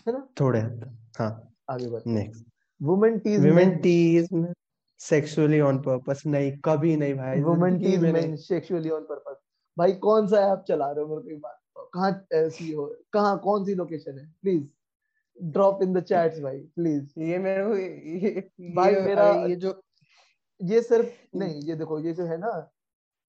है 0.07 0.13
ना? 0.13 0.27
थोड़े 0.41 0.61
हद 0.61 0.85
हाँ। 1.19 1.31
आगे 1.71 1.89
बढ़ते 1.91 2.11
next 2.11 2.45
women 2.81 3.19
tease 3.19 3.47
women 3.47 3.77
tease 3.79 4.29
sexually 5.01 5.61
on 5.61 5.79
purpose 5.83 6.23
नहीं 6.27 6.57
कभी 6.65 6.97
नहीं 6.97 7.15
भाई। 7.15 7.41
Women 7.43 7.79
tease 7.79 8.01
men 8.03 8.37
sexually 8.37 8.91
on 8.91 9.03
purpose 9.03 9.37
भाई 9.77 9.93
कौन 10.05 10.27
सा 10.29 10.41
ऐप 10.53 10.65
चला 10.69 10.91
रहे 10.91 11.05
हो 11.05 11.09
मेरे 11.09 11.23
को 11.23 11.31
एक 11.31 11.41
बात 11.41 11.57
कहाँ 11.95 12.27
ऐसी 12.35 12.73
हो? 12.73 12.87
कहाँ 13.13 13.39
कौन 13.39 13.65
सी 13.65 13.75
लोकेशन 13.75 14.19
है? 14.19 14.27
Please 14.43 14.65
drop 15.41 15.83
in 15.83 15.93
the 15.93 16.01
chats 16.03 16.41
भाई 16.41 16.59
प्लीज़ 16.77 17.21
ये 17.21 17.39
मेरे 17.39 17.65
को 17.67 17.77
ये, 17.77 18.51
भाई 18.75 18.95
ये, 18.95 19.01
मेरा 19.01 19.31
ये 19.47 19.57
जो 19.57 19.81
ये 20.61 20.83
सिर्फ़ 20.83 21.39
नहीं 21.39 21.61
ये 21.63 21.75
देखो 21.75 21.99
ये 21.99 22.13
जो 22.13 22.25
है 22.25 22.37
ना 22.39 22.51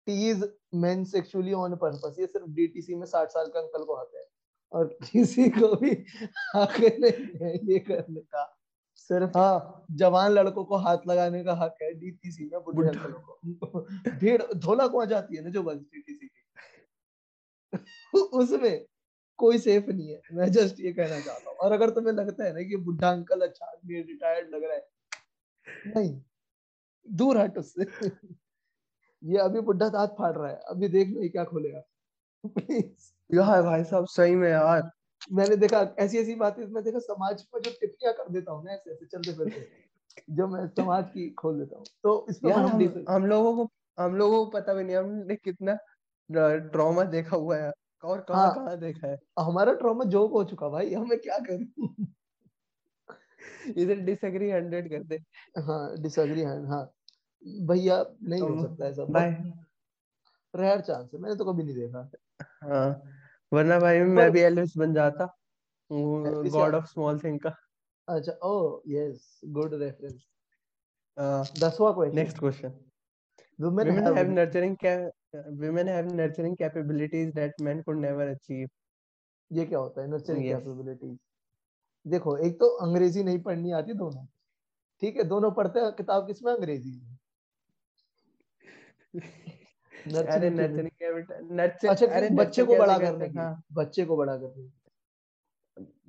tease 0.07 0.45
men 0.75 1.05
sexually 1.05 1.53
on 1.53 1.77
purpose 1.77 2.17
ये 2.21 2.27
सिर्फ़ 2.27 2.47
डीटीसी 2.51 2.95
में 2.95 3.07
साठ 3.07 3.29
साल 3.29 3.47
के 3.47 3.59
अंकल 3.59 3.85
को 3.85 3.95
आता 3.95 4.19
है। 4.19 4.25
और 4.73 4.87
किसी 5.05 5.49
को 5.51 5.75
भी 5.77 5.91
हक 6.57 6.77
नहीं 6.81 7.39
है 7.43 7.55
ये 7.73 7.79
करने 7.79 8.21
का। 8.21 8.45
सिर्फ़ 8.97 9.39
हाँ 9.39 9.87
जवान 9.91 10.33
लड़कों 10.33 10.65
को 10.65 10.77
हाथ 10.77 10.99
लगाने 11.09 11.45
का 11.45 11.55
हक 11.55 11.77
है 11.83 11.93
डीटीसी 11.95 12.49
में 12.53 12.61
बुढ़े 12.61 12.89
अंकलों 12.89 13.21
को। 13.21 13.81
भीड़ 14.11 14.43
धोला 14.55 14.87
को 14.87 15.01
आ 15.01 15.05
जाती 15.05 15.37
है 15.37 15.43
ना 15.45 15.51
जो 15.51 15.63
बस 15.63 15.77
डीटीसी 15.77 16.27
की। 16.27 16.43
उसमें 18.39 18.87
कोई 19.39 19.59
सेफ़ 19.59 19.87
नहीं 19.91 20.09
है। 20.11 20.21
मैं 20.33 20.51
जस्ट 20.53 20.81
ये 20.81 20.93
कहना 20.93 21.21
चाहता 21.21 21.51
हूँ। 21.51 21.57
और 21.59 21.73
अगर 21.73 21.91
तुम्हें 21.91 22.15
लगता 22.15 22.45
है 22.45 22.53
ना 22.55 22.63
कि 22.63 22.77
बुढ़ा 22.77 23.11
अंकल 23.11 23.41
अच्छा 23.41 23.67
आदमी 23.67 24.03
रिटायर्ड 24.03 24.55
लग 24.55 24.65
रहा 24.65 24.75
है 24.75 24.89
नहीं 25.87 26.21
दूर 27.09 27.39
हट 27.39 27.59
उससे। 27.59 27.85
ये 29.25 29.39
अभी 29.39 29.61
बुढ़ा 29.61 29.89
दांत 29.89 30.11
फाड़ 30.11 30.37
रहा 30.37 30.49
है 30.49 30.57
अभी 30.57 30.89
देख 30.89 31.09
लो 31.09 31.29
क्या 31.29 31.45
खोलेगा। 31.45 31.83
यार 33.35 33.63
भाई 33.63 33.85
साहब 33.85 34.07
सही 34.07 34.35
में 34.35 34.51
यार। 34.51 34.91
मैंने 35.33 35.57
देखा 35.57 35.95
ऐसी 35.99 36.19
ऐसी 36.19 36.35
बातें 36.35 36.67
मैं 36.67 36.85
देखा 36.85 36.99
समाज 36.99 37.43
पर 37.43 37.61
जो 37.61 37.71
टिप्पणियाँ 37.71 38.15
कर 38.15 38.33
देता 38.33 38.53
हूँ 38.53 38.65
ना 38.65 38.73
ऐसे 38.73 38.91
ऐसे 38.91 39.07
चलते 39.07 39.33
फिरते 39.33 39.87
जो 40.31 40.49
मैं 40.49 40.69
समाज 40.69 41.05
की 41.05 41.31
खोल 41.31 41.59
देता 41.59 41.77
हूँ। 41.77 41.85
तो 42.03 42.27
इसमें 42.31 42.53
हम, 42.53 43.05
हम, 43.09 43.27
लोगों 43.27 43.57
को 43.57 43.71
हम 44.03 44.17
लोगों 44.17 44.45
को 44.45 44.51
पता 44.51 44.75
भी 44.75 44.85
नहीं 44.85 44.97
हमने 44.97 45.37
कितना 45.37 45.79
ट्रॉमा 46.59 47.05
देखा 47.05 47.37
हुआ 47.37 47.57
है। 47.57 47.73
और 48.05 48.21
कहाँ 48.21 48.47
हाँ, 48.47 48.55
कहाँ 48.55 48.79
देखा 48.79 49.09
है? 49.09 49.19
हमारा 49.39 49.73
ट्रॉमा 49.73 50.05
जोक 50.05 50.33
हो 50.33 50.45
चुका 50.45 50.69
भाई 50.69 50.95
हमें 50.95 51.19
क्या 51.19 51.39
करूँ? 51.39 52.07
इधर 53.77 53.95
डिसएग्री 53.95 54.51
हंड्रेड 54.51 54.91
कर 54.91 55.03
दे। 55.03 55.17
हाँ 55.61 55.97
डिसएग्री 55.97 56.43
हाँ। 56.43 56.93
भैया 57.47 58.05
नहीं 58.23 58.41
तो, 58.41 58.47
हो 58.47 58.63
सकता 58.63 58.87
ऐसा 58.87 59.05
भाई। 59.05 59.31
रेयर 60.55 60.81
चांस 60.81 61.11
है 61.15 61.21
मैंने 61.21 61.37
तो 61.37 61.45
कभी 61.45 61.63
नहीं 61.63 61.75
देखा। 61.75 62.11
हाँ 62.65 62.89
वरना 63.53 63.79
भाई 63.79 64.01
मैं 64.01 64.31
भी 64.31 64.41
एलिस 64.41 64.77
बन 64.77 64.95
जाता 64.95 65.27
गॉड 65.91 66.75
ऑफ़ 66.75 66.87
स्मॉल 66.87 67.19
थिंग 67.19 67.39
का। 67.41 67.55
अच्छा 68.09 68.33
ओ 68.45 68.81
यस 68.89 69.41
गुड 69.51 69.75
रेफरेंस 69.75 70.27
दसवां 71.61 71.93
question 71.95 72.17
next 72.17 72.39
question 72.39 72.73
women, 73.59 73.89
women 73.89 74.05
have, 74.05 74.17
have 74.17 74.29
nurturing 74.29 74.75
women 75.61 75.87
have 75.87 76.09
nurturing 76.13 76.57
capabilities 76.57 77.33
that 77.35 77.61
men 77.61 77.83
could 77.85 77.99
never 77.99 78.27
achieve 78.29 78.69
ये 79.51 79.65
क्या 79.67 79.79
होता 79.79 80.03
है 80.03 80.11
नर्चरिंग. 80.11 80.49
कैपेबिलिटीज 80.49 81.19
देखो 82.07 82.37
एक 82.47 82.55
तो 82.61 82.67
अंग्रेज़ी 82.87 83.23
नहीं 83.25 83.39
पढ़नी 83.43 83.71
आती 83.73 83.95
दोनों। 83.95 84.25
ठीक 85.03 85.17
है 85.17 85.25
दोनों 85.25 85.51
पढ़ते 85.53 85.81
हैं 85.81 85.93
किताब 85.93 86.27
किसमें 86.27 86.53
अंग्रेज़ी 86.53 86.91
में। 86.91 87.16
अरे 89.17 90.51
नर्चरिंग 90.51 91.89
अच्छा 91.89 92.07
अरे 92.07 92.31
बच्चे 92.31 92.65
को 92.65 92.77
बड़ा 92.77 92.99
करने 92.99 93.29
की 93.29 93.39
हाँ। 93.39 93.63
बच्चे 93.73 94.05
को 94.05 94.17
बड़ा 94.17 94.37
करने 94.37 94.71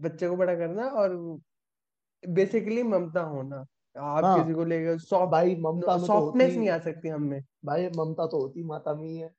बच्चे 0.02 0.30
को 0.30 0.36
बड़ा 0.36 0.56
करना 0.56 0.88
और 0.88 1.39
बेसिकली 2.30 2.84
ममता 2.84 3.22
होना। 3.22 3.65
आप 3.98 4.24
हाँ, 4.24 4.43
किसी 4.43 4.54
को 4.54 4.65
लेकर 4.65 4.98
सॉफ्ट 5.00 5.32
भाई 5.32 5.56
ममता 5.56 5.98
सॉफ्टनेस 5.98 6.54
तो 6.54 6.60
नहीं 6.60 6.70
आ 6.70 6.80
सकती 6.80 7.08
हम 7.10 7.24
में। 7.24 7.43
भाई 7.65 7.89
ममता 7.89 8.28
तो 8.28 8.39
होती 8.41 8.63
माता 8.63 8.93
में 8.93 9.04
ही 9.04 9.17
है। 9.17 9.36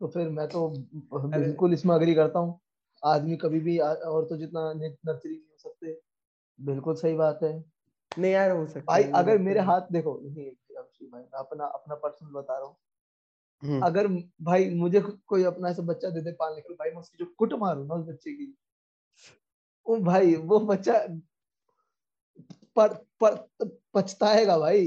तो 0.00 0.06
फिर 0.06 0.28
मैं 0.28 0.48
तो 0.48 0.68
बिल्कुल 1.14 1.72
इसमें 1.72 1.94
अग्री 1.94 2.14
करता 2.14 2.38
हूँ। 2.38 2.60
आदमी 3.04 3.36
कभी 3.36 3.60
भी 3.60 3.78
और 3.78 4.24
तो 4.24 4.36
जितना 4.36 4.72
नर्सरी 4.72 5.32
नहीं 5.32 5.40
हो 5.40 5.56
सकते। 5.58 6.00
बिल्कुल 6.60 6.94
सही 6.94 7.14
बात 7.14 7.40
है। 7.42 7.64
नहीं 8.18 8.32
यार 8.32 8.50
हो 8.50 8.66
सकता 8.66 8.84
भाई 8.84 9.02
अगर 9.02 9.38
मेरे 9.38 9.60
हाथ 9.60 9.80
देखो 9.92 10.20
नहीं 10.24 10.50
भाई 11.10 11.22
अपना 11.34 11.64
अपना 11.64 11.94
पर्सनल 11.94 12.30
बता 12.30 12.58
रहा 12.58 12.66
हूँ। 12.66 12.76
अगर 13.82 14.06
भाई 14.42 14.68
मुझे 14.74 15.00
कोई 15.26 15.44
अपना 15.44 15.68
ऐसा 15.68 15.82
बच्चा 15.82 16.10
दे 16.10 16.20
दे 16.20 16.32
पालने 16.32 16.60
के 16.60 16.74
भाई 16.74 16.90
मैं 16.90 16.96
उसकी 16.96 17.24
जो 17.24 17.30
कुट 17.38 17.52
मारू 17.52 17.84
ना 17.84 17.94
उस 17.94 18.06
बच्चे 18.06 18.32
की 18.32 18.54
वो 19.86 19.96
भाई 20.00 20.34
वो 20.34 20.58
बच्चा 20.60 21.06
पर, 22.76 22.94
पर 23.20 23.36
पछताएगा 23.94 24.58
भाई। 24.58 24.86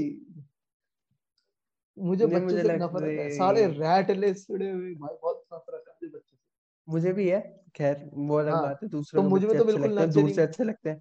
मुझे 1.96 2.26
बच्चे 2.26 2.38
मुझे 2.44 2.62
से 2.62 2.76
नफरत 2.78 3.18
है 3.18 3.28
सारे 3.30 3.66
रैटले 3.66 4.34
सड़े 4.34 4.70
हुए 4.70 4.94
भाई 4.94 5.16
बहुत 5.22 5.44
नफरत 5.54 5.84
है 5.88 6.08
बच्चे 6.08 6.36
से। 6.36 6.36
मुझे 6.88 7.12
भी 7.12 7.28
है 7.28 7.40
खैर 7.76 8.10
वो 8.14 8.36
अलग 8.36 8.52
हाँ, 8.52 8.62
बात 8.62 8.82
है 8.82 8.88
दूसरे 8.88 9.20
तो 9.20 9.28
मुझे 9.28 9.54
तो 9.54 9.64
बिल्कुल 9.64 10.06
दूर 10.12 10.30
से 10.30 10.42
अच्छे 10.42 10.64
लगते 10.64 10.90
हैं। 10.90 11.00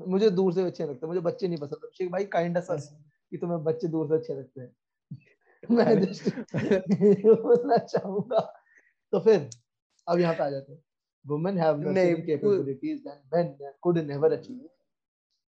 मुझे 0.00 0.30
दूर 0.30 0.52
से 0.52 0.62
अच्छे 0.62 0.84
लगते 0.84 1.06
हैं 1.06 1.08
मुझे 1.08 1.20
बच्चे 1.20 1.48
नहीं 1.48 1.58
पसंद 1.58 1.90
शेख 1.94 2.10
भाई 2.10 2.24
काइंड 2.24 2.58
सस 2.60 2.88
कि 3.30 3.36
तुम्हें 3.36 3.62
बच्चे 3.64 3.88
दूर 3.88 4.08
से 4.08 4.14
अच्छे 4.14 4.34
लगते 4.34 4.60
हैं। 4.60 4.74
मैं 5.70 5.96
बोलना 7.36 7.76
चाहूँगा। 7.92 8.40
तो 9.12 9.20
फिर 9.20 9.48
अब 10.06 10.18
यहाँ 10.20 10.34
पे 10.34 10.42
आ 10.42 10.50
जाते 10.50 10.72
हैं। 10.72 10.82
Women 11.24 11.58
have 11.58 11.78
the 11.78 11.94
same 11.94 12.20
capabilities 12.26 13.06
and 13.06 13.20
men 13.34 13.72
could 13.82 13.98
never 13.98 14.32
achieve 14.32 14.68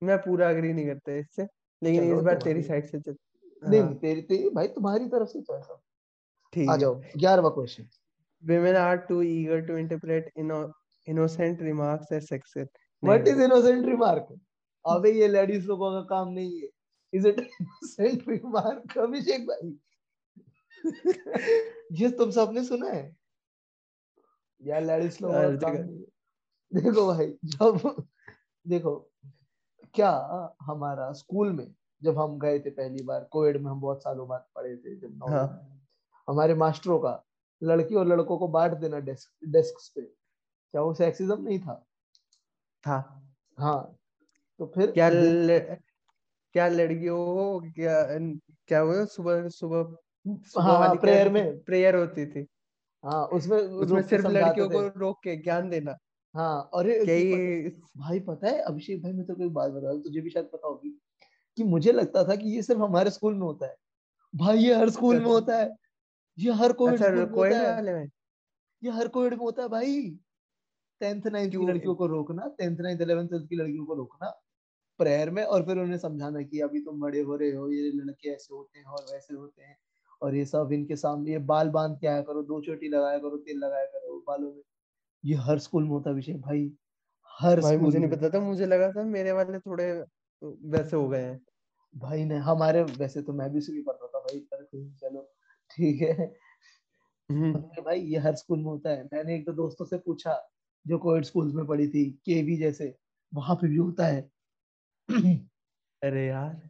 मैं 0.02 0.18
पूरा 0.18 0.50
एग्री 0.50 0.74
नहीं 0.74 0.86
करता 0.86 1.16
इससे 1.18 1.48
लेकिन 1.82 2.18
इस 2.18 2.24
बार 2.24 2.42
तेरी 2.44 2.62
साइड 2.64 2.86
से 2.86 3.00
चल 3.00 3.16
नहीं 3.64 3.82
हाँ। 3.82 3.94
तेरी 3.96 4.22
तेरी 4.22 4.50
भाई 4.50 4.68
तुम्हारी 4.68 5.08
तरफ़ 5.10 5.30
से 5.30 5.42
तो 5.42 5.58
ऐसा 5.58 5.82
ठीक 6.54 6.70
आ 6.70 6.76
जाओ 6.78 7.02
11वां 7.18 7.52
question 7.52 7.88
women 8.44 8.76
are 8.76 8.98
too 9.08 9.22
eager 9.22 9.62
to 9.62 9.76
interpret 9.76 10.30
in 10.36 10.52
innocent 11.08 11.62
remarks 11.62 12.12
at 12.12 12.24
sexes 12.24 12.68
what 13.04 13.28
is 13.28 13.42
innocent 13.42 13.86
remark 13.86 14.28
अबे 14.86 15.12
ये 15.12 15.28
लेडीज़ 15.28 15.68
लोगों 15.68 15.92
का 15.92 16.02
काम 16.10 16.30
नहीं 16.34 16.60
है। 16.62 16.68
Is 17.14 17.28
it 17.28 17.40
innocent 17.40 18.28
remark 18.30 18.98
Abhishek 18.98 19.46
भाई 19.48 19.70
ये 21.92 22.12
तुम 22.12 22.32
सबने 22.32 22.64
सुना 22.64 22.90
है। 22.90 23.16
यार 24.62 24.82
लेडीज़ 24.82 25.18
लोगों 25.22 25.56
देखो। 26.74 27.14
भाई 27.14 27.38
जब 27.46 28.06
देखो 28.68 29.12
क्या 29.94 30.12
हमारा 30.62 31.12
स्कूल 31.12 31.52
में 31.52 31.76
जब 32.04 32.20
हम 32.20 32.40
गए 32.40 32.60
थे 32.60 32.70
पहली 32.70 33.04
बार 33.04 33.24
कोविड 33.24 33.58
में 33.58 33.72
हम 33.72 33.82
बहुत 33.82 34.04
सालों 34.04 34.28
बाद 34.28 34.46
पढ़े 34.56 34.78
थे 34.78 34.96
जब 34.96 35.24
हाँ. 35.30 35.80
हमारे 36.30 36.54
मास्टरों 36.54 37.00
का 37.00 37.26
लड़की 37.64 37.96
और 37.96 38.08
लड़कों 38.08 38.38
को 38.38 38.48
बांट 38.48 38.74
देना 38.74 39.00
डेस्क 39.00 39.32
डेस्क 39.48 39.92
पे। 39.96 40.02
क्या 40.02 40.82
वो 40.82 40.94
सेक्सिज्म 40.94 41.42
नहीं 41.44 41.60
था? 41.60 41.86
था। 42.88 43.26
हाँ 43.60 43.96
तो 44.60 44.66
फिर 44.76 44.92
क्या 44.92 45.10
ल... 45.10 45.60
क्या 46.54 46.68
लड़कियों 46.68 47.72
क्या 47.74 48.06
क्या 48.68 48.84
वो 48.84 49.06
सुबह 49.06 49.50
सुबह 49.50 49.96
हाँ, 50.26 50.78
हाँ 50.80 50.96
प्रेयर 50.96 51.30
में। 51.30 51.60
प्रेयर 51.64 51.96
होती 51.96 52.26
थी। 52.26 52.48
हाँ 53.04 53.26
उसमें 53.26 53.58
उसमें 53.58 54.02
सिर्फ़ 54.02 54.28
लड़कियों 54.28 54.70
को 54.70 54.82
रोक 55.00 55.18
के 55.24 55.36
ज्ञान 55.36 55.70
देना। 55.70 55.98
हाँ 56.36 56.62
और 56.74 56.88
भाई 57.98 58.20
पता 58.20 58.48
है 58.48 58.60
अभिषेक 58.62 59.04
भाई 59.04 59.14
मैं 59.14 59.26
तो 59.26 59.36
कोई 59.36 59.50
बात 59.50 59.72
बता 59.72 59.94
तुझे 59.94 60.22
भी 60.22 60.30
शायद 60.30 60.46
पता 60.46 60.68
होगी 60.68 60.90
कि 61.58 61.64
मुझे 61.64 61.92
लगता 61.92 62.24
था 62.24 62.36
कि 62.36 62.50
ये 62.50 62.62
सिर्फ़ 62.62 62.82
हमारे 62.82 63.12
स्कूल 63.12 63.34
में 63.34 63.42
होता 63.42 63.68
है। 63.68 63.76
भाई 64.36 64.58
ये 64.58 64.76
हर 64.76 64.90
स्कूल 64.90 65.20
में 65.20 65.26
होता 65.26 65.58
है। 65.58 65.70
ये 66.38 66.52
हर 66.52 66.74
कोविड 66.74 66.94
अच्छा, 66.94 67.26
कोविड 67.26 67.54
वाले 67.54 67.94
में? 67.94 68.10
ये 68.84 68.92
हर 68.92 69.08
कोविड 69.08 69.34
में 69.34 69.40
होता 69.40 69.64
है 69.64 69.70
भाई। 69.70 70.20
टेंथ 71.02 71.28
नाइन्थ 71.28 71.52
की 71.52 71.66
लड़कियों 71.66 71.96
को 71.96 72.08
रोकना 72.08 72.48
टेंथ 72.60 72.78
नाइन्थ 72.80 73.02
इलेवेंथ 73.02 73.30
ट्वेल्थ 73.30 73.50
की 73.50 73.56
लड़कियों 73.56 73.86
को 73.86 73.94
रोकना 73.94 74.30
प्रेयर 75.00 75.30
में 75.30 75.44
और 75.44 75.64
फिर 75.66 75.78
उन्हें 75.78 75.98
समझाना 75.98 76.42
कि 76.42 76.60
अभी 76.60 76.82
तुम 76.82 77.02
बड़े 77.02 77.22
हो 77.22 77.36
रहे 77.36 77.52
हो 77.52 77.72
ये 77.72 77.92
लड़के 77.92 78.30
ऐसे 78.30 78.56
होते 78.56 78.80
हैं 78.80 78.86
और 78.86 79.06
वैसे 79.14 79.36
होते 79.36 79.64
हैं। 79.64 79.78
और 80.22 80.36
ये 80.36 80.46
सब 80.46 80.70
इनके 80.74 80.96
सामने 80.96 81.32
ये 81.32 81.38
बाल 81.38 81.70
बाँध 81.70 81.98
के 82.02 82.08
आया 82.08 82.22
करो 82.22 82.44
दो 82.44 82.62
चोटी 82.62 82.88
लगाया 82.90 83.18
करो 83.18 83.38
तेल 83.38 83.58
लगाया 83.58 83.86
करो 83.86 84.24
बालों 84.28 84.54
में। 84.54 84.62
ये 85.26 85.36
हर 85.36 85.60
स्कूल 85.60 85.84
में 85.84 85.90
होता 85.90 86.12
विषय 86.12 86.34
भाई 86.34 86.72
हर 87.30 87.62
भाई 87.62 87.78
मुझे 87.78 88.00
नहीं 88.00 88.12
पता 88.12 88.30
था 88.30 88.40
मुझे 88.40 88.66
लगा 88.66 88.92
था 88.92 89.04
मेरे 89.04 89.32
वाले 89.32 89.60
थोड़े 89.60 89.92
वैसे 90.44 90.96
हो 90.96 91.08
गए 91.10 91.22
हैं। 91.22 91.40
भाई 91.98 92.26
ने 92.26 92.38
हमारे 92.38 92.84
वैसे 92.84 93.22
तो 93.22 93.34
मैं 93.34 93.50
भी 93.52 93.58
उसी 93.58 93.82
पढ़ता 93.82 94.08
था 94.08 94.20
भाई 94.20 94.40
पर 94.40 94.66
चलो 95.02 95.22
ठीक 95.72 96.02
है। 96.02 96.34
हम्म। 97.30 97.54
भाई 97.84 98.02
ये 98.02 98.18
हर 98.18 98.36
स्कूल 98.36 98.58
में 98.58 98.66
होता 98.66 98.90
है। 98.90 99.04
मैंने 99.14 99.36
एक 99.36 99.46
दो 99.46 99.52
दोस्तों 99.54 99.86
से 99.86 99.98
पूछा 99.98 100.50
जो 100.88 100.98
कोविड 100.98 101.26
स्कूल्स 101.26 101.54
में 101.56 101.66
पढ़ी 101.68 101.88
थी 101.88 102.12
केवी 102.26 102.58
जैसे 102.58 102.96
वहाँ 103.34 103.56
पे 103.56 103.68
भी 103.68 103.78
होता 103.78 104.06
है। 104.06 104.22
अरे 106.04 106.28
यार। 106.28 106.70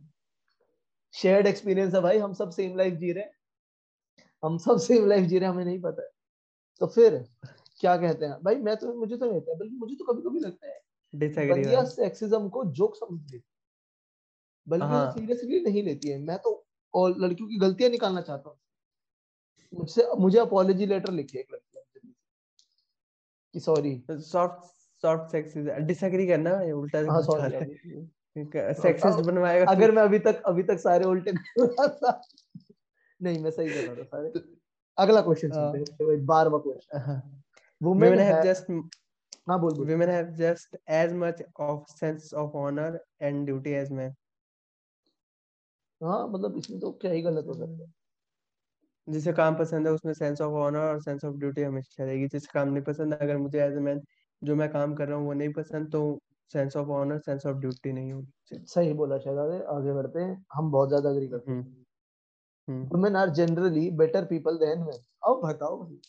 शेयर्ड 1.14 1.48
एक्सपीरियंस 1.48 1.94
है 1.96 2.02
भाई 2.02 2.18
हम 2.18 2.34
सब 2.34 2.50
सेम 2.50 2.78
लाइफ 2.78 2.94
जी 2.94 3.12
रहे 3.12 3.24
हैं। 3.24 3.32
हम 4.44 4.58
सब 4.58 4.78
सेम 4.80 5.08
लाइफ 5.08 5.26
जी 5.26 5.40
रहे 5.40 5.48
हैं 5.50 5.54
हमें 5.56 5.66
नहीं 5.66 5.80
पता 5.82 6.02
है। 6.02 6.10
तो 6.82 6.88
फिर 6.88 7.18
क्या 7.80 7.96
कहते 7.98 8.26
हैं? 8.26 8.38
भाई 8.44 8.56
मैं 8.56 8.76
तो 8.78 8.94
मुझे 8.94 9.18
तो 9.18 9.26
रहता 9.26 9.52
है 9.52 9.58
बल्कि 9.58 9.76
मुझे 9.76 9.96
तो 9.96 10.14
कभी 10.14 10.22
कभी 10.22 10.40
लगता 10.40 10.68
है 10.68 10.82
बंदिया 11.50 11.84
सेक्सिज्म 11.84 12.50
को 12.50 12.64
जोक 12.72 12.96
समझ 12.96 13.20
लेती 13.32 13.44
बल्कि 14.68 15.20
सीरियसली 15.20 15.56
हाँ। 15.56 15.64
नहीं 15.64 15.84
लेती 15.84 16.10
है। 16.10 16.18
मैं 16.20 16.38
तो 16.38 16.66
और 16.94 17.16
लड़कियों 17.18 17.50
की 17.50 17.58
गलतियाँ 17.58 17.90
निकालना 17.92 18.22
चाहता 18.22 18.50
हूँ। 18.50 18.58
मुझसे 19.74 20.08
मुझे 20.20 20.40
अपोलॉजी 20.40 20.86
लेटर 20.86 21.12
लिखिए 21.12 21.42
एक 21.42 21.54
लड़की 21.54 22.14
कि 23.54 23.60
sorry 23.60 24.04
soft 24.10 24.64
soft 25.04 25.32
sex 25.32 25.58
disagree 25.88 26.28
करना 26.28 26.52
उल्टा 26.76 27.00
हाँ 27.12 27.22
सॉरी 27.22 28.08
सेक्सिस्ट 28.38 29.20
बनवाएगा 29.20 29.66
अगर 29.72 29.92
मैं 29.92 30.04
अभी 30.04 30.20
तक 30.20 30.42
अभी 30.46 30.64
तक 30.64 30.80
सारे 30.80 31.06
उल्टे 31.06 31.32
नहीं 33.20 33.40
मैं 33.40 33.52
सही 33.52 33.70
कर 33.70 33.84
रहा 33.84 33.96
था 33.96 34.04
सारे 34.06 34.30
तो 34.32 34.40
अगला 34.98 35.22
क्वेश्चन 35.22 35.52
सुनते 35.52 35.78
हैं 35.80 36.26
बार 36.26 36.50
बार 36.50 36.60
क्वेश्चन 36.62 37.22
women 37.98 38.20
have 38.20 38.42
just 38.42 38.66
हाँ 39.48 39.60
बोल 39.62 39.74
बोल। 39.76 39.88
Women 39.88 40.10
have 40.10 40.36
just 40.36 40.76
as 40.88 41.14
much 41.14 41.42
of 41.58 41.90
sense 41.90 42.34
of 42.34 42.56
honor 42.56 43.00
and 43.22 43.48
duty 43.48 43.76
as 43.76 43.92
men. 43.92 44.16
हाँ 46.02 46.28
मतलब 46.28 46.58
इसमें 46.58 46.80
तो 46.80 46.92
क्या 46.94 47.12
ही 47.12 47.22
गलत 47.22 47.46
हो 47.48 47.54
सकता 47.56 47.84
है। 47.84 47.92
जिसे 49.08 49.32
काम 49.34 49.56
पसंद 49.56 49.88
है 49.88 49.92
उसमें 49.94 50.14
सेंस 50.14 50.42
ऑफ़ 50.42 50.54
ऑनर 50.58 50.80
और 50.82 51.02
सेंस 51.02 51.26
ऑफ़ 51.26 51.36
ड्यूटी 51.38 51.62
हमेशा 51.62 52.04
रहेगी। 52.04 52.28
जिसे 52.28 52.48
काम 52.54 52.70
नहीं 52.70 52.84
पसंद 52.84 53.14
अगर 53.16 53.38
मुझे 53.38 53.60
एज 53.64 53.74
ए 53.74 53.80
मैन 53.82 54.02
जो 54.42 54.56
मैं 54.56 54.70
काम 54.72 54.96
कर 54.96 55.08
रहा 55.08 55.18
हूँ 55.18 55.26
वो 55.28 55.34
नहीं 55.34 55.54
पसंद 55.54 55.92
तो 55.92 56.04
sense 56.52 56.76
of 56.78 56.90
honour 57.00 57.20
sense 57.22 57.46
of 57.46 57.58
duty 57.58 57.92
नहीं 57.94 58.12
होगी। 58.14 58.32
सही 58.66 58.94
बोला 58.94 59.18
शहजादे 59.20 59.60
आगे 59.76 59.94
बढ़ते 59.94 60.20
हैं। 60.22 60.46
हम 60.54 60.72
बहुत 60.72 60.90
ज़्यादा 60.90 61.10
अग्री 61.10 61.28
करते 61.28 61.52
हैं। 61.52 61.86
Women 62.70 63.16
are 63.16 63.30
generally 63.30 63.92
better 63.92 64.26
people 64.26 64.58
than 64.58 64.80
men 64.80 65.00
अब 65.24 65.42
बताओ 65.46 65.84
भाई। 65.84 66.02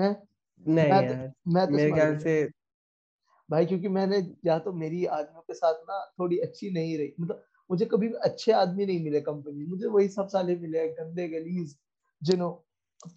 हैं? 0.00 0.28
नहीं 0.68 0.90
मैं, 0.90 1.08
तो- 1.08 1.16
यार 1.16 1.32
मैं 1.48 1.66
तो 1.66 1.72
मेरे 1.72 1.92
ख्याल 1.92 2.18
से 2.18 2.50
भाई 3.50 3.66
क्योंकि 3.66 3.88
मैंने 3.88 4.34
या 4.46 4.58
तो 4.58 4.72
मेरी 4.72 5.04
आदमियों 5.06 5.40
के 5.40 5.54
साथ 5.54 5.74
ना 5.74 6.14
थोड़ी 6.18 6.38
अच्छी 6.38 6.70
नहीं 6.70 6.98
रही। 6.98 7.12
मतलब 7.20 7.44
मुझे 7.70 7.84
कभी 7.86 8.12
अच्छे 8.12 8.52
आदमी 8.52 8.86
नहीं 8.86 9.04
मिले 9.04 9.20
कंपनी 9.20 9.66
मुझे 9.66 9.86
वही 9.86 10.08
सब 10.08 10.28
साले 10.28 10.56
मिले 10.56 10.88
गंदे 10.88 11.28
गलीज 11.28 11.76
जिन्हों 12.22 12.64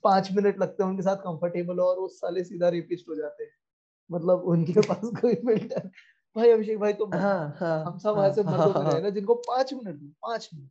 पाँच 0.04 0.32
मिनट 0.32 0.60
लगते 0.60 0.84
हैं 0.84 0.90
उनके 0.90 1.04
साथ 1.04 1.16
कंफर्टेबल 1.16 1.80
और 1.80 2.00
वो 2.00 2.08
साले 2.08 2.44
सीधा 2.44 2.70
रेपिस्ट 2.70 3.10
हो 3.10 3.16
जाते 3.16 3.44
हैं। 3.44 3.52
मतलब 4.12 4.40
उनके 4.40 4.74
पास 4.74 5.22
कोई 5.22 5.36
फ़िल्टर 5.36 5.92
भाई 6.36 6.50
अभिषेक 6.50 6.80
भाई 6.80 6.94
तो 6.94 7.06
हाँ, 7.06 7.58
हाँ, 7.60 7.86
हम 7.86 7.98
सब 7.98 8.18
हाँ, 8.18 8.32
से 8.34 8.44
मर्दों 8.44 8.74
में 8.84 8.86
हाँ, 8.86 9.02
ना 9.02 9.10
जिनको 9.10 9.36
पाँच 9.36 9.74
मिनट 9.74 10.00
पाँच 10.22 10.50
मिनट 10.56 10.70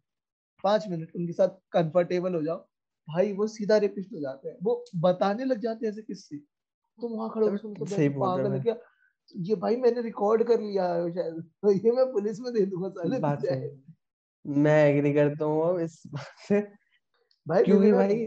पाँच 0.65 0.89
मिनट 0.89 1.17
उनके 1.17 1.33
साथ 1.33 1.49
कंफर्टेबल 1.73 2.35
हो 2.35 2.43
जाओ। 2.43 2.59
भाई 3.09 3.33
वो 3.33 3.47
सीधा 3.47 3.77
रेपिस्ट 3.77 4.13
हो 4.15 4.21
जाते 4.21 4.49
हैं। 4.49 4.57
वो 4.63 4.85
बताने 4.97 5.45
लग 5.45 5.61
जाते 5.61 5.87
हैं 5.87 5.93
ऐसे 5.93 6.03
किससे? 6.03 6.37
तुम 6.99 7.13
वहाँ 7.13 7.31
खड़े 7.31 7.47
हो 7.47 7.87
सही 7.87 8.09
बोल 8.09 8.41
रहे 8.41 8.75
ये 9.37 9.55
भाई 9.55 9.77
मैंने 9.77 10.03
रिकॉर्ड 10.03 10.43
कर 10.45 10.61
लिया 10.61 10.95
है 10.95 11.11
शायद 11.13 11.43
तो 11.63 11.73
ये 11.73 11.93
मैं 11.93 12.07
पुलिस 12.13 12.41
में 12.41 12.53
दे 12.55 12.67
दूँगा 12.67 12.89
साले। 12.89 13.19
बात 13.21 13.43
मैं 14.47 14.87
एग्री 14.87 15.13
करता 15.15 15.45
हूँ 15.45 15.81
इस 15.81 16.03
बात 16.07 16.35
से। 16.49 16.61
भाई 17.47 17.65
क्योंकि 17.65 17.93
भाई 17.93 18.27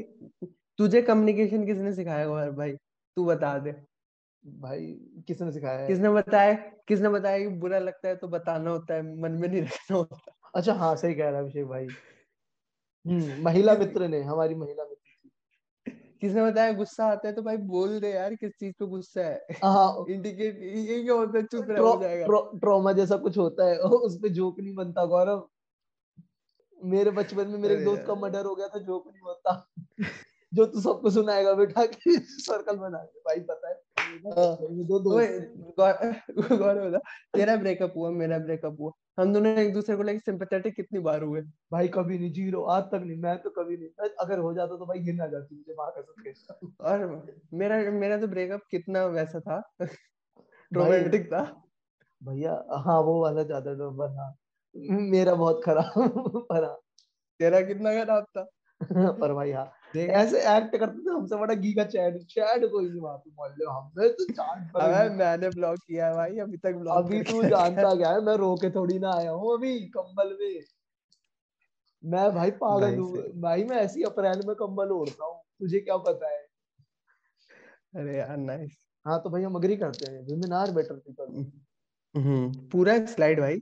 तुझे 0.79 1.01
कम्युनिकेशन 1.01 1.65
किसने 1.65 1.93
सिखाया 1.93 2.49
भाई? 2.51 2.73
तू 3.17 3.25
बता 3.25 3.57
दे। 3.59 3.92
भाई 4.45 4.85
किसने 5.27 5.51
सिखाया 5.51 5.87
किसने 5.87 6.09
बताया? 6.09 6.53
किसने 6.87 7.09
बताया 7.09 7.39
कि 7.39 7.47
बुरा 7.47 7.79
लगता 7.79 8.07
है 8.07 8.15
तो 8.15 8.27
बताना 8.27 8.69
होता 8.69 8.93
है 8.93 9.01
मन 9.21 9.31
में 9.31 9.47
नहीं 9.47 9.61
रखना 9.61 9.97
होता। 9.97 10.33
अच्छा 10.55 10.73
हाँ 10.73 10.95
सही 10.95 11.15
कह 11.15 11.29
रहा 11.29 11.35
है 11.35 11.43
अभिषेक 11.43 11.65
भाई। 11.65 11.87
हम्म 13.05 13.41
महिला 13.43 13.75
मित्र 13.75 14.07
ने 14.07 14.21
हमारी 14.21 14.55
महिला 14.55 14.83
मित्र 14.83 15.03
किसने 16.21 16.43
बताया? 16.43 16.71
गुस्सा 16.71 17.05
आता 17.05 17.27
है 17.27 17.33
तो 17.33 17.41
भाई 17.41 17.57
बोल 17.57 17.99
दे 17.99 18.11
यार 18.11 18.35
किस 18.35 18.51
चीज़ 18.51 18.73
पे 18.79 18.85
गुस्सा 18.85 19.21
है? 19.21 19.45
हाँ। 19.63 20.05
इंडिकेट 20.09 20.59
ये 20.59 21.03
क्या 21.03 21.13
होता 21.13 21.37
है? 21.37 21.43
चुप 21.45 21.65
रह 21.69 21.99
जाएगा। 22.01 22.59
ट्रॉमा 22.59 22.91
जैसा 22.91 23.17
कुछ 23.17 23.37
होता 23.37 23.65
है 23.65 23.77
उस 23.79 24.17
पे 24.21 24.29
जोक 24.29 24.59
नहीं 24.59 24.75
बनता 24.75 25.05
गौरव। 25.05 25.49
मेरे 26.79 27.11
बचपन 27.11 27.47
में 27.47 27.57
मेरे 27.59 27.75
दोस्त 27.75 28.05
का 28.07 28.15
मर्डर 28.15 28.45
हो 28.45 28.55
गया 28.55 28.67
था 28.67 28.79
जोक 28.79 29.07
नहीं 29.07 29.21
होता 29.21 29.73
जो 30.53 30.65
तू 30.65 30.81
सबको 30.81 31.09
सुनाएगा 31.09 31.53
बेटा 31.53 31.85
कि 31.85 32.15
सर्कल 32.19 32.77
बना 32.77 32.97
भाई 32.97 33.39
पता 33.39 33.69
है। 33.69 33.92
हाँ। 34.13 34.55
तेरा 37.35 37.55
ब्रेकअप 37.55 37.93
हुआ 37.95 38.09
मेरा 38.11 38.37
ब्रेकअप 38.39 38.77
हुआ। 38.79 38.91
हम 39.19 39.33
दोनों 39.33 39.51
एक 39.57 39.73
दूसरे 39.73 39.95
को 39.95 40.03
लेके 40.03 40.19
सिंपैथेटिक 40.19 40.75
कितनी 40.75 40.99
बार 40.99 41.23
हुए। 41.23 41.41
भाई 41.71 41.87
कभी 41.87 42.19
नहीं 42.19 42.31
ज़ीरो 42.33 42.63
आज 42.65 42.83
तक 42.83 43.01
नहीं 43.05 43.17
मैं 43.17 43.37
तो 43.37 43.49
कभी 43.49 43.77
नहीं 43.77 44.09
अगर 44.19 44.39
हो 44.39 44.53
जाता 44.53 44.77
तो 44.77 44.85
भाई 44.85 44.99
गिर 44.99 45.13
ना 45.13 45.27
जाती 45.27 45.55
मुझे 45.55 45.73
वहाँ 45.73 45.91
का। 45.97 46.89
और 46.89 47.05
मेरा 47.53 47.77
मेरा 47.91 48.17
तो 48.17 48.27
ब्रेकअप 48.27 48.61
कितना 48.71 49.05
वैसा 49.05 49.39
था? 49.39 49.61
रोमांटिक 50.71 51.27
था। 51.27 51.41
भैया 52.21 52.51
हाँ 52.85 52.99
वो 53.01 53.21
वाला 53.21 53.43
ज़्यादा 53.43 53.71
नंबर 53.73 54.09
था 54.09 54.35
मेरा 54.75 55.33
बहुत 55.35 55.61
खराब 55.65 55.93
परा 56.49 56.67
तेरा 57.39 57.61
कितना 57.61 57.93
खराब 58.03 58.23
था? 58.37 58.43
पर 59.11 59.33
भाई 59.33 59.51
हाँ 59.51 59.65
ऐसे 59.99 60.39
एक्ट 60.57 60.77
करते 60.77 60.99
थे 60.99 61.09
हमसे 61.09 61.35
बड़ा 61.35 61.53
गीगा 61.53 61.83
चैट 61.83 62.17
चैट 62.17 62.71
कोई 62.71 62.89
नहीं 62.89 63.01
वहाँ 63.01 63.17
पे 63.17 63.31
मोहल्ले 63.31 63.65
हमने 63.65 64.09
तो 64.09 64.25
पर 64.73 64.79
अबे 64.79 65.15
मैंने 65.15 65.49
ब्लॉक 65.49 65.79
किया 65.79 66.07
है 66.07 66.13
भाई 66.13 66.37
अभी 66.37 66.57
तक 66.57 66.73
ब्लॉक 66.73 66.97
अभी 66.97 67.21
तू 67.21 67.43
जानता 67.43 67.95
क्या 67.95 68.09
है 68.09 68.21
मैं 68.21 68.35
रो 68.35 68.55
के 68.55 68.69
थोड़ी 68.69 68.99
ना 68.99 69.13
आया 69.13 69.31
हूँ 69.31 69.53
अभी 69.53 69.79
कंबल 69.79 70.37
में। 70.41 70.63
मैं 72.05 72.35
भाई 72.35 72.51
पागल 72.51 72.97
हूँ 72.97 73.41
भाई 73.41 73.63
मैं 73.63 73.77
ऐसी 73.77 74.03
अप्रैल 74.03 74.41
में 74.47 74.55
कंबल 74.55 74.89
ओढ़ता 74.89 75.25
हूँ 75.25 75.41
तुझे 75.59 75.79
क्या 75.79 75.97
पता 75.97 76.29
है? 76.29 76.47
अरे 77.95 78.17
यार 78.17 78.37
नाइस 78.37 78.77
हाँ 79.07 79.21
तो 79.21 79.29
भाई 79.29 79.43
हम 79.43 79.55
अग्री 79.55 79.77
करते 79.77 80.11
हैं 80.11 80.21
विमेन 80.21 80.53
आर 80.53 80.71
बेटर 80.71 80.95
पीपल 80.95 81.43
पूरा 82.71 83.05
स्लाइड 83.05 83.39
भाई। 83.39 83.61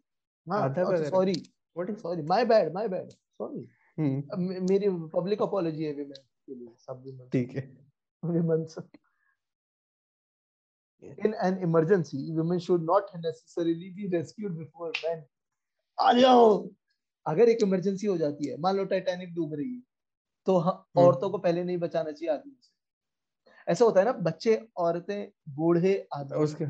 हाँ 0.50 0.74
sorry 1.10 1.34
sorry 1.78 2.22
my 2.22 2.46
bad 2.46 2.74
my 2.74 2.88
bad 2.88 3.10
sorry 3.10 3.68
मेरी 4.02 4.90
पब्लिक 5.14 5.42
अपॉलॉजी 5.42 5.84
है 5.84 5.94
विमेन 5.94 6.24
के 6.48 6.56
लिए 6.56 6.74
सब 6.80 7.02
विमेन 7.06 7.30
ठीक 7.30 7.56
है। 7.56 7.64
Women 8.24 8.66
in 11.26 11.34
an 11.44 11.56
emergency 11.66 12.20
women 12.32 12.60
should 12.60 12.84
not 12.84 13.08
necessarily 13.22 13.88
be 13.92 14.10
rescued 14.10 14.58
before 14.58 14.90
men 15.06 15.24
आ 15.98 16.12
जाओ। 16.14 16.44
अगर 17.26 17.50
एक 17.50 17.64
इमरजेंसी 17.64 18.08
हो 18.08 18.18
जाती 18.18 18.48
है 18.48 18.58
मान 18.58 18.76
लो 18.76 18.86
टाइटैनिक 18.86 19.34
डूब 19.34 19.54
रही 19.54 19.74
है 19.74 19.82
तो 20.48 20.58
हम्म। 20.58 21.02
औरतों 21.02 21.30
को 21.30 21.38
पहले 21.38 21.64
नहीं 21.64 21.78
बचाना 21.78 22.12
चाहिए 22.12 22.34
आदमी 22.34 22.56
से। 22.62 22.70
ऐसा 23.68 23.86
होता 23.86 24.00
है 24.00 24.06
ना 24.06 24.12
बच्चे 24.12 24.56
औरतें 24.78 25.32
बूढ़े 25.50 26.08
आदमी। 26.16 26.44
उसके 26.44 26.66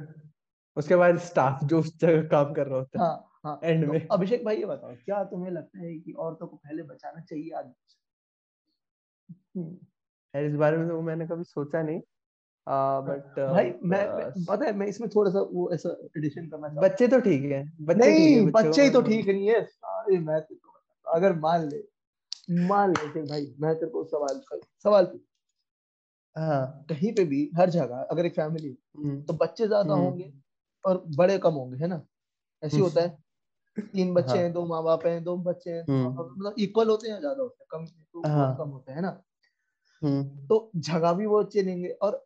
उसके 0.78 0.96
बाद 0.96 1.18
स्टाफ 1.20 1.64
जो 1.64 1.80
उस 1.80 1.98
जगह 2.00 2.28
काम 2.28 2.54
कर 2.54 2.68
रहा 2.68 2.78
होता 2.78 3.00
है। 3.00 3.06
हाँ। 3.06 3.31
हाँ 3.46 3.60
एंड 3.64 3.86
तो 3.86 3.94
में। 3.94 4.08
अभिषेक 4.08 4.46
भाई 4.46 4.58
ये 4.58 4.66
बताओ 4.66 4.96
क्या 4.96 5.24
तुम्हें 5.24 5.52
लगता 5.52 5.80
है 5.80 6.00
कि 6.00 6.12
औरतों 6.12 6.48
को 6.48 6.58
पहले 6.58 6.84
बचाना 6.84 7.22
चाहिए 7.22 7.52
आदमी 7.52 7.74
से 7.88 8.00
हम्म। 9.60 10.48
इस 10.48 10.56
बारे 10.56 10.78
में 10.78 10.88
तो 10.90 11.02
मैंने 11.02 11.28
कभी 11.28 11.44
सोचा 11.44 11.82
नहीं। 11.82 12.00
बट 12.68 13.40
हाँ, 13.40 13.54
भाई 13.54 13.74
मैं, 13.84 14.08
मैं 14.08 14.46
पता 14.46 14.66
है 14.66 14.74
मैं 14.74 14.88
इसमें 14.88 15.10
थोड़ा 15.10 15.32
सा 15.32 15.42
वो 15.42 15.72
ऐसा 15.74 15.90
एडिशन 16.18 16.48
करना 16.50 16.68
बच्चे 16.68 17.08
तो 17.08 17.20
ठीक 17.20 17.44
है 17.44 17.72
बच्चे 17.82 18.00
नहीं 18.00 18.52
बच्चे 18.52 18.84
ही 18.84 18.90
तो 18.90 19.02
ठीक 19.02 19.28
नहीं 19.28 19.48
है 19.48 19.60
अरे 19.86 20.20
मैं 20.20 20.42
तो 20.42 20.56
अगर 21.12 21.34
मान 21.36 21.70
ले 21.70 21.84
मान 22.68 22.92
ले 22.92 23.22
भाई 23.22 23.56
मैं 23.60 23.76
तेरे 23.76 23.92
को 23.92 24.04
सवाल 24.04 24.42
सवाल 24.84 25.20
हाँ। 26.38 26.86
कहीं 26.90 27.14
पे 27.14 27.26
भी 27.26 27.52
हर 27.58 27.70
जगह 27.70 28.08
अगर 28.12 28.26
एक 28.26 28.36
फैमिली 28.36 28.78
हम्म। 28.98 29.22
तो 29.22 29.34
बच्चे 29.34 29.68
ज़्यादा 29.68 29.94
हम्म। 29.94 30.04
होंगे 30.04 30.34
और 30.86 31.04
बड़े 31.16 31.38
कम 31.38 31.54
होंगे 31.54 31.78
है 31.78 31.88
ना? 31.88 32.02
ऐसे। 32.64 32.78
होता 32.78 33.02
है। 33.02 33.18
तीन 33.78 34.14
बच्चे 34.14 34.30
हाँ। 34.30 34.38
हैं 34.38 34.52
दो 34.54 34.66
माँ 34.66 34.84
बाप 34.84 35.06
हैं 35.06 35.24
दो 35.24 35.36
बच्चे 35.44 35.72
हैं 35.72 35.84
मतलब 36.18 36.56
इक्वल 36.60 36.90
होते 36.90 37.10
हैं 37.10 37.20
ज़्यादा 37.20 37.42
होते 37.42 37.64
हैं? 37.64 37.68
कम 37.72 37.86
तो 37.86 38.22
हाँ। 38.28 38.56
कम 38.56 38.70
होते 38.70 38.92
हैं 38.92 39.02
ना? 39.02 39.12
तो 40.50 40.72
जगह 40.78 41.14
भी 41.14 41.26
वो 41.26 41.42
अच्छे 41.44 41.62
लेंगे 41.64 41.90
और 42.02 42.26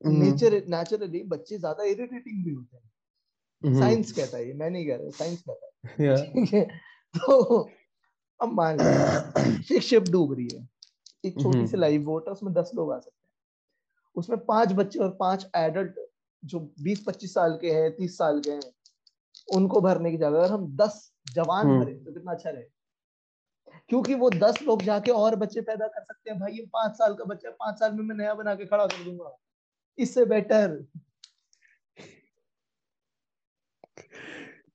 नेचर 0.00 0.62
नेचुरली 0.68 1.22
बच्चे 1.28 1.58
ज़्यादा 1.58 1.84
इरिटेटिंग 1.84 2.44
भी 2.44 2.52
होते 2.52 2.76
हैं। 2.76 2.90
साइंस 3.62 4.12
कहता 4.12 4.36
है 4.36 4.46
ये 4.48 4.54
मैं 4.54 4.70
नहीं 4.70 4.86
कह 4.86 4.96
रहा 4.96 5.10
साइंस 5.12 5.42
कहता 5.42 5.66
है। 5.66 5.72
ठीक 6.16 6.54
है 6.54 6.64
तो 7.14 7.60
अब 8.40 8.52
मान 8.52 8.78
लीजिए 8.78 9.80
शिप 9.80 10.04
डूब 10.10 10.32
रही 10.34 10.48
है 10.54 10.68
एक 11.24 11.40
छोटी 11.40 11.66
सी 11.66 11.76
लाइव 11.76 12.04
बोट 12.04 12.28
है 12.28 12.32
उसमें 12.32 12.52
दस 12.54 12.70
लोग 12.74 12.92
आ 12.92 12.98
सकते 12.98 13.10
हैं। 13.10 13.32
उसमें 14.16 14.38
पाँच 14.46 14.72
बच्चे 14.72 14.98
और 14.98 15.16
पाँच 15.20 15.46
एडल्ट 15.56 16.00
जो 16.42 16.60
बीस 16.82 17.04
पच्चीस 17.06 17.34
साल 17.34 17.58
के 17.60 17.70
हैं 17.72 17.90
तीस 17.96 18.18
साल 18.18 18.40
के 18.40 18.50
हैं 18.50 18.60
उनको 19.48 19.80
भरने 19.80 20.10
की 20.10 20.16
जगह। 20.16 20.38
अगर 20.38 20.52
हम 20.52 20.66
दस 20.76 21.12
जवान 21.26 21.66
हम्म। 21.66 21.80
भरे 21.80 21.94
तो 21.94 22.12
कितना 22.12 22.32
अच्छा 22.32 22.50
रहे। 22.50 22.62
क्योंकि 23.88 24.14
वो 24.14 24.30
दस 24.30 24.60
लोग 24.62 24.82
जाके 24.82 25.10
और 25.12 25.36
बच्चे 25.36 25.60
पैदा 25.60 25.86
कर 25.86 26.02
सकते 26.02 26.30
हैं। 26.30 26.38
भाई 26.40 26.52
ये 26.52 26.66
पाँच 26.72 26.92
साल 26.92 27.14
का 27.14 27.24
बच्चा 27.24 27.50
पाँच 27.50 27.78
साल 27.78 27.92
में 27.92 28.04
मैं 28.04 28.16
नया 28.16 28.34
बना 28.34 28.54
के 28.54 28.66
खड़ा 28.66 28.86
कर 28.86 29.04
दूँगा। 29.04 29.36
इससे 29.98 30.24
बेटर 30.24 30.76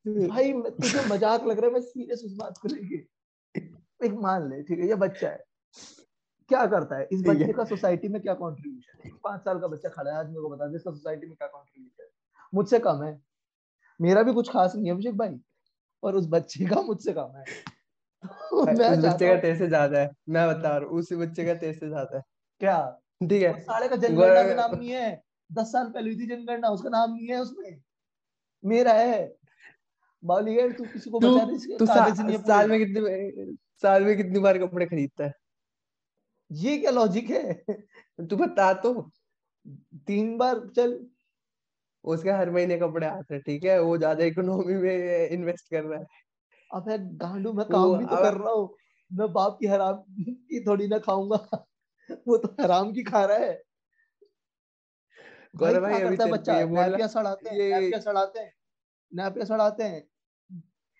भाई 0.07 0.51
तुझे 0.53 1.05
मज़ाक 1.07 1.43
लग 1.43 1.59
रहा 1.59 1.67
है 1.67 1.73
मैं 1.73 1.81
सीरियस 1.81 2.21
उस 2.25 2.35
बात 2.35 2.57
को 2.57 2.67
लेके। 2.67 2.97
एक 4.05 4.13
मान 4.21 4.49
ले 4.49 4.61
ठीक 4.63 4.79
है 4.79 4.87
ये 4.87 4.95
बच्चा 4.95 5.29
है। 5.29 5.43
क्या 6.49 6.65
करता 6.65 6.97
है? 6.97 7.07
इस 7.11 7.21
बच्चे 7.21 7.51
का 7.53 7.63
सोसाइटी 7.63 8.07
में 8.07 8.21
क्या 8.21 8.33
कंट्रीब्यूशन 8.33 9.01
है? 9.05 9.11
पाँच 9.23 9.41
साल 9.41 9.59
का 9.59 9.67
बच्चा 9.67 9.89
खड़ा 9.89 10.11
है 10.11 10.17
आज 10.17 10.27
मेरे 10.27 10.41
को 10.41 10.49
बता 10.49 10.67
दे 10.67 10.75
इसका 10.75 10.91
सोसाइटी 10.91 11.27
में 11.27 11.35
क्या 11.35 11.47
कंट्रीब्यूशन 11.47 12.03
है? 12.03 12.09
मुझसे 12.53 12.79
कम 12.79 13.03
है। 13.03 13.11
मेरा 13.99 14.23
भी 14.23 14.33
कुछ 14.33 14.51
खास 14.51 14.75
नहीं 14.75 14.85
है 14.85 14.91
अभिषेक 14.91 15.17
भाई 15.17 15.39
और 16.03 16.15
उस 16.15 16.27
बच्चे 16.29 16.65
का 16.65 16.81
मुझसे 16.81 17.13
कम 17.13 17.37
है। 17.37 17.43
तो 18.23 18.57
उस 18.57 18.69
बच्चे 19.05 19.27
का 19.27 19.35
तेरे 19.35 19.55
से 19.57 19.67
ज़्यादा 19.67 19.99
है 19.99 20.09
मैं 20.29 20.47
बता 20.47 20.77
रहा 20.77 20.89
हूँ 20.89 20.99
उस 20.99 21.11
बच्चे 21.15 21.45
का 21.45 21.53
तेरे 21.55 21.73
से 21.73 21.87
ज़्यादा 21.87 22.17
है। 22.17 22.23
क्या? 22.61 22.77
ठीक 23.21 23.43
है। 23.43 23.59
साले 23.61 23.87
का 23.87 23.95
जनगणना 23.97 24.43
में 24.43 24.55
नाम 24.55 24.75
नहीं 24.75 24.89
है। 24.89 25.21
दस 25.49 25.71
साल 25.71 25.89
पहले 25.89 26.13
हुई 26.13 26.19
थी 26.19 26.27
जनगणना 26.27 26.69
उसका 26.69 26.89
नाम 26.89 27.13
नहीं 27.13 27.27
है 27.27 27.39
उसमें। 27.41 27.81
मेरा 28.63 28.93
है। 28.93 29.19
है 30.23 30.71
तू 30.73 30.83
किसी 30.85 31.09
को 31.09 31.19
बचा 31.19 31.43
दे 31.45 31.77
तू 31.77 31.85
साल 31.85 32.69
में 32.69 32.79
कितनी 32.79 33.55
साल 33.83 34.03
में 34.03 34.15
कितनी 34.17 34.39
बार 34.39 34.57
कपड़े 34.57 34.85
खरीदता 34.85 35.23
है? 35.23 35.33
ये 36.51 36.77
क्या 36.77 36.91
लॉजिक 36.91 37.29
है? 37.29 37.53
तू 38.19 38.35
बता 38.35 38.73
तो। 38.73 38.93
तीन 40.07 40.37
बार 40.37 40.59
चल। 40.75 40.99
उसके 42.03 42.31
हर 42.31 42.51
महीने 42.51 42.77
कपड़े 42.77 43.07
आते 43.07 43.33
हैं 43.33 43.41
ठीक 43.43 43.63
है? 43.63 43.79
वो 43.81 43.97
ज़्यादा 43.97 44.23
इकोनॉमी 44.23 44.73
में 44.73 45.29
इन्वेस्ट 45.29 45.69
कर 45.69 45.83
रहा 45.83 45.99
है। 45.99 46.05
अब 46.71 46.85
गांडू 47.17 47.53
मैं 47.53 47.65
काम 47.67 47.97
भी 47.97 48.05
तो 48.05 48.15
कर 48.15 48.33
रहा 48.33 48.51
हूँ। 48.51 48.69
मैं 49.11 49.31
बाप 49.33 49.57
की 49.59 49.67
हराम 49.67 50.03
की 50.19 50.63
थोड़ी 50.65 50.87
ना 50.87 50.97
खाऊँगा। 50.99 51.65
वो 52.27 52.37
तो 52.37 52.55
हराम 52.61 52.91
की 52.93 53.03
खा 53.03 53.23
रहा 53.25 53.37
है। 53.37 53.61
गौरव 55.55 55.81
भाई 55.81 56.01
अभी 56.01 56.17
है 56.17 56.31
बच्चा? 56.31 56.59
नैपिया 56.61 57.07
सड़ाते 57.07 57.49
हैं 57.49 57.57
नैपिया 57.71 57.99
सड़ाते 57.99 58.39
हैं 58.39 58.53
नैपिया 59.11 59.45
सड़ाते 59.45 59.83
हैं। 59.83 60.03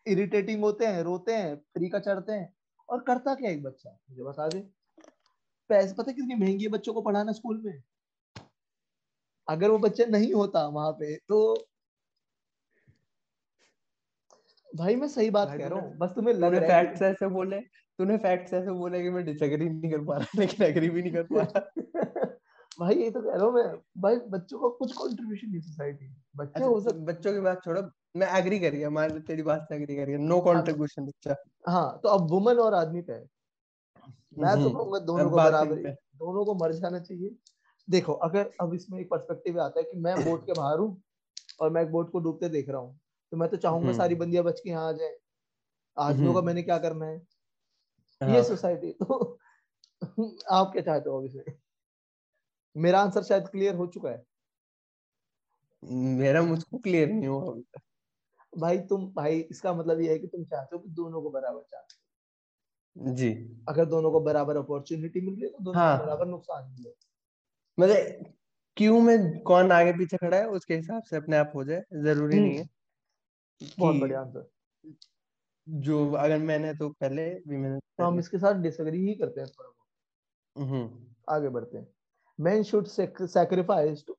इरिटेटिंग 0.06 0.64
होते 0.64 0.86
हैं 0.86 1.04
रोते 1.04 1.34
हैं 1.34 1.56
फ्री 1.56 1.90
का 1.90 2.00
चढ़ते 2.00 2.34
हैं। 2.34 2.54
और 2.90 3.04
करता 3.08 3.34
क्या 3.36 3.52
एक 3.52 3.64
बच्चा? 3.64 3.90
मुझे 4.10 4.24
बता 4.24 4.48
दे। 4.48 4.60
पैसे 5.70 5.94
पता 5.94 6.12
कितनी 6.12 6.36
महँगी 6.36 6.64
है 6.64 6.70
बच्चों 6.72 6.94
को 6.94 7.02
पढ़ाना 7.02 7.32
स्कूल 7.32 7.62
में? 7.66 7.84
अगर 9.50 9.72
वो 9.72 9.78
बच्चा 9.78 10.06
नहीं 10.06 10.34
होता 10.34 10.66
वहाँ 10.68 10.92
पे 10.92 11.16
तो 11.30 11.40
भाई 14.70 14.96
मैं 14.96 15.08
सही 15.08 15.30
बात 15.30 15.58
कह 15.58 15.68
रहा 15.68 15.80
हूँ 15.80 15.98
बस 15.98 16.10
तुम्हें 16.16 16.34
लग 16.34 16.56
रहा 16.56 16.62
है 16.62 16.84
फैक्ट्स 16.84 17.02
ऐसे 17.02 17.28
बोले 17.28 17.60
तूने 18.00 18.18
फैक्ट्स 18.18 18.54
ऐसे 18.54 18.72
बोले 18.72 19.02
कि 19.04 19.10
मैं 19.10 19.24
डिसएग्री 19.26 19.70
नहीं 19.70 19.92
कर 19.92 20.04
पा 20.06 20.18
रहा 20.18 20.40
लेकिन 20.40 20.66
एग्री 20.66 20.90
भी 20.90 21.02
नहीं 21.02 21.14
कर 21.14 21.24
पा 21.24 21.42
रहा। 21.42 22.36
भाई 22.80 22.96
ये 22.96 23.10
तो 23.12 23.22
कह 23.22 23.36
रहा 23.36 23.46
हूँ 23.46 23.54
मैं 23.54 23.66
भाई 24.02 24.16
बच्चों 24.30 24.60
का 24.60 24.68
कुछ 24.78 24.92
कंट्रीब्यूशन 24.92 25.50
नहीं 25.50 25.62
सोसाइटी 25.62 26.14
बच्चे 26.38 26.64
हो 26.64 26.80
सकते 26.82 27.06
बच्चों 27.06 27.34
की 27.34 27.40
बात 27.40 27.64
छोड़ो 27.64 27.82
मैं 28.16 28.28
एग्री 28.40 28.60
कर 28.60 28.76
गया 28.76 28.90
मान 28.90 29.20
तेरी 29.22 29.44
बात 29.44 29.66
से 29.70 29.76
एग्री 29.76 29.96
कर 29.96 30.06
गया 30.06 30.18
नो 30.18 30.40
कंट्रीब्यूशन 30.42 31.06
बच्चा। 31.06 31.36
हाँ 31.68 32.00
तो 32.04 32.10
अब 32.10 32.30
वुमन 32.32 32.60
और 32.60 32.74
आदमी 32.74 33.02
पे 33.02 33.14
मैं 33.14 34.56
तो 34.56 34.62
हम्म। 34.62 34.74
कहूँगा 34.74 35.00
दोनों 35.00 35.30
को 35.30 35.36
बराबर 35.36 35.76
दोनों 36.20 36.46
को 36.46 36.54
मर 36.56 36.72
जाना 36.74 37.00
चाहिए। 37.00 37.36
देखो 37.90 38.14
अगर 38.14 38.52
अब 38.62 38.74
इसमें 38.74 39.00
एक 39.00 39.10
पर्सपेक्टिव 39.10 39.60
आता 39.62 39.80
है 39.80 39.86
कि 39.86 39.98
मैं 39.98 40.16
बोट 40.26 40.46
के 40.46 40.54
बाहर 40.54 40.80
हूँ 40.80 41.02
और 41.60 41.70
मैं 41.70 41.82
एक 41.82 41.92
बोट 41.92 42.12
को 42.12 42.20
डूबते 42.20 42.50
देख 42.50 42.70
रहा 42.70 42.82
हूँ 42.82 43.00
तो 43.32 43.38
मैं 43.38 43.50
तो 43.50 43.58
चाहूँगा 43.58 43.88
हम्म। 43.88 43.98
सारी 43.98 44.16
बंदियाँ 44.16 44.44
बच 44.46 44.60
के 44.60 44.70
यहाँ 44.70 44.88
आ 44.88 44.92
जाए 44.92 45.18
का 45.98 46.06
हम्म। 46.06 46.46
मैंने 46.46 46.62
क्या 46.64 46.78
करना 46.78 47.06
है 47.06 47.16
ये 47.16 48.36
हाँ। 48.36 48.44
सोसाइटी 48.44 48.92
तो 48.94 49.38
आप 50.52 50.72
क्या 50.72 50.82
चाहते 50.82 51.10
हो 51.10 51.18
अभी 51.20 51.54
मेरा 52.76 53.02
आंसर 53.02 53.24
शायद 53.24 53.48
क्लियर 53.48 53.76
हो 53.76 53.88
चुका 53.88 54.10
है 54.10 54.24
मेरा 56.18 56.42
मुझको 56.42 56.78
क्लियर 56.78 57.10
नहीं 57.10 57.28
हुआ 57.28 57.52
अभी 57.52 57.64
भाई 58.54 58.78
तुम 58.88 59.06
भाई 59.14 59.40
इसका 59.42 59.74
मतलब 59.74 60.02
ये 60.02 60.12
है 60.12 60.20
कि 60.20 60.28
तुम 60.28 60.44
चाहते 60.46 60.76
हो 60.76 60.82
कि 60.82 60.90
दोनों 60.92 61.22
को 61.22 61.30
बराबर 61.30 61.62
चाहते 61.62 61.96
हो 62.96 63.14
जी 63.16 63.30
अगर 63.70 63.86
दोनों 63.86 64.12
को 64.12 64.20
बराबर 64.20 64.58
अपॉर्चुनिटी 64.58 65.22
मिल 65.22 65.34
रही 65.34 65.44
है 65.44 65.50
तो 65.50 65.64
दोनों 65.64 65.82
हाँ. 65.82 65.98
को 65.98 66.06
बराबर 66.06 66.28
नुकसान 66.28 66.70
मिले 66.72 66.90
मतलब 67.80 68.34
क्यों 68.78 69.02
में 69.02 69.40
कौन 69.40 69.72
आगे 69.72 69.94
पीछे 69.94 70.18
खड़ा 70.18 70.38
है 70.38 70.48
उसके 70.48 70.76
हिसाब 70.76 71.04
से 71.04 71.18
अपने 71.18 71.38
आप 71.38 71.52
हो 71.56 71.64
जाए 71.64 71.84
ज़रूरी 71.94 72.40
नहीं 72.40 72.58
है 72.58 72.64
हम्म। 72.64 73.70
बहुत 73.80 73.96
बढ़िया 73.96 74.22
आंसर 74.22 74.50
जो 75.68 76.12
अगर 76.14 76.38
मैंने 76.38 76.74
तो 76.74 76.90
पहले 76.90 77.30
भी 77.48 77.58
मैंने 77.58 77.80
तो 77.80 78.04
हम 78.04 78.20
इसके 78.20 78.38
साथ 78.38 78.54
डिसएग्री 78.54 79.08
ही 79.08 79.14
करते 79.16 79.42
हैं 79.42 79.50
थोड़ा 79.50 79.70
बहुत। 79.70 80.70
हम्म। 80.70 81.16
आगे 81.30 81.50
बढ़ते 81.50 81.78
हैं। 81.78 81.88
Men 82.40 82.64
should 82.64 82.88
sacrifice 83.28 84.04
to 84.04 84.14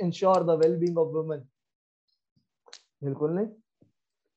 ensure 0.00 0.40
the 0.44 0.56
well-being 0.56 0.98
of 1.02 1.12
women 1.14 1.40
बिल्कुल 3.04 3.30
नहीं? 3.30 3.46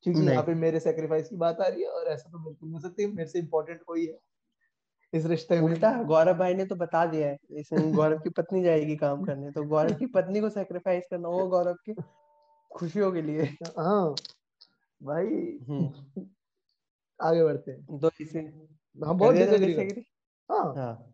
क्योंकि 0.04 0.22
यहाँ 0.22 0.44
पे 0.44 0.54
मेरे 0.54 0.80
सेक्रीफाइस 0.80 1.30
की 1.30 1.36
बात 1.36 1.60
आ 1.62 1.68
रही 1.68 1.82
है 1.82 1.90
और 1.90 2.08
ऐसा 2.08 2.30
तो 2.30 2.40
बिल्कुल 2.40 2.70
नहीं 2.70 2.80
सकती 2.80 3.06
मेरे 3.06 3.30
से 3.30 3.40
इम्पोर्टेंट 3.40 3.84
कोई 3.84 4.06
है। 4.06 4.20
इस 5.14 5.26
रिश्ते 5.26 5.56
में। 5.56 5.62
उल्टा 5.64 5.92
गौरव 6.04 6.38
भाई 6.38 6.54
ने 6.54 6.66
तो 6.66 6.76
बता 6.76 7.06
दिया 7.06 7.28
है 7.28 7.38
इसमें 7.60 7.92
गौरव 7.96 8.20
की 8.20 8.30
पत्नी 8.38 8.64
जाएगी 8.64 8.96
काम 8.98 9.24
करने 9.26 9.52
तो 9.52 9.64
गौरव 9.66 9.94
की 9.98 10.06
पत्नी 10.16 10.42
को 10.42 10.50
सेक्रीफाइस 10.50 11.08
करना 11.12 11.30
वो 11.30 11.48
गौरव 11.48 11.74
की 11.90 11.94
खुशियों 12.72 13.12
के 13.12 13.22
लिए। 13.22 13.44
हाँ। 13.78 14.16
भाई 15.02 15.26
हम्म। 15.70 16.26
आगे 17.20 17.44
बढ़ते 17.44 17.72
हैं। 17.72 18.00
तो 18.00 18.12
इसे। 18.22 18.40
हम 18.40 19.18
बहुत 19.18 19.36
डिसएग्री 19.36 20.06
हाँ। 20.50 20.74
हाँ। 20.78 21.12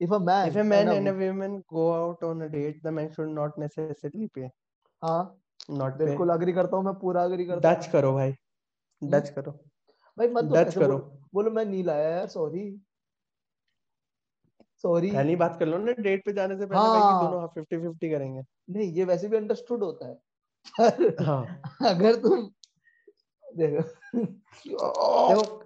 If 0.00 0.10
a 0.10 0.18
man 0.20 0.48
if 0.48 0.56
a 0.56 0.64
man 0.64 0.88
and 0.88 1.08
a, 1.08 1.12
woman 1.14 1.52
go 1.72 1.82
out 1.94 2.22
on 2.24 2.42
a 2.42 2.48
date 2.48 2.82
the 2.82 2.92
man 2.92 3.10
should 3.12 3.30
not 3.34 3.58
necessarily 3.58 4.28
pay. 4.28 4.48
हाँ। 5.02 5.40
नॉट 5.70 5.96
बिल्कुल 5.98 6.30
अग्री 6.30 6.52
करता 6.52 6.76
हूँ 6.76 6.84
मैं 6.84 6.94
पूरा 7.00 7.22
अग्री 7.24 7.44
करता 7.46 7.68
हूँ। 7.68 7.76
डच 7.76 7.86
करो 7.92 8.12
भाई। 8.14 8.34
डच 9.02 9.28
करो। 9.28 9.52
भाई 10.18 10.28
मत 10.28 10.44
तो 10.44 10.54
डच 10.54 10.74
करो। 10.74 10.98
बोलो 11.34 11.50
मैं 11.50 11.64
लाया 11.84 12.08
यार 12.08 12.26
सॉरी 12.28 12.68
सॉरी 14.84 15.10
पहली 15.10 15.36
बात 15.36 15.56
कर 15.58 15.66
लो 15.66 15.78
ना 15.78 15.92
डेट 15.98 16.24
पे 16.26 16.32
जाने 16.32 16.56
से 16.58 16.66
पहले 16.66 16.78
हाँ, 16.78 16.90
भाई 16.90 17.26
दोनों 17.26 17.46
फिफ्टी 17.48 17.76
फिफ्टी 17.76 18.10
करेंगे। 18.10 18.42
नहीं 18.70 18.92
ये 18.92 19.04
वैसे 19.04 19.28
भी 19.28 19.36
अंडरस्टूड 19.36 19.82
होता 19.84 20.08
है। 20.08 20.14
हाँ। 21.26 21.62
अगर 21.88 22.14
तुम 22.16 22.48
देखो 23.44 23.82
देखो 25.30 25.62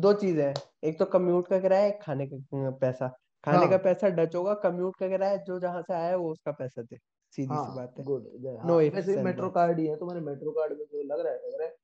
दो 0.00 0.12
चीज़ 0.12 0.40
है। 0.40 0.52
एक 0.84 0.98
तो 0.98 1.04
कम्यूट 1.04 1.48
का 1.48 1.58
किराया 1.58 1.86
एक 1.86 2.02
खाने 2.02 2.26
का 2.26 2.70
पैसा। 2.70 3.08
खाने 3.44 3.58
हाँ. 3.58 3.68
का 3.70 3.76
पैसा 3.76 4.08
डच 4.08 4.34
होगा 4.36 4.54
कम्यूट 4.54 4.96
का 4.96 5.08
किराया 5.08 5.36
जो 5.36 5.58
जहाँ 5.60 5.82
से 5.82 5.94
आया 5.94 6.16
वो 6.16 6.30
उसका 6.32 6.52
पैसा 6.52 6.82
दे। 6.82 6.98
सीधी 7.32 7.54
हाँ, 7.54 7.64
सी 7.66 7.76
बात 7.76 7.94
है। 7.98 8.04
गुड 8.04 8.28
नो 8.44 8.74
हाँ, 8.74 8.76
वैसे 8.90 9.22
मेट्रो 9.22 9.50
कार्ड 9.50 9.78
ही 9.78 9.86
है 9.86 9.96
तुम्हारे 9.96 10.20
मेट्रो 10.20 10.50
कार्ड 10.50 10.72
में 10.72 10.84
जो 10.84 11.02
लग 11.02 11.20
रहा 11.20 11.32
है 11.32 11.38
लग 11.38 11.58
रहा 11.60 11.68
है। 11.68 11.74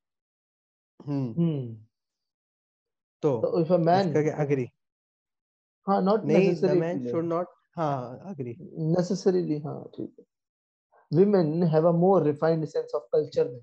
हम्म। 1.00 1.34
हम्म। 1.34 1.76
तो 3.22 3.36
तो 3.40 3.60
इफ़ 3.60 3.72
अ 3.72 3.76
मैन 3.78 4.08
इसका 4.08 4.22
क्या 4.22 4.36
अग्री 4.36 4.68
हाँ 5.88 6.02
नॉट 6.02 6.24
नहीं 6.24 6.54
द 6.54 6.76
मैन 6.78 7.06
शुड 7.08 7.24
नॉट 7.24 7.48
हाँ 7.76 8.18
अग्री 8.24 8.54
necessarily 8.96 9.64
हाँ 9.64 9.82
ठीक 9.96 10.14
है। 10.20 10.24
Women 11.12 11.62
have 11.62 11.84
a 11.84 11.92
more 11.92 12.22
refined 12.22 12.68
sense 12.68 12.94
of 12.94 13.02
culture 13.14 13.44
than 13.44 13.60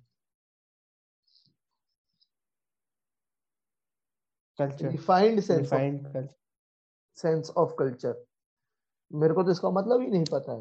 culture 4.59 4.91
refined 4.91 5.43
sense 5.43 5.51
of 5.51 5.61
refined 5.61 6.03
culture 6.13 6.30
sense 7.17 7.51
of 7.57 7.73
culture 7.80 8.26
मेरे 9.11 9.34
को 9.34 9.43
तो 9.43 9.51
इसका 9.51 9.69
मतलब 9.69 10.01
ही 10.01 10.07
नहीं 10.07 10.26
पता 10.32 10.53
है। 10.53 10.59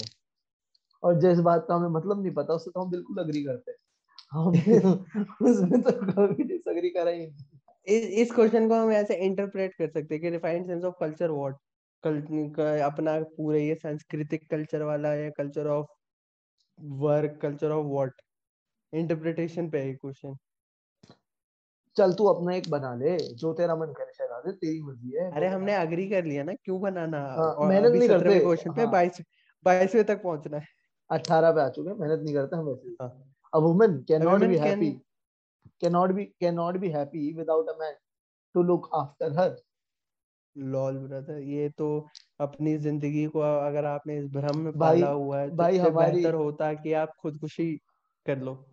और 1.03 1.21
जिस 1.21 1.39
बात 1.39 1.65
का 1.69 1.75
हमें 1.75 1.89
मतलब 1.89 2.23
नहीं 2.23 2.35
पता 2.35 2.55
उससे 2.55 2.71
तो 2.71 2.81
हम 2.81 2.91
बिल्कुल 2.91 3.19
अग्री 3.19 3.45
करते 3.45 3.71
हैं। 3.71 3.79
हम 4.33 4.49
उसमें 5.49 5.83
तो 5.83 5.93
कभी 6.13 6.45
डिसएग्री 6.45 6.91
करा 6.91 7.11
ही 7.11 7.19
नहीं। 7.19 7.54
इस 7.87 8.05
इस 8.23 8.33
क्वेश्चन 8.33 8.69
को 8.69 8.75
हम 8.75 8.93
ऐसे 8.93 9.15
इंटरप्रेट 9.15 9.75
कर 9.75 9.89
सकते 9.89 10.15
हैं 10.15 10.21
कि 10.23 10.31
refined 10.31 10.67
sense 10.67 10.85
of 10.85 10.95
culture 11.01 11.31
what 11.31 11.57
कल 12.05 12.21
अपना 12.81 13.21
पूरे 13.37 13.67
ये 13.67 13.75
सांस्कृतिक 13.75 14.51
कल्चर 14.51 14.83
वाला 14.83 15.09
है 15.09 15.31
culture 15.31 15.67
of 15.67 15.87
work 17.03 17.39
culture 17.43 17.71
of 17.71 17.87
what 17.87 18.13
interpretation 18.93 19.71
पे 19.71 19.79
है 19.79 19.95
क्वेश्चन 19.95 20.37
चल 21.97 22.13
तू 22.13 22.25
अपना 22.25 22.55
एक 22.55 22.71
बना 22.71 22.95
ले 22.95 23.17
जो 23.35 23.53
तेरा 23.53 23.77
मन 23.77 23.93
करे 23.93 24.13
चला 24.13 24.41
दे 24.41 24.53
तेरी 24.53 24.83
मर्ज़ी 24.83 25.11
है 25.11 25.31
अरे 25.33 25.49
हमने 25.49 25.75
अग्री 25.75 26.09
कर 26.11 26.25
लिया 26.25 26.43
ना 26.43 26.53
क्यों 26.55 26.81
बनाना? 26.81 27.19
हाँ, 27.19 27.53
और 27.53 27.69
मेहनत 27.69 27.93
नहीं 27.93 28.09
करते। 28.09 28.41
क्वेश्चन 28.41 28.73
पे 28.73 28.83
हाँ। 28.83 28.91
बाईस 28.93 29.21
बाईसवें 29.67 30.05
तक 30.05 30.23
पहुँचना 30.23 30.57
है। 30.57 30.67
अठारह 31.11 31.53
पे 31.53 31.61
आ 31.61 31.69
चुके 31.69 31.91
हैं 31.91 31.97
मेहनत 31.97 32.21
नहीं 32.25 32.35
करते 32.35 32.57
हम 32.57 32.65
वैसे। 32.65 32.97
हाँ। 33.03 33.31
a 33.53 33.61
woman 33.61 33.93
cannot 34.11 34.33
woman 34.33 34.51
be 34.51 34.59
can- 34.59 34.67
happy 34.67 34.93
cannot 35.83 36.13
be 36.13 36.25
cannot 36.43 36.79
be 36.79 36.91
happy 36.91 37.25
without 37.37 37.65
a 37.65 37.77
man 37.77 37.95
to 38.55 38.69
look 38.71 38.83
after 39.03 39.39
her. 39.39 39.57
Lol 40.59 40.99
brother 40.99 41.39
ये 41.39 41.69
तो 41.69 42.09
अपनी 42.41 42.79
ज़िंदगी 42.79 43.27
को 43.27 43.41
अगर 43.41 43.85
आपने 43.85 44.19
इस 44.19 44.27
भ्रम 44.27 44.59
में 44.59 44.73
पाला 44.73 45.11
हुआ 45.11 45.41
है 45.41 45.51
तो 45.51 45.57
भाई 45.57 45.79
हमारी- 45.79 46.15
बेहतर 46.15 46.35
होता 46.35 46.75
कि 46.75 46.93
आप 46.93 47.13
खुदकुशी 47.21 47.77
कर 48.27 48.39
लो। 48.39 48.67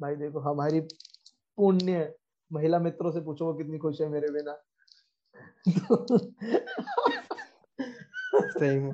भाई 0.00 0.16
देखो 0.16 0.38
हमारी 0.38 0.80
पुण्य 1.56 2.14
महिला 2.52 2.78
मित्रों 2.78 3.10
से 3.10 3.20
पूछो 3.20 3.44
वो 3.44 3.54
कितनी 3.54 3.78
खुश 3.78 4.00
है 4.00 4.08
मेरे 4.08 4.28
बिना। 4.30 4.62
सही 8.34 8.78
में। 8.78 8.92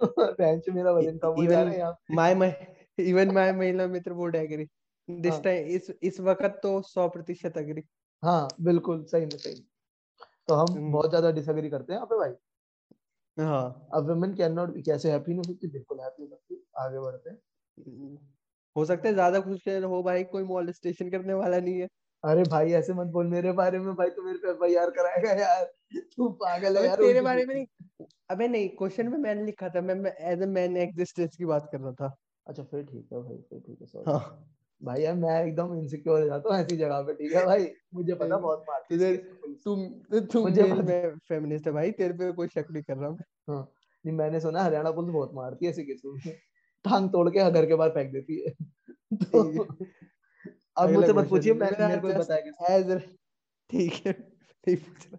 मेरा 0.76 0.92
वज़न 0.92 1.18
कम 1.18 1.28
हो 1.28 1.46
जा 1.46 1.62
रहा 1.62 1.72
है 1.72 1.78
यहाँ। 1.78 1.96
माय 2.10 2.66
इवन 2.98 3.30
माय 3.30 3.52
महिला 3.52 3.86
मित्र 3.86 4.12
वुड 4.12 4.34
एग्री 4.34 4.66
दिस 5.08 5.34
हाँ। 5.34 5.42
टाइम 5.42 5.66
इस 5.68 5.90
इस 6.02 6.20
वक्त 6.22 6.60
तो 6.62 6.80
सौ 6.84 7.08
प्रतिशत 7.10 7.56
एग्री 7.58 7.82
हाँ 8.22 8.54
बिल्कुल 8.60 9.04
सही 9.06 9.26
में 9.26 9.36
सही 9.36 9.54
तो 10.48 10.54
हम 10.56 10.74
हम्म। 10.74 10.90
बहुत 10.90 11.10
ज़्यादा 11.10 11.30
डिसएग्री 11.32 11.70
करते 11.70 11.92
हैं 11.92 12.04
पे 12.04 12.18
भाई। 12.18 12.32
हाँ। 13.36 13.88
अब 13.94 14.08
वुमेन 14.10 14.34
कैन 14.34 14.52
नॉट 14.52 14.76
कैसे 14.86 15.10
हैप्पी 15.12 15.32
नहीं 15.32 15.38
हो 15.38 15.44
सकती 15.44 15.68
बिल्कुल 15.68 16.00
हैप्पी 16.00 16.22
हो 16.22 16.28
सकती 16.28 16.62
आगे 16.78 17.00
बढ़ते 17.00 17.30
हैं। 17.30 17.38
हो 18.76 18.84
सकता 18.84 19.08
है 19.08 19.14
ज़्यादा 19.14 19.40
खुश 19.40 19.68
हो 19.68 20.02
भाई 20.02 20.24
कोई 20.26 20.44
मॉलेस्टेशन 20.44 21.10
करने 21.10 21.34
वाला 21.34 21.58
नहीं 21.60 21.80
है। 21.80 21.88
अरे 22.24 22.44
भाई 22.44 22.72
ऐसे 22.72 22.92
मत 22.94 23.06
बोल 23.08 23.26
मेरे 23.26 23.52
बारे 23.52 23.78
में 23.78 23.94
भाई 23.94 24.10
तू 24.10 24.22
मेरे 24.22 24.38
पे 24.38 24.50
एफआईआर 24.50 24.90
कराएगा 24.90 25.32
यार। 25.34 25.64
तू 26.16 26.28
पागल 26.36 26.76
है 26.78 26.84
यार 26.84 26.96
तेरे 26.98 27.20
बारे 27.22 27.44
में 27.46 27.54
नहीं। 27.54 27.66
अबे 28.30 28.48
नहीं 28.48 28.68
क्वेश्चन 28.76 29.08
में 29.08 29.18
मैंने 29.18 29.44
लिखा 29.44 29.68
था 29.68 29.80
मैं 29.82 29.94
एज 30.24 30.42
ए 30.42 30.46
मैन 30.48 30.76
एग्जिस्टेंस 30.78 31.36
की 31.36 31.44
बात 31.46 31.68
कर 31.72 31.80
रहा 31.80 31.92
था। 31.94 32.14
अच्छा 32.46 32.62
फिर 32.64 32.84
ठीक 32.86 33.12
है 33.12 33.22
भाई 33.22 33.36
फिर 33.42 33.60
ठीक 33.60 33.80
है 33.80 33.86
सॉरी 33.86 34.08
हाँ। 34.08 34.55
भाई 34.82 35.02
यार 35.02 35.14
मैं 35.14 35.44
एकदम 35.44 35.78
इनसिक्योर 35.78 36.20
हो 36.20 36.26
जाता 36.26 36.48
हूँ 36.48 36.62
ऐसी 36.62 36.76
जगह 36.76 37.02
पे 37.02 37.14
ठीक 37.14 37.32
है 37.32 37.46
भाई? 37.46 37.68
मुझे 37.94 38.14
पता 38.14 38.36
बहुत 38.36 38.64
मारती 38.68 39.04
है 39.04 39.16
तुझे- 39.16 39.54
तुम 39.64 39.88
तुम 40.20 40.42
मुझे 40.42 40.62
में 40.62 41.16
फेमिनिस्ट 41.16 41.66
है 41.66 41.72
भाई 41.72 41.90
तेरे 41.90 42.14
पे 42.14 42.32
कोई 42.32 42.48
शक 42.48 42.66
नहीं 42.70 42.82
कर 42.82 42.96
रहा 42.96 43.10
मैं। 43.10 43.54
हाँ 43.54 43.72
नहीं 44.06 44.16
मैंने 44.16 44.40
सुना 44.40 44.62
हरियाणा 44.62 44.90
पुलिस 44.90 45.10
बहुत 45.10 45.34
मारती 45.34 45.64
है 45.66 45.70
ऐसे 45.70 45.82
केसों 45.82 46.12
में। 46.12 46.36
टांग 46.84 47.08
तोड़ 47.10 47.30
के 47.30 47.50
घर 47.50 47.66
के 47.66 47.74
बाहर 47.74 47.90
फेंक 47.90 48.12
देती 48.12 48.44
है। 48.44 48.50
तो 49.14 49.64
अब 50.76 50.90
मुझसे 50.90 51.12
मत 51.12 51.28
पूछिए 51.28 51.54
मैं 51.54 51.70
मेरा 51.70 51.88
मेरे 51.88 52.00
को 52.00 52.08
बताया 52.08 52.40
कि 52.40 52.50
as 52.70 53.02
ठीक 53.70 53.92
है 53.92 54.12
नहीं 54.68 54.76
पूछ 54.76 55.06
रहा। 55.06 55.18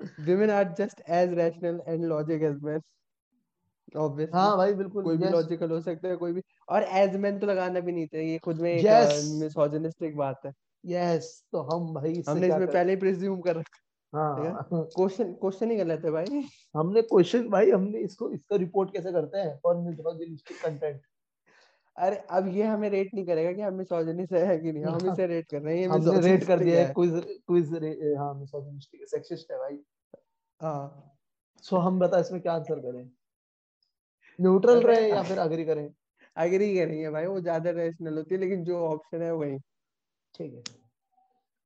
Women 0.00 0.50
are 0.50 0.68
just 0.80 1.00
as 1.10 1.34
rational 1.38 1.78
and 1.88 2.08
logic 2.12 2.52
as 2.52 2.62
men 2.64 2.80
obviously. 3.96 4.34
हाँ 4.34 4.56
भाई 4.56 4.72
बिल्कुल 4.74 5.04
कोई 5.04 5.16
भी 5.16 5.28
लॉजिकल 5.28 5.70
हो 5.70 5.80
सकता 5.80 6.08
है 6.08 6.16
कोई 6.16 6.32
भी। 6.32 6.42
और 6.68 6.82
एज 6.82 7.16
मैन 7.16 7.38
तो 7.38 7.46
लगाना 7.46 7.80
भी 7.80 7.92
नहीं 7.92 8.06
चाहिए 8.06 8.32
ये 8.32 8.38
खुद 8.38 8.60
में 8.60 8.70
एक 8.72 8.86
Yes. 8.86 9.22
मिसोजिनिस्टिक 9.42 10.16
बात 10.16 10.40
है। 10.46 10.52
Yes, 10.84 11.24
तो 11.52 11.60
हम 11.62 11.92
भाई 11.94 12.22
हमने 12.28 12.46
इसमें 12.46 12.66
पहले 12.66 12.92
ही 12.92 12.96
प्रिज्यूम 12.96 13.40
कर 13.40 13.56
रखा 13.56 13.78
हाँ 14.12 14.66
क्वेश्चन 14.72 15.32
क्वेश्चन 15.32 15.70
ही? 15.70 15.76
गलत 15.76 16.04
है 16.04 16.10
भाई। 16.10 16.42
हमने 16.76 17.02
क्वेश्चन 17.02 17.48
भाई 17.48 17.70
हमने 17.70 17.98
इसको 17.98 18.30
इसका 18.30 18.56
रिपोर्ट 18.56 18.92
कैसे 18.92 19.12
करते 19.12 19.38
हैं? 19.38 19.58
फॉर 19.62 19.76
मिसोजिनिस्टिक 19.76 20.62
कंटेंट 20.62 21.00
अरे 21.96 22.16
अब 22.30 22.48
ये 22.48 22.64
हमें 22.64 22.88
रेट 22.90 23.14
नहीं 23.14 23.24
करेगा 23.26 23.52
कि 23.52 23.62
हम 23.62 23.74
मिसोजिनिस्ट 23.74 24.32
है 24.32 24.58
कि 24.58 24.72
नहीं। 24.72 24.84
हम 24.84 25.12
इसे 25.12 25.26
रेट 25.26 25.46
कर 25.50 25.62
रहे 25.62 25.74
हैं 25.74 25.80
ये 25.82 25.88
हमने 25.88 26.20
रेट 26.20 26.44
कर 26.44 26.58
दिया 26.58 26.80
है 26.80 26.86
है। 26.86 26.92
क्विज 26.94 27.22
क्विज 27.46 28.16
हाँ 28.18 28.34
मिसोजिनिस्टिक 28.34 29.08
सेक्सिस्ट 29.08 29.50
है 29.52 29.58
भाई। 29.58 29.78
हाँ। 30.60 31.16
सो 31.64 31.76
हम 31.76 31.98
बता 32.00 32.18
इसमें 32.18 32.40
क्या 32.40 32.52
आंसर 32.52 32.78
करें? 32.80 33.10
न्यूट्रल 34.40 34.80
रहे 34.82 35.08
या 35.10 35.22
फिर 35.22 35.38
अग्री 35.38 35.64
करें? 35.64 35.88
अग्री 36.36 36.74
करेंगे 36.76 37.10
भाई 37.10 37.26
वो 37.26 37.40
ज़्यादा 37.40 37.70
रैशनल 37.70 38.16
होती 38.18 38.34
है 38.34 38.40
लेकिन 38.40 38.64
जो 38.64 38.78
ऑप्शन 38.86 39.22
है 39.22 39.32
वही। 39.34 39.58
ठीक 40.34 40.54
है। 40.54 40.62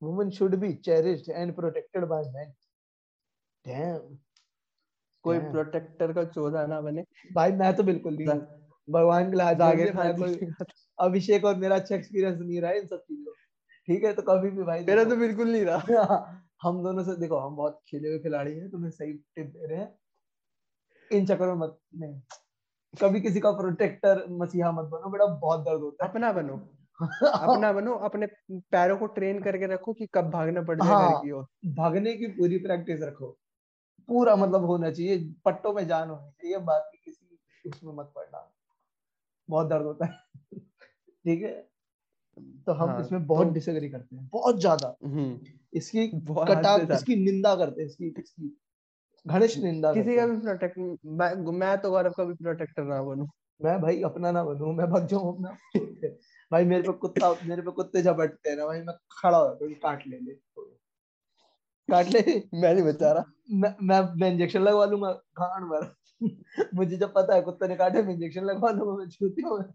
Women 0.02 0.30
should 0.30 0.54
be 0.60 0.68
cherished 0.78 1.28
and 1.30 1.54
protected 1.56 2.08
by 2.08 2.20
men. 2.34 2.52
Damn 3.64 4.18
कोई. 5.24 5.38
प्रोटेक्टर 5.38 6.12
का 6.12 6.24
चौदह 6.24 6.66
ना 6.66 6.80
बने। 6.80 7.04
भाई 7.32 7.52
मैं 7.52 7.74
तो 7.76 7.82
बिल्कुल 7.82 8.14
नहीं 8.14 8.26
भगवान 8.88 9.30
के 9.30 9.36
लाज 9.36 9.56
का- 9.58 10.66
अभिषेक 10.98 11.44
और 11.44 11.56
मेरा 11.56 11.76
अच्छा 11.76 11.94
एक्सपीरियंस 11.94 12.38
नहीं 12.40 12.60
रहा 12.60 12.72
इन 12.72 12.86
सब 12.86 13.02
चीज़ों 13.02 13.32
ठीक 13.88 14.04
है 14.04 14.12
तो 14.14 14.22
कभी 14.22 14.50
भी 14.50 14.62
भाई 14.62 14.84
मेरा 14.84 15.04
तो 15.04 15.16
बिल्कुल 15.16 15.52
नहीं 15.52 15.64
रहा। 15.64 15.78
हम 16.62 16.82
दोनों 16.82 17.04
से 17.04 17.16
देखो 17.20 17.38
हम 17.38 17.56
बहुत 17.56 17.80
खेले 17.88 18.08
हुए 18.08 18.18
खिलाड़ी 18.18 18.56
हैं 18.58 18.70
तुम्हें 18.70 18.90
सही 18.90 19.12
टिप 19.12 19.46
दे 19.46 19.66
रहे 19.66 19.78
हैं। 19.78 19.98
इन 21.10 21.26
चक्करों 21.26 21.56
में 21.56 21.66
मत 21.66 21.78
नहीं। 21.94 22.20
कभी 23.02 23.20
किसी 23.20 23.40
का 23.40 23.50
प्रोटेक्टर 23.50 24.26
मसीहा 24.30 24.72
मत 24.72 24.84
बनो 24.84 25.10
बेटा 25.10 25.26
बहुत 25.26 25.60
दर्द 25.60 25.80
होता 25.80 26.04
है। 26.04 26.10
अपना 26.10 26.32
बनो। 26.32 26.56
अपना 27.32 27.72
बनो 27.72 27.94
अपने 27.94 28.26
पैरों 28.70 28.96
को 28.96 29.06
ट्रेन 29.06 29.42
करके 29.42 29.66
रखो 29.66 29.92
कि 29.92 30.06
कब 30.14 30.30
भागना 30.30 30.62
पड़ 30.62 30.80
जाए 30.82 30.88
हाँ। 30.88 31.20
की 31.22 31.30
ओर। 31.30 31.46
भागने 31.66 32.14
की 32.16 32.26
पूरी 32.26 32.58
प्रैक्टिस 32.58 33.02
रखो। 33.02 33.38
पूरा 34.08 34.36
मतलब 34.36 34.64
होना 34.64 34.90
चाहिए 34.90 35.34
पट्टों 35.44 35.72
में 35.74 35.86
जान 35.86 36.10
होनी 36.10 36.30
चाहिए 36.30 36.58
बाकी 36.58 36.98
किसी 37.04 37.68
उसमें 37.68 37.94
मत 37.94 38.12
पड़ना। 38.16 38.50
बहुत 39.48 39.66
दर्द 39.66 39.84
होता 39.84 40.06
है। 40.06 40.18
ठीक 41.24 41.42
है? 41.42 41.70
तो 42.66 42.72
हम 42.72 42.90
हाँ, 42.90 43.00
इसमें 43.00 43.26
बहुत 43.26 43.46
तो- 43.46 43.54
डिसएग्री 43.54 43.88
करते 43.88 44.16
हैं 44.16 44.28
बहुत 44.32 44.60
ज़्यादा। 44.60 44.96
हम्म। 45.04 45.40
इसकी 45.74 46.10
बहुत 46.14 46.50
हद 46.50 46.54
से 46.54 46.60
कटा 46.60 46.76
ज़्यादा। 46.76 46.94
इसकी 46.94 47.16
निंदा 47.16 47.54
करते 47.56 47.82
हैं 47.82 47.88
इसकी 47.88 48.14
इसकी 48.18 48.56
घनिष्ठ 49.26 49.58
निंदा 49.58 49.94
किसी 49.94 50.16
का 50.16 50.26
भी 50.26 50.36
प्रोटेक्ट 50.36 50.78
मैं, 50.78 51.52
मैं 51.52 51.78
तो 51.78 51.90
गौरव 51.90 52.10
का 52.10 52.24
भी 52.24 52.34
प्रोटेक्टर 52.34 52.82
ना 52.82 53.02
बनूं। 53.02 53.26
मैं 53.62 53.80
भाई 53.80 54.02
अपना 54.02 54.30
ना 54.30 54.44
बनूं 54.44 54.72
मैं 54.72 54.90
भग 54.90 55.06
जाऊँ 55.06 55.34
अपना 55.34 55.56
भाई 56.52 56.64
मेरे 56.64 56.82
पे 56.82 56.92
कुत्ता 56.92 57.36
मेरे 57.44 57.62
पे 57.62 57.70
कुत्ते 57.70 58.02
झपटते 58.02 58.50
हैं 58.50 58.56
ना 58.56 58.66
भाई 58.66 58.80
मैं 58.80 58.94
खड़ा 59.20 59.38
हो 59.38 59.46
हूँ 59.46 59.74
काट 59.74 60.06
ले 60.06 60.18
ले। 60.18 60.64
काट 61.90 62.06
ले 62.06 62.42
मैं 62.54 62.74
नहीं 62.74 62.84
बचा 62.84 63.12
रहा 63.12 63.24
मैं 63.50 63.74
मैं 63.82 64.14
मैं 64.14 64.32
इंजेक्शन 64.32 64.60
लगवा 64.60 64.84
लूँगा 64.84 65.12
खान 65.12 65.64
भर। 65.64 65.94
मुझे 66.74 66.96
जब 66.96 67.14
पता 67.14 67.34
है 67.34 67.42
कुत्ते 67.42 67.68
ने 67.68 67.76
काटे 67.76 68.02
मैं 68.02 68.14
इंजेक्शन 68.14 68.44
लगवा 68.44 68.70
लूँगा 68.70 68.96
मैं 68.96 69.08
छूती 69.08 69.42
हूँ। 69.42 69.74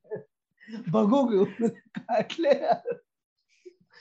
भगो 0.89 1.27
क्यों? 1.27 1.69
काट 1.69 2.33
ले 2.39 2.49
यार। 2.49 3.01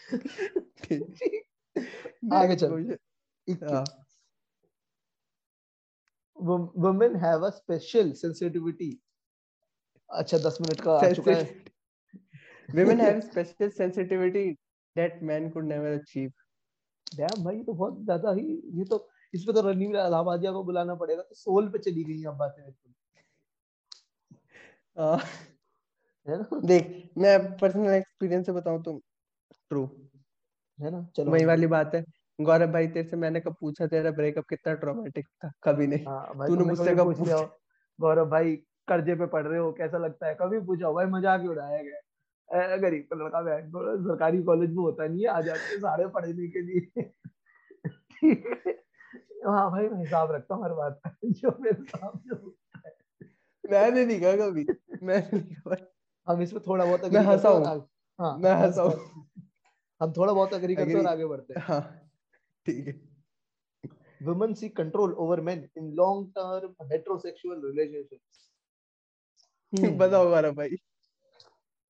आगे 2.32 2.57
चल। 2.57 2.99
Women 6.41 7.16
have 7.16 7.47
a 7.47 7.51
special 7.51 8.12
sensitivity 8.12 8.99
अच्छा 10.11 10.39
दस 10.39 10.59
मिनट 10.61 10.80
का 10.80 10.93
आ 10.93 11.09
चुका 11.09 11.32
है। 11.32 11.64
Women 12.68 12.99
have 12.99 13.24
special 13.24 13.70
sensitivity 13.70 14.59
that 14.97 15.22
men 15.22 15.53
could 15.53 15.64
never 15.64 15.95
achieve. 15.95 16.32
Damn 17.14 17.45
भाई 17.45 17.62
तो 17.62 17.72
बहुत 17.72 18.05
ज़्यादा 18.05 18.32
ही 18.32 18.62
ये 18.74 18.84
तो 18.84 19.09
इस 19.34 19.45
पे 19.45 19.53
तो 19.53 19.61
रणवीर 19.61 19.89
इलाहाबादिया 19.89 20.53
को 20.53 20.64
बुलाना 20.64 20.95
पड़ेगा 20.95 21.22
तो 21.22 21.34
सोल 21.34 21.68
पे 21.68 21.78
चली 21.78 22.05
गई 22.05 22.24
अब 22.24 22.36
बातें। 22.36 22.72
हाँ, 24.99 25.18
है 26.26 26.39
ना? 26.39 26.61
देख 26.62 27.11
मैं 27.18 27.59
पर्सनल 27.59 27.95
एक्सपीरियंस 27.95 28.47
से 28.47 28.53
बताऊँ 28.53 28.82
तो 28.82 29.03
ट्रू 29.70 29.89
है 30.78 30.91
ना? 30.91 31.07
चलो। 31.16 31.30
वही 31.30 31.45
वाली 31.45 31.66
बात 31.66 31.95
है। 31.95 32.05
गौरव 32.39 32.72
भाई 32.72 32.86
तेरे 32.89 33.09
से 33.09 33.16
मैंने 33.16 33.41
कब 33.41 33.55
पूछा 33.61 33.86
तेरा 33.86 34.11
ब्रेकअप 34.11 34.45
कितना 34.49 34.74
ट्रॉमेटिक 34.74 35.26
था? 35.45 35.51
कभी 35.64 35.86
नहीं। 35.86 36.05
हाँ 36.07 36.47
तूने 36.47 36.64
मुझसे 36.64 36.95
कब 36.95 37.14
पूछ? 37.16 37.30
गौरव 37.99 38.28
भाई 38.30 38.55
कर्जे 38.89 39.14
पे 39.14 39.26
पढ़ 39.26 39.47
रहे 39.47 39.59
हो 39.59 39.72
कैसा 39.72 39.99
लगता 39.99 40.26
है? 40.26 40.34
कभी 40.34 40.61
पूछा 40.66 40.93
भाई 40.93 41.07
मज़ाक 41.07 41.41
ही 41.41 41.49
उड़ाया 41.49 41.82
गया 41.82 42.76
गरीब 42.76 43.07
का 43.11 43.16
लड़का 43.16 43.41
बैठ 43.43 43.64
सरकारी 44.05 44.43
कॉलेज 44.43 44.70
में 44.70 44.82
होता 44.82 45.07
नहीं 45.07 45.22
है 45.22 45.28
आ 45.28 45.41
जाते 45.41 45.78
सारे 45.78 46.07
पढ़ने 46.09 46.47
के 46.49 46.61
लिए। 46.62 47.03
हाँ। 49.47 49.70
भाई 49.70 49.89
मैं 49.89 49.99
हिसाब 49.99 50.32
रखता 50.32 50.55
हूँ 50.55 50.64
हर 50.64 50.72
बात 50.74 51.01
का 51.07 51.11
जो 51.24 51.57
मेरे 51.61 51.82
सामने 51.84 52.36
है। 52.78 52.97
मैंने 53.64 54.05
नहीं 54.05 54.20
कहा 54.20 54.32
कभी। 54.47 54.64
मैंने 55.03 55.39
नहीं 55.39 55.55
कहा। 55.57 55.76
हम 56.26 56.43
इसमें 56.43 56.62
थोड़ा 56.66 56.84
बहुत 56.84 57.12
मैं 57.12 57.20
हंसा 57.22 57.49
हूँ 57.49 57.89
हाँ 58.18 58.36
मैं 58.39 58.55
हंसा 58.55 58.82
हूँ 58.82 59.24
हम 60.01 60.12
थोड़ा 60.12 60.32
बहुत 60.32 60.55
अग्री 60.55 60.76
करते 60.76 60.93
हैं 60.93 60.99
और 60.99 61.07
आगे 61.07 61.26
बढ़ते 61.26 61.55
हैं। 61.55 61.62
हाँ। 61.62 62.07
ठीक 62.68 62.88
है। 62.88 62.94
Women 64.20 64.54
seek 64.54 64.74
control 64.74 65.12
over 65.16 65.42
men 65.42 65.60
in 65.76 65.94
long 65.94 66.32
term 66.32 66.74
heterosexual 66.92 67.60
relationships. 67.62 68.48
पता 69.72 70.16
होगा 70.16 70.40
ना 70.40 70.50
भाई। 70.50 70.76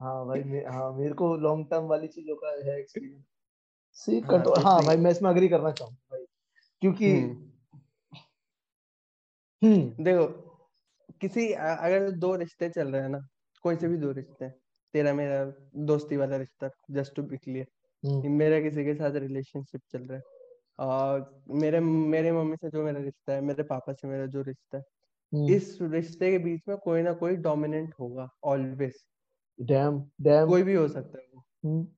हाँ 0.00 0.26
भाई 0.26 0.42
मे, 0.42 0.58
हाँ 0.58 0.92
मेरे 0.92 1.14
को 1.14 1.36
लॉन्ग 1.36 1.66
टर्म 1.70 1.84
वाली 1.84 2.08
चीज़ों 2.08 2.36
का 2.36 2.50
है 2.66 2.78
एक्सपीरियंस 2.80 3.24
सीक 3.98 4.26
कंट्रोल 4.26 4.62
हाँ 4.62 4.82
भाई 4.84 4.96
मैं 4.96 5.10
इसमें 5.10 5.30
अग्री 5.30 5.48
करना 5.48 5.70
चाहूँ 5.70 5.94
भाई 5.94 6.24
क्योंकि 6.82 7.12
हम्म 9.62 10.04
देखो 10.04 10.26
किसी 11.20 11.52
अगर 11.52 12.10
दो 12.10 12.34
रिश्ते 12.36 12.68
चल 12.68 12.92
रहे 12.92 13.02
हैं 13.02 13.08
ना 13.08 13.26
कोई 13.64 13.76
से 13.76 13.88
भी 13.88 13.96
दो 13.96 14.12
रिश्ते 14.12 14.48
तेरा 14.94 15.14
मेरा 15.14 15.44
दोस्ती 15.84 16.16
वाला 16.16 16.36
रिश्ता 16.36 16.70
जस्ट 16.90 17.14
टू 17.14 17.22
बी 17.22 17.36
क्लियर 17.36 18.28
मेरा 18.28 18.60
किसी 18.60 18.84
के 18.84 18.94
साथ 18.94 19.16
रिलेशनशिप 19.16 19.80
चल 19.92 20.02
रहा 20.02 20.18
है। 20.18 20.37
मेरे 21.50 21.80
मेरे 21.80 22.32
मम्मी 22.32 22.56
से 22.56 22.70
जो 22.70 22.82
मेरा 22.82 23.00
रिश्ता 23.00 23.32
है 23.32 23.40
मेरे 23.40 23.62
पापा 23.62 23.92
से 23.92 24.08
मेरा 24.08 24.26
जो 24.26 24.42
रिश्ता 24.42 24.78
है 24.78 24.84
हम्म। 25.34 25.50
इस 25.50 25.78
रिश्ते 25.82 26.30
के 26.30 26.38
बीच 26.38 26.62
में 26.68 26.76
कोई 26.76 27.02
ना 27.02 27.12
कोई 27.12 27.36
डोमिनेंट 27.36 27.94
होगा 28.00 28.28
ऑलवेज 28.44 28.94
डैम 29.60 30.04
डैम 30.20 30.48
कोई 30.48 30.62
भी 30.62 30.74
हो 30.74 30.88
सकता 30.88 31.18
है 31.18 31.24
वो। 31.34 31.44
हम्म। 31.64 31.88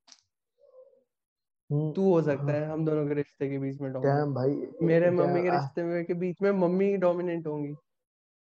हम्म। 1.70 1.92
तू 1.92 2.12
हो 2.12 2.22
सकता 2.22 2.52
है 2.52 2.66
हम 2.66 2.84
दोनों 2.84 3.08
के 3.08 3.14
रिश्ते 3.14 3.50
के 3.50 3.58
बीच 3.58 3.80
में 3.80 3.92
डैम 3.92 4.34
भाई 4.34 4.68
मेरे 4.82 5.10
मम्मी 5.10 5.42
के 5.42 5.50
रिश्ते 5.50 5.82
में 5.82 6.04
के 6.04 6.14
बीच 6.14 6.36
में 6.42 6.50
मम्मी 6.50 6.96
डोमिनेंट 6.96 7.46
होंगी। 7.46 7.74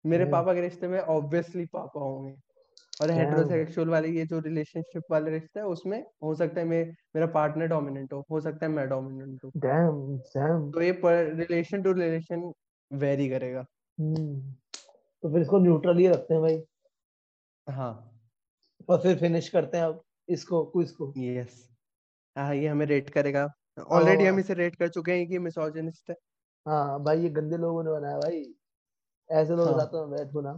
मेरे 0.07 0.25
पापा 0.25 0.55
के 0.55 0.61
रिश्ते 0.61 0.89
में 0.89 1.01
ऑब्वियसली 1.01 1.67
पापा 1.67 2.01
होंगे। 2.01 2.54
और 3.01 3.11
हेटेरोसेक्सुअल 3.11 3.89
वाले 3.89 4.09
ये 4.09 4.25
जो 4.27 4.39
रिलेशनशिप 4.41 5.03
वाले 5.11 5.31
रिश्ते 5.31 5.61
है 5.61 5.67
उसमें 5.67 5.99
हो 6.23 6.35
सकता 6.35 6.61
है 6.61 6.67
मैं 6.67 6.85
मेरा 7.15 7.27
पार्टनर 7.35 7.67
डोमिनेंट 7.67 8.13
हो 8.13 8.25
हो 8.31 8.41
सकता 8.41 8.67
है 8.67 8.73
मैं 8.73 8.89
डोमिनेंट 8.89 9.45
हूँ। 9.45 9.51
डैम 9.57 10.17
डैम 10.37 10.71
तो 10.71 10.83
ये 10.83 10.93
रिलेशन 11.35 11.83
टू 11.83 11.93
रिलेशन 11.93 12.53
वेरी 12.91 13.29
करेगा। 13.29 13.63
तो 13.99 15.33
फिर 15.33 15.41
इसको 15.41 15.59
न्यूट्रल 15.59 15.99
ही 15.99 16.07
रखते 16.09 16.35
हैं 16.35 16.43
भाई। 16.43 16.63
हाँ। 17.67 17.93
और 18.89 19.01
फिर 19.01 19.19
फिनिश 19.19 19.49
करते 19.49 19.77
हैं 19.77 19.85
अब 19.85 20.01
इसको 20.29 20.65
क्विज 20.67 20.91
को। 20.93 21.13
यस 21.17 21.69
हाँ 22.37 22.55
ये 22.55 22.67
हमें 22.69 22.87
रेट 22.87 23.11
करेगा। 23.11 23.49
ऑलरेडी 23.91 24.25
हम 24.27 24.39
इसे 24.39 24.55
रेट 24.55 24.77
कर 24.77 24.89
चुके 24.89 25.13
हैं 25.13 25.27
कि 25.29 25.39
मिसोजिनिस्ट 25.39 26.11
है। 26.11 26.17
हाँ 26.67 27.03
भाई 27.05 27.21
ये 27.21 27.29
गंदे 27.31 27.57
लोगों 27.57 27.83
ने 27.85 27.91
बनाया 27.91 28.19
भाई। 28.19 28.43
ऐसे 29.31 29.57
लोग 29.57 29.69
हाँ. 29.69 29.87
तो 29.87 30.07
बैठो 30.07 30.41
ना 30.41 30.53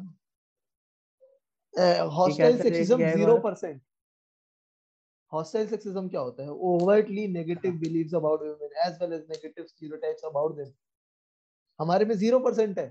हॉस्टाइल 1.78 2.62
सेक्सिज्म 2.62 2.98
0% 2.98 3.78
hostile 5.32 5.68
sexism 5.70 6.08
क्या 6.10 6.20
होता 6.20 6.42
है 6.42 6.48
negative 7.32 7.72
हाँ. 7.72 7.80
beliefs 7.80 8.12
about 8.12 8.40
women 8.40 8.76
as 8.86 8.98
well 9.00 9.12
as 9.12 9.24
negative 9.28 9.68
stereotypes 9.68 10.24
about 10.30 10.56
them 10.56 10.72
हमारे 11.80 12.04
में 12.04 12.14
0% 12.14 12.78
है 12.78 12.88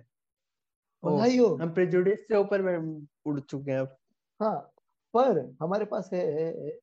बधाई 1.03 1.37
हो 1.37 1.47
हम 1.55 1.73
प्रेजुडिस 1.73 2.19
से 2.19 2.37
ऊपर 2.37 2.61
में 2.61 3.07
उड़ 3.25 3.39
चुके 3.39 3.71
हैं 3.71 3.79
अब 3.79 3.97
हाँ 4.41 4.57
पर 5.13 5.57
हमारे 5.61 5.85
पास 5.85 6.09
है 6.13 6.79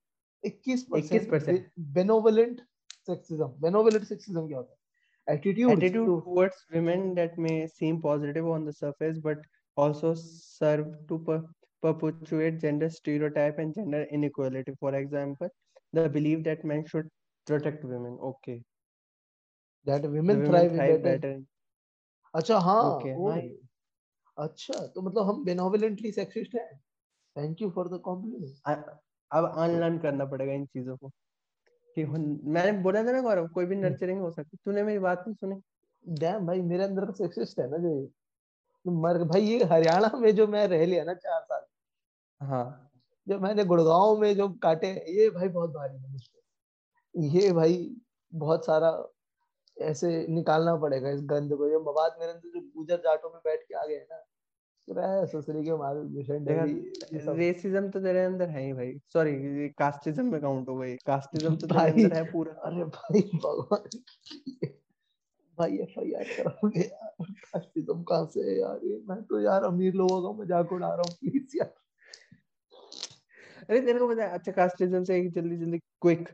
21% 0.46 1.30
percent 1.30 1.70
benevolent 1.78 2.61
sexism 3.07 3.46
benevolent 3.61 4.05
sexism 4.05 4.46
क्या 4.48 4.59
होता 4.59 4.72
है 4.72 4.80
attitude 5.26 5.70
attitude 5.70 6.07
to, 6.07 6.22
towards 6.24 6.57
women 6.72 7.14
that 7.14 7.38
may 7.38 7.66
seem 7.66 8.00
positive 8.00 8.46
on 8.48 8.64
the 8.64 8.72
surface 8.72 9.18
but 9.18 9.38
also 9.76 10.14
serve 10.14 10.86
to 11.09 11.18
per 11.18 11.44
perpetuate 11.83 12.61
gender 12.61 12.89
stereotype 12.91 13.59
and 13.59 13.74
gender 13.74 14.07
inequality. 14.11 14.72
For 14.80 14.95
example, 14.95 15.49
the 15.93 16.09
belief 16.09 16.45
that 16.45 16.64
men 16.64 16.85
should 16.87 17.09
protect 17.47 17.85
women. 17.85 18.18
Okay. 18.22 18.62
That 19.87 20.03
women, 20.03 20.26
women 20.26 20.47
thrive, 20.47 20.72
thrive 20.72 21.03
better. 21.03 21.18
better. 21.18 21.41
अच्छा 22.35 22.59
हाँ 22.59 22.83
okay, 22.83 23.14
ओ, 23.14 23.30
अच्छा 24.39 24.87
तो 24.95 25.03
मतलब 25.03 25.26
हम 25.28 25.43
benevolently 25.45 26.12
sexist 26.12 26.55
हैं 26.55 26.68
thank 27.37 27.62
you 27.62 27.70
for 27.70 27.89
the 27.89 28.01
compliment 28.05 28.55
अब 29.30 29.45
unlearn 29.59 29.99
करना 29.99 30.24
पड़ेगा 30.33 30.53
इन 30.53 30.64
चीज़ों 30.66 30.97
को 30.97 31.09
कि 31.97 32.05
मैंने 32.05 32.72
बोला 32.83 33.03
था 33.05 33.12
ना 33.12 33.20
गौरव 33.20 33.49
कोई 33.55 33.66
भी 33.66 33.76
नर्चरिंग 33.76 34.20
हो 34.20 34.30
सकती 34.30 34.57
तूने 34.64 34.83
मेरी 34.83 34.99
बात 34.99 35.24
नहीं 35.26 35.35
सुनी 35.35 35.61
डैम 36.05 36.47
भाई 36.47 36.61
मेरे 36.72 36.85
अंदर 36.85 37.05
तो 37.07 37.12
सेक्सिस्ट 37.12 37.61
है 37.61 37.68
ना 37.70 37.78
जो 37.78 37.93
मर 39.03 39.22
भाई 39.24 39.43
ये 39.43 39.64
हरियाणा 39.72 40.11
में 40.18 40.35
जो 40.37 40.47
मैं 40.55 40.66
रह 40.68 40.85
लिया 40.87 41.05
ना 41.05 41.14
चार 41.14 41.41
हाँ 42.43 42.90
जो 43.26 43.38
मैंने 43.38 43.64
गुड़गांव 43.64 44.16
में 44.18 44.34
जो 44.36 44.49
काटे 44.62 44.88
ये 45.11 45.28
भाई 45.30 45.49
बहुत 45.51 45.70
भारी 45.70 45.97
है 45.97 46.11
मुझको 46.12 47.28
ये 47.34 47.53
भाई 47.53 47.74
बहुत 48.32 48.66
सारा 48.66 48.90
ऐसे 49.76 50.09
निकालना 50.30 50.74
पड़ेगा 50.76 51.11
इस 51.11 51.20
गंद 51.26 51.53
को। 51.55 51.68
ये 51.68 51.78
मवाद 51.80 52.16
मेरे 52.20 52.32
अंदर 52.32 52.49
जो 52.51 52.61
गुजर 52.76 52.97
जाटों 52.99 53.30
में 53.30 53.40
बैठ 53.45 53.61
के 53.61 53.74
आ 53.74 53.84
गए 53.86 54.07
ना 54.11 54.24
ससुरी 55.26 55.62
के 55.64 55.72
मिशन 56.05 56.47
रेसिज्म 57.30 57.90
तो 57.90 58.01
तेरे 58.01 58.24
अंदर 58.24 58.49
है 58.49 58.64
ही 58.64 58.72
भाई। 58.72 58.93
सॉरी 59.12 59.68
कास्टिज्म 59.78 60.24
में 60.26 60.40
काउंट 60.40 60.68
हो 60.68 60.76
गई। 60.76 60.97
कास्टिज्म 61.07 61.57
तो 61.57 61.66
तेरे 61.66 61.90
अंदर 61.90 62.16
है 62.16 62.24
पूरा। 62.32 62.53
अरे 62.62 62.84
भाई 62.86 63.20
भगवान 63.34 63.88
भाई 65.59 65.78
एफ़ 65.78 65.99
आई 66.01 66.12
आर 66.12 66.24
कराओगे 66.36 66.82
कास्टिज्म 67.22 68.03
कहाँ 68.03 68.26
से 68.26 68.61
यार 68.61 68.80
मैं 69.09 69.22
तो 69.22 69.40
यार 69.40 69.64
अमीर 69.64 69.95
लोगों 69.95 70.22
का 70.22 70.43
मज़ाक 70.43 70.72
उड़ा 70.72 70.88
रहा 70.88 70.97
हूँ 70.99 71.16
प्लीज़ 71.20 71.57
यार। 71.57 71.72
अरे 73.63 73.81
तेरे 73.81 73.99
को 73.99 74.09
पता 74.09 74.25
है 74.25 74.39
अच्छा 74.39 74.53
कास्टिज्म 74.53 75.03
से 75.05 75.21
जल्दी 75.31 75.57
जल्दी 75.57 75.79
क्विक 76.03 76.29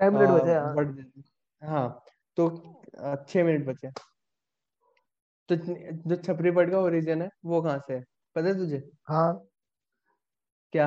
छह 0.00 0.10
मिनट 0.10 0.30
बचे। 0.30 0.52
हाँ 0.52 1.70
हाँ 1.70 1.88
तो 2.38 2.48
छह 3.28 3.44
मिनट 3.44 3.66
बचे। 3.66 3.90
तो 5.48 5.56
जो 5.56 6.16
छपरी 6.16 6.50
पड़ 6.50 6.70
का 6.70 6.78
ओरिजिन 6.80 7.22
है 7.22 7.28
वो 7.44 7.60
कहाँ 7.62 7.78
से 7.86 7.94
है? 7.94 8.00
पता 8.36 8.46
है 8.48 8.54
तुझे? 8.58 8.82
हाँ। 9.08 9.46
क्या? 10.72 10.86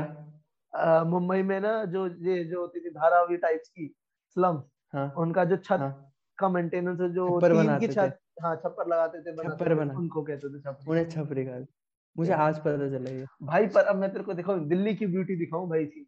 मुंबई 1.06 1.42
में 1.44 1.60
ना 1.62 1.84
जो 1.86 2.08
ये 2.26 2.44
जो 2.44 2.62
होती 2.62 2.80
थी 2.80 2.90
धारावी 2.90 3.38
टाइप्स 3.38 3.70
की 3.70 3.88
स्लम 4.36 4.62
हाँ। 4.94 5.12
उनका 5.18 5.46
जो 5.46 5.58
छत 5.58 5.80
हाँ, 5.80 6.12
का 6.38 6.50
मेंटेनेंस 6.50 6.98
जो 7.12 7.40
टीन 7.42 7.78
की 7.80 7.88
छत 7.88 8.18
हाँ 8.44 8.56
छप्पर 8.56 8.88
लगाते 8.88 9.22
थे 9.22 9.36
छप्पर 9.38 9.74
बना। 9.76 9.94
उनको 9.94 10.24
कहते 10.24 10.50
थे 10.50 10.60
छपरी। 10.62 10.92
उन्हें 10.92 11.10
छपरी 11.10 11.46
का 11.46 11.60
मुझे 12.18 12.34
आज 12.34 12.60
पता 12.60 12.90
चला 12.90 13.12
ये। 13.12 13.26
भाई 13.44 13.68
पर 13.68 13.86
अब 13.86 13.96
मैं 13.96 14.12
तेरे 14.12 14.24
को 14.24 14.34
दिखाऊँ 14.34 14.68
दिल्ली 14.68 14.96
की 14.96 15.06
ब्यूटी 15.06 15.36
दिखाऊँ 15.36 15.70
भाई 15.70 15.86
थी 15.86 16.08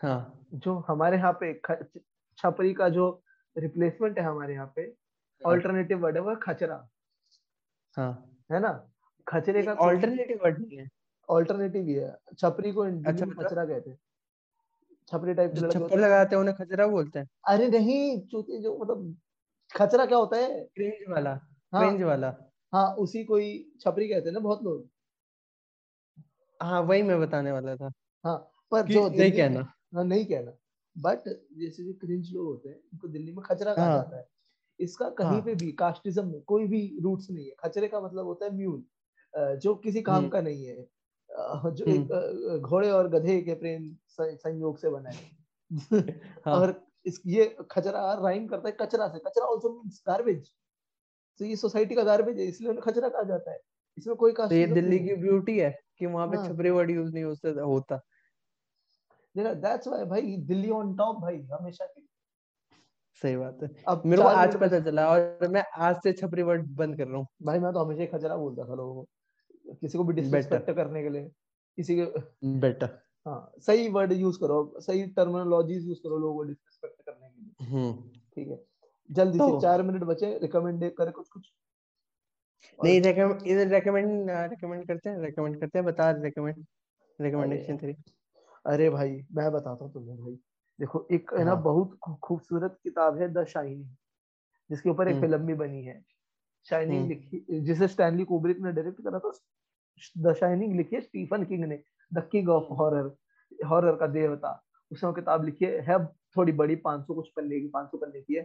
हाँ। 0.00 0.48
जो 0.54 0.74
हमारे 0.88 1.16
यहाँ 1.16 1.32
पे 1.42 1.52
छपरी 2.38 2.72
का 2.74 2.88
जो 2.88 3.08
रिप्लेसमेंट 3.56 4.18
है 4.18 4.24
हमारे 4.24 4.54
यहाँ 4.54 4.72
पे 4.76 4.92
ऑल्टरनेटिव 5.42 5.98
वर्ड 5.98 6.16
है 6.16 6.22
वो 6.22 6.34
खचरा। 6.36 6.88
हाँ। 7.96 8.12
है 8.52 8.60
ना? 8.60 8.72
खचरे 9.26 9.62
का 9.62 9.72
ऑल्टरनेटिव 9.72 10.40
वर्ड 10.44 10.58
नहीं 10.58 10.78
है। 10.78 10.88
ऑल्टरनेटिव 11.28 11.86
ही 11.86 11.94
है। 11.94 12.16
छपरी 12.38 12.72
को 12.72 12.82
अच्छा 12.82 13.26
मतलब 13.26 13.44
खचरा 13.44 13.64
कहते 13.64 13.90
हैं। 13.90 13.98
छपरी 15.08 15.34
टाइप 15.34 15.52
के 15.54 15.70
छप्पर 15.72 15.98
लगाते 15.98 16.36
हैं 16.36 16.40
उन्हें 16.40 16.56
खचरा 16.56 16.86
बोलते 16.86 17.18
हैं। 17.18 17.28
अरे 17.48 17.68
नहीं 17.68 18.20
चूती 18.20 18.60
जो 18.62 18.76
मतलब 18.78 19.16
खचरा 19.74 20.06
क्या 20.06 20.18
होता 20.18 20.36
है? 20.36 20.60
क्रिंज 20.74 21.10
वाला। 21.10 21.30
हाँ, 21.72 21.80
क्रिंज 21.80 22.02
वाला। 22.02 22.34
हाँ 22.72 22.86
उसी 22.94 23.24
को 23.24 23.36
ही 23.36 23.76
छपरी 23.80 24.08
कहते 24.08 24.28
हैं 24.28 24.32
ना 24.32 24.40
बहुत 24.40 24.62
लोग। 24.62 24.88
हाँ 26.60 26.80
वही 26.82 27.02
मैं 27.02 27.20
बताने 27.20 27.52
वाला 27.52 27.74
था। 27.76 27.90
हाँ 28.24 28.36
पर 28.72 28.86
जो 28.86 29.08
नहीं 29.08 29.32
कहना। 29.32 29.60
हाँ 29.94 30.04
नहीं 30.04 30.24
कहना। 30.26 30.52
बट 30.96 31.28
जैसे 31.58 31.84
जो 31.84 31.92
क्रिंज 31.92 32.30
लोग 32.32 32.46
होते 32.46 32.68
हैं 32.68 32.76
उनको 32.92 33.08
दिल्ली 33.08 33.32
में 33.32 33.42
खचरा 33.44 33.74
कहा 33.74 33.86
हाँ, 33.86 33.96
जाता 33.96 34.16
है। 34.16 34.26
इसका 34.78 35.08
कहीं 35.10 35.28
हाँ, 35.28 35.40
पे 35.42 35.54
भी 35.54 35.70
कास्टिज्म 35.72 36.26
में 36.26 36.40
कोई 36.42 36.66
भी 36.66 36.80
रूट्स 37.02 37.30
नहीं 37.30 37.46
है। 37.46 37.54
खचरे 37.60 37.88
का 37.88 38.00
मतलब 38.00 38.26
होता 38.26 38.44
है 38.46 38.54
म्यूल 38.56 38.82
जो 39.58 39.74
किसी 39.74 40.02
काम 40.02 40.16
हम्म। 40.16 40.28
का 40.28 40.40
नहीं 40.40 40.64
है। 40.66 40.76
जो 41.30 41.84
एक 41.84 42.12
हम्म। 42.12 42.58
घोड़े 42.60 42.90
और 42.90 43.08
गधे 43.08 43.40
के 43.42 43.54
प्रेम 43.54 43.94
संयोग 44.20 44.78
से 44.78 44.90
बना 44.90 45.10
है। 45.10 45.30
हाँ, 46.46 46.54
और 46.54 46.80
इस 47.06 47.20
ये 47.26 47.56
खचरा 47.70 48.12
राइम 48.22 48.46
करता 48.46 48.68
है 48.68 48.76
कचरा 48.80 49.08
से। 49.08 49.18
कचरा 49.18 49.46
आल्सो 49.46 49.72
मींस 49.72 50.02
गार्बेज 50.08 50.50
तो 51.40 51.44
ये 51.44 51.56
सोसाइटी 51.56 51.94
का 51.94 52.02
गार्बेज 52.02 52.38
है 52.40 52.46
इसलिए 52.46 52.70
उन्हें 52.70 52.82
खचरा 52.82 53.08
कहा 53.08 53.22
जाता 53.22 53.50
है। 53.50 53.60
इसमें 53.98 54.16
कोई 54.16 54.32
कास्ट 54.32 54.50
तो 54.50 54.56
ये 54.56 54.66
दिल्ली 54.66 54.98
की 54.98 55.14
ब्यूटी 55.16 55.58
है। 55.58 55.70
कि 56.00 56.06
वहाँ 56.06 56.26
पे 56.28 56.36
हाँ। 56.36 56.48
छपरी 56.48 56.70
वर्ड 56.70 56.90
यूज़ 56.90 57.12
नहीं 57.14 57.24
होता 57.24 57.62
होता। 57.62 58.00
देखा 59.36 59.54
दैट्स 59.54 59.88
व्हाई 59.88 60.04
भाई 60.04 60.36
दिल्ली 60.36 60.70
ऑन 60.70 60.96
टॉप 60.96 61.16
भाई 61.16 61.42
हमेशा 61.52 61.86
की। 61.86 62.06
सही 63.22 63.36
बात 63.36 63.58
है। 63.62 63.68
अब 63.88 64.02
मेरे 64.06 64.22
को 64.22 64.28
आज 64.28 64.56
पता 64.60 64.80
चला 64.80 65.08
और 65.08 65.48
मैं 65.48 65.64
आज 65.78 65.96
से 65.96 66.12
छपरी 66.12 66.42
वर्ड 66.42 66.66
बंद 66.76 66.96
कर 66.96 67.08
रहा 67.08 67.16
हूँ। 67.16 67.26
भाई 67.42 67.58
मैं 67.58 67.72
तो 67.72 67.84
हमेशा 67.84 68.18
खचरा 68.18 68.36
बोलता 68.36 68.64
था 68.64 68.74
लोगों 68.74 68.94
को 68.94 69.74
किसी 69.74 69.98
को 69.98 70.04
भी 70.04 70.14
डिसरिस्पेक्ट 70.14 70.70
करने 70.70 71.02
के 71.02 71.08
लिए 71.08 71.28
किसी 71.78 71.96
के 71.96 72.04
बेटर 72.60 72.98
हाँ 73.26 73.52
सही 73.58 73.88
वर्ड 73.88 74.12
यूज़ 74.12 74.38
करो 74.40 74.74
सही 74.80 75.06
टर्मिनोलॉजीज 75.06 75.86
यूज़ 75.88 75.98
करो 75.98 76.18
लोगों 76.18 76.34
को 76.34 76.42
डिसरिस्पेक्ट 76.42 77.02
करने 77.02 77.28
के 77.28 77.42
लिए। 77.42 77.66
हम्म। 77.70 78.10
ठीक 78.34 78.48
है। 78.48 78.64
जल्दी 79.10 79.38
तो, 79.38 79.48
से 79.48 79.60
चार 79.62 79.82
मिनट 79.82 80.04
बचे 80.04 80.38
रिकमेंड 80.38 80.90
करे 80.90 81.10
कुछ 81.10 81.28
कुछ। 81.28 81.50
नहीं 82.78 83.00
रेकमेंड 83.00 83.46
इधर 83.46 83.68
रेकमेंड 83.68 84.30
रेकमेंड 84.30 84.86
करते 84.88 85.10
हैं 85.10 85.20
रेकमेंड 85.20 85.60
करते 85.60 85.78
हैं 85.78 85.86
बता 85.86 86.10
रेकमेंड 86.12 86.64
रिकमेंडेशन 87.18 87.76
तेरी 87.76 87.96
अरे 88.66 88.88
भाई 88.90 89.10
मैं 89.32 89.50
बताता 89.52 89.84
हूँ 89.84 89.92
तुम्हें 89.92 90.16
भाई 90.16 90.38
देखो 90.78 91.06
एक 91.12 91.30
है 91.34 91.44
ना 91.44 91.50
हाँ। 91.50 91.62
बहुत 91.62 91.98
खूबसूरत 92.22 92.78
किताब 92.82 93.18
है 93.18 93.28
द 93.32 93.44
शाइनिंग 93.44 93.84
जिसके 94.70 94.90
ऊपर 94.90 95.08
एक 95.08 95.20
फ़िल्म 95.20 95.34
हम्म। 95.34 95.46
भी 95.46 95.54
बनी 95.54 95.82
है 95.82 96.00
शाइनिंग 96.68 96.98
हम्म। 96.98 97.08
लिखी 97.08 97.60
जिसे 97.60 97.88
स्टैनली 97.88 98.24
कुब्रिक 98.24 98.60
ने 98.60 98.72
डायरेक्ट 98.72 99.02
करा 99.02 99.18
था 99.18 99.32
द 100.18 100.34
शाइनिंग 100.34 100.74
लिखी 100.76 100.96
है 100.96 101.02
स्टीफन 101.02 101.44
किंग 101.44 101.64
ने 101.64 101.82
the 102.12 102.28
king 102.32 102.48
of 102.48 102.72
horror 102.72 103.10
horror 103.66 103.96
का 103.96 104.06
देवता 104.06 104.62
उसने 104.90 105.12
किताब 105.12 105.44
लिखी 105.44 105.64
है, 105.64 105.80
है 105.80 106.04
थोड़ी 106.36 106.52
बड़ी 106.52 106.76
500 106.76 107.14
कुछ 107.14 107.28
पन्ने 107.36 107.60
की 107.60 107.70
500 107.76 108.00
पन्ने 108.00 108.20
की 108.20 108.34
है 108.34 108.42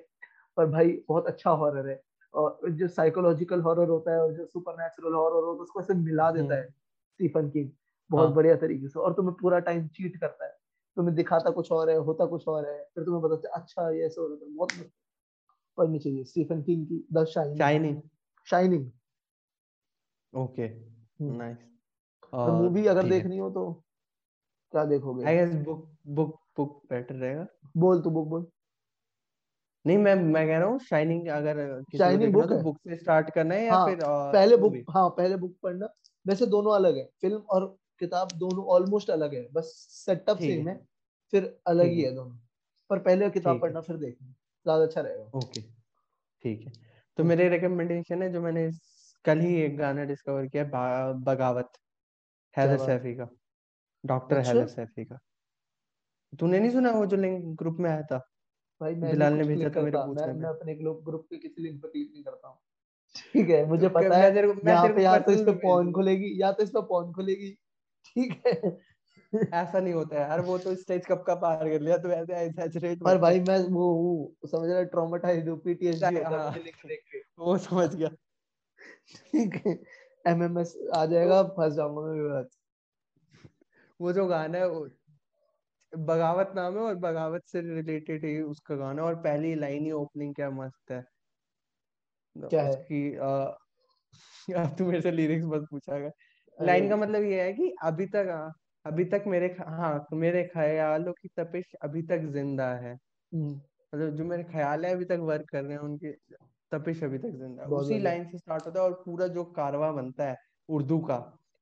पर 0.57 0.65
भाई 0.65 0.97
बहुत 1.09 1.27
अच्छा 1.27 1.49
हॉरर 1.53 1.89
है 1.89 1.99
जो 2.35 2.87
साइकोलॉजिकल 2.87 3.61
हॉरर 3.61 3.89
होता 3.89 4.11
है 4.11 4.21
और 4.21 4.33
जो 4.33 4.45
सुपर 4.45 4.73
नेचुरल 4.73 5.13
हॉरर 5.13 5.43
होता 5.43 5.57
है 5.57 5.63
उसको 5.63 5.79
ऐसे 5.81 5.93
मिला 5.93 6.31
देता 6.31 6.43
हम्म। 6.43 6.53
है 6.53 6.69
स्टीफन 6.69 7.49
किंग 7.49 7.69
बहुत 8.09 8.25
हाँ. 8.25 8.35
बढ़िया 8.35 8.55
तरीके 8.55 8.87
से। 8.87 8.99
और 8.99 9.13
तुम्हें 9.13 9.35
पूरा 9.41 9.59
टाइम 9.59 9.87
चीट 9.87 10.17
करता 10.17 10.45
है। 10.45 10.51
तुम्हें 10.97 11.15
दिखाता 11.15 11.49
कुछ 11.49 11.71
और 11.71 11.89
है 11.89 11.97
होता 11.97 12.25
कुछ 12.25 12.47
और 12.47 12.65
है 12.65 12.83
फिर 12.95 13.03
तुम्हें 13.03 13.23
पता 13.23 13.49
अच्छा 13.49 13.89
ये 13.89 14.05
ऐसे 14.05 14.21
हो 14.21 14.27
रहा 14.27 14.45
है 14.45 14.55
बहुत 14.55 14.71
पढ़नी 15.77 15.99
चाहिए 15.99 16.23
स्टीफन 16.23 16.61
किंग 16.61 16.85
की 16.87 17.07
the 17.13 17.23
Shining 17.25 17.57
Shining 17.57 18.01
Shining 18.47 18.91
okay 20.33 20.67
nice 21.21 21.57
तो 22.33 22.53
मूवी 22.53 22.85
अगर 22.87 23.09
देखनी 23.09 23.37
हो 23.37 23.49
तो 23.49 23.71
क्या 24.73 24.85
देखोगे? 24.85 25.25
I 25.25 25.35
guess 25.35 25.53
book 25.65 25.87
book 26.07 26.39
book 26.57 26.81
better 26.89 27.15
रहेगा। 27.15 27.47
बोल 27.77 28.01
तू 28.01 28.09
बुक 28.09 28.27
बोल। 28.27 28.45
नहीं 29.85 29.97
मैं 29.97 30.13
मैं 30.15 30.45
कह 30.47 30.57
रहा 30.57 30.67
हूँ 30.67 30.79
शाइनिंग 30.81 31.27
अगर 31.31 31.57
शाइनिंग 31.93 32.33
बुक 32.33 32.47
तो 32.47 32.57
बुक 32.59 32.77
से 32.79 32.95
स्टार्ट 32.97 33.29
करना 33.35 33.55
है 33.55 33.65
या 33.65 33.75
हाँ, 33.75 33.79
फिर 33.79 33.99
पहले 34.31 34.57
बुक 34.57 34.81
हाँ 34.89 35.09
पहले 35.11 35.35
बुक 35.37 35.55
पढ़ना। 35.63 35.87
वैसे 36.25 36.45
दोनों 36.47 36.73
अलग 36.75 36.97
है। 36.97 37.03
फ़िल्म 37.21 37.37
और 37.49 37.65
किताब 38.01 38.35
दोनों 38.37 38.65
ऑलमोस्ट 38.75 39.09
अलग 39.09 39.33
है। 39.35 39.47
बस 39.53 39.73
सेटअप 39.97 40.39
सेम 40.39 40.67
है। 40.67 40.75
फिर 41.33 41.45
अलग 41.67 41.87
ही 41.87 42.01
है। 42.01 42.13
दोनों। 42.15 42.37
पर 42.89 42.99
पहले 42.99 43.29
किताब 43.31 43.61
पढ़ना 43.61 43.81
फिर 43.81 43.97
देखना। 43.97 44.33
ज़्यादा 44.65 44.83
अच्छा 44.83 45.01
रहेगा। 45.01 45.31
ओके। 45.33 45.61
ठीक 46.45 46.61
है। 46.61 46.73
तो 47.17 47.23
मेरे 47.23 47.47
रिकमेंडेशन 47.49 48.21
है 48.23 48.31
जो 48.33 48.41
मैंने 48.41 48.69
कल 49.25 49.39
ही 49.39 49.55
एक 49.57 49.77
गाना 49.77 50.03
डिस्कवर 50.05 50.47
किया 50.47 50.63
बगावत। 51.25 51.71
हैदर 52.55 52.77
सैफी 52.79 53.15
का। 53.15 53.29
डॉक्टर? 54.03 54.39
हैदर 54.39 54.67
सैफी 54.69 55.05
का। 55.05 55.19
तूने 56.33 56.59
नहीं 56.59 56.71
सुना 56.71 56.91
वो 56.91 57.05
जो 57.05 57.17
लिंक 57.17 57.43
ग्रुप 57.57 57.77
में 57.79 57.89
आया 57.89 58.01
था? 58.03 58.21
भाई 58.81 58.95
मैं 58.95 59.11
बिलाल 59.11 59.33
ने 59.33 59.43
भेजा 59.43 59.69
था 59.69 59.81
मेरे 59.81 59.97
पूछने 59.97 60.25
मैं, 60.25 60.33
मैं 60.33 60.49
अपने 60.49 60.75
ग्रुप 60.75 61.25
के 61.29 61.37
किसी 61.37 61.61
लिंक 61.63 61.81
पर 61.81 61.87
क्लिक 61.87 62.11
नहीं 62.13 62.23
करता 62.23 62.47
हूँ। 62.47 62.57
ठीक 63.15 63.49
है 63.49 63.65
मुझे 63.65 63.87
तो 63.87 63.93
पता 63.93 64.17
है 64.17 64.35
यहाँ 64.35 64.87
पे 64.89 65.03
या 65.03 65.17
तो 65.19 65.31
इस 65.31 65.41
पे 65.41 65.51
पॉन 65.59 65.91
खुलेगी 65.91 66.41
या 66.41 66.51
तो 66.51 66.63
इस 66.63 66.69
पे 66.69 66.81
पॉन 66.81 67.11
खुलेगी 67.13 67.51
ठीक 68.05 68.41
है। 68.47 68.79
ऐसा 69.33 69.79
नहीं 69.79 69.93
होता 69.93 70.15
है 70.15 70.21
यार 70.21 70.41
वो 70.41 70.57
तो 70.57 70.75
स्टेज 70.75 71.05
कब 71.05 71.23
का 71.23 71.35
पार 71.35 71.69
कर 71.69 71.81
लिया 71.81 71.97
तो 71.97 72.09
ऐसे 72.09 72.35
एग्जैजरेट 72.35 73.03
पर 73.03 73.17
भाई 73.17 73.39
मैं 73.39 73.57
वो 73.69 73.91
हूँ 73.93 74.47
समझ 74.47 74.69
रहा 74.69 74.81
ट्रॉमेटाइज्ड 74.95 75.49
हूँ 75.49 75.57
पीटीएसडी 75.59 76.15
के। 76.15 77.19
वो 77.39 77.57
समझ 77.57 77.95
गया। 77.95 78.09
ठीक 79.15 79.55
है 79.65 79.77
एमएमएस 80.25 80.75
आ 80.95 81.05
जाएगा 81.05 81.43
फंस 81.43 81.73
जाऊँगा 81.73 82.01
मैं 82.01 82.43
वो 83.99 84.13
जो 84.13 84.25
गाना 84.27 84.57
है 84.57 84.67
बगावत 85.93 86.51
नाम 86.55 86.77
है 86.77 86.83
और 86.83 86.95
बगावत 86.97 87.43
से 87.45 87.61
रिलेटेड 87.63 88.25
ही 88.25 88.39
उसका 88.41 88.75
गाना 88.75 89.03
और 89.03 89.15
पहली 89.23 89.53
लाइन 89.55 89.85
ही 89.85 89.91
ओपनिंग 89.93 90.35
क्या 90.35 90.49
मस्त 90.51 90.91
है। 90.91 91.03
क्या 92.35 92.63
है? 92.63 92.69
उसकी 92.71 93.15
अब 93.15 93.57
तू 94.77 94.85
मेरे 94.85 95.01
से 95.01 95.11
लिरिक्स 95.11 95.45
मत 95.45 95.67
पूछा 95.71 95.97
लाइन 96.57 96.89
का 96.89 96.95
मतलब 96.97 97.23
ये 97.23 97.41
है 97.43 97.53
कि 97.53 97.73
अभी 97.83 98.05
तक 98.07 98.27
अभी 98.85 99.05
तक 99.05 99.23
मेरे 99.27 99.47
हाँ 99.69 99.93
मेरे 100.13 100.43
ख्यालों 100.43 101.13
की 101.13 101.27
तपिश 101.37 101.73
अभी 101.83 102.01
तक 102.03 102.21
ज़िंदा 102.31 102.73
है। 102.75 102.93
हम्म। 102.93 103.61
मतलब 103.93 104.15
जो 104.15 104.25
मेरे 104.25 104.43
ख्याल 104.43 104.85
है 104.85 104.91
अभी 104.93 105.05
तक 105.05 105.19
वर्क 105.21 105.45
कर 105.49 105.63
रहे 105.63 105.73
हैं 105.73 105.79
उनकी 105.79 106.11
तपिश 106.71 107.03
अभी 107.03 107.17
तक 107.17 107.37
ज़िंदा 107.37 107.63
है। 107.63 107.69
उसी 107.71 107.99
लाइन 107.99 108.25
से 108.25 108.37
स्टार्ट 108.37 108.65
होता 108.67 108.79
है 108.79 108.85
और 108.85 108.93
पूरा 109.05 109.27
जो 109.29 109.43
कारवा 109.53 109.91
बनता 109.91 110.29
है 110.29 110.35
उर्दू 110.69 110.99
का 111.01 111.15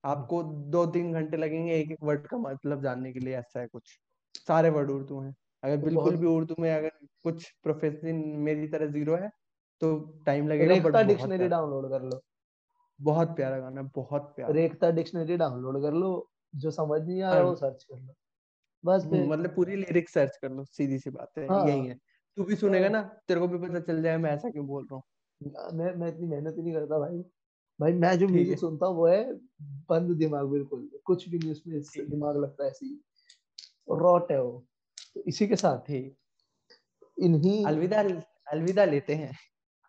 आपको 0.04 0.44
दो 0.72 0.86
तीन 0.86 1.14
घंटे 1.14 1.38
लगेंगे 1.38 1.76
एक 1.76 1.92
एक 1.92 2.04
वर्ड 2.04 2.28
का 2.28 2.38
मतलब 2.40 2.84
जानने 2.84 3.14
के 3.14 3.20
लिए 3.20 3.36
ऐसा 3.38 3.60
है 3.60 3.68
कुछ। 3.68 3.98
सारे 4.40 4.70
वर्ड 4.72 4.92
उर्दू 4.92 5.20
हैं। 5.22 5.34
अगर 5.64 5.78
बिल्कुल 5.84 6.18
भी 6.18 6.28
उर्दू 6.28 6.56
में 6.60 6.72
अगर 6.72 6.92
कुछ 7.26 7.50
प्रोफेशन 7.64 8.16
मेरी 8.42 8.68
तरह 8.70 8.92
ज़ीरो 8.92 9.16
है 9.18 9.30
तो 9.82 9.98
टाइम 10.26 10.48
लगेगा 10.48 10.74
रेखता 10.74 11.02
डिक्शनरी 11.04 11.48
डाउनलोड 11.50 11.90
कर 11.92 12.02
लो। 12.06 12.22
बहुत 13.00 13.36
प्यारा 13.36 13.60
गाना 13.60 13.82
बहुत 13.96 14.34
प्यारा। 14.36 14.66
रेखता 14.70 14.90
डिक्शनरी 14.92 15.38
डाउनलोड 15.38 15.82
कर 15.82 15.94
लो 15.96 16.10
जो 16.54 16.72
समझ 16.74 17.02
नहीं 17.02 17.22
आ 17.24 17.34
रहा 17.34 17.44
वो 17.44 17.56
सर्च 17.58 17.84
कर 17.84 18.00
लो। 18.00 18.14
बस 18.84 19.08
मतलब 19.12 19.54
पूरी 19.56 19.76
लिरिक्स 19.76 20.14
सर्च 20.14 20.38
कर 20.38 20.52
लो 20.52 20.64
सीधी 20.68 21.00
सी 21.00 21.10
बात 21.12 21.38
है 21.38 21.50
हाँ, 21.50 21.60
यही 21.60 21.86
है। 21.86 21.96
तू 22.38 22.44
भी 22.44 22.56
सुनेगा 22.58 22.90
हाँ। 22.90 22.90
ना 22.90 23.02
तेरे 23.28 23.40
को 23.40 23.48
भी 23.50 23.58
पता 23.68 23.80
चल 23.82 24.02
जाएगा 24.04 24.18
मैं 24.20 24.32
ऐसा 24.32 24.50
क्यों 24.50 24.66
बोल 24.68 24.84
रहा 24.84 24.96
हूँ। 24.96 25.04
मैं 25.42 25.94
मैं 25.96 26.08
इतनी 26.08 26.28
मेहनत 26.28 26.56
ही 26.58 26.64
नहीं 26.64 26.74
करता 26.74 26.98
भाई। 27.00 27.18
भाई 27.80 27.94
मैं 27.96 28.18
जो 28.18 28.28
म्यूज़िक 28.30 28.58
सुनता 28.58 28.86
हूँ 28.88 28.96
वो 28.96 29.08
है 29.08 29.24
बंद 29.90 30.18
दिमाग 30.18 30.48
बिल्कुल। 30.50 30.90
कुछ 31.06 31.28
भी 31.30 31.40
नहीं 31.40 31.52
उसमें 31.52 32.10
दिमाग 32.10 32.38
लगता 32.38 32.64
है 32.64 32.70
ऐसी 32.70 32.88
है। 32.88 33.00
वो 33.90 34.18
तो 34.28 34.42
इसी 35.28 35.48
के 35.48 35.56
साथ 35.58 35.90
ही 35.90 36.02
इन्हीं 37.18 37.66
अलविदा 37.66 38.00
अलविदा 38.52 38.86
लेते 38.86 39.16
हैं। 39.16 39.32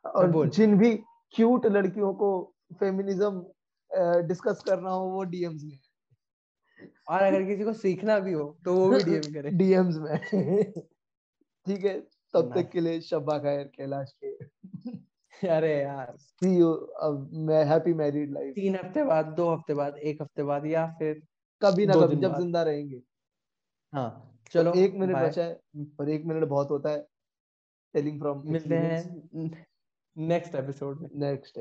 और 0.14 0.38
जिन 0.48 0.76
भी 0.78 0.94
क्यूट 1.34 1.66
लड़कियों 1.68 2.12
को 2.14 2.30
फेमिनिज्म 2.80 4.26
डिस्कस 4.28 4.62
करना 4.62 4.90
हो 4.90 5.06
वो 5.10 5.22
डीएम्स 5.26 5.64
में 5.64 5.78
और 7.08 7.22
अगर 7.22 7.44
किसी 7.44 7.64
को 7.64 7.72
सीखना 7.74 8.18
भी 8.20 8.32
हो 8.32 8.44
तो 8.64 8.74
वो 8.76 8.90
भी 8.90 9.02
डीएम 9.02 9.32
करे। 9.32 9.52
डीएम्स 9.52 9.96
में 9.98 10.16
ठीक 11.66 11.84
है 11.84 12.00
तब 12.34 12.52
तक 12.54 12.70
के 12.72 12.80
लिए 12.80 13.00
शब्बा 13.02 13.38
खैर 13.40 13.64
कैलाश 13.76 14.12
के। 14.16 14.36
अरे 15.48 15.74
यार। 15.74 16.16
सी 16.18 16.48
यू 16.50 16.70
अब 17.02 17.30
मैं 17.48 17.62
हैप्पी 17.66 17.92
मैरिड 17.96 18.32
लाइफ 18.32 18.56
तीन 18.56 18.76
हफ़्ते 18.76 19.02
बाद 19.04 19.26
दो 19.36 19.48
हफ़्ते 19.50 19.74
बाद 19.74 19.96
एक 20.04 20.22
हफ़्ते 20.22 20.42
बाद 20.44 20.66
या 20.66 20.86
फिर 20.98 21.20
कभी 21.62 21.86
ना 21.86 21.96
कभी 21.96 22.16
जब 22.18 22.34
ज़िंदा 22.34 22.62
रहेंगे। 22.62 23.02
हाँ 23.92 24.38
चलो 24.50 24.72
एक 24.74 24.94
मिनट 24.94 25.16
बचा 25.16 25.44
है 25.44 25.60
पर 25.98 26.08
एक 26.08 26.24
मिनट 26.24 26.44
बहुत 26.44 26.70
होता 26.70 26.90
है 26.90 27.00
टेलिंग 27.94 28.20
फ्रॉम 28.20 28.42
मिलते 28.46 28.74
हैं। 28.76 29.64
नेक्स्ट 30.16 30.54
एपिसोड 30.54 31.00
में। 31.02 31.08
नेक्स्ट 31.16 31.58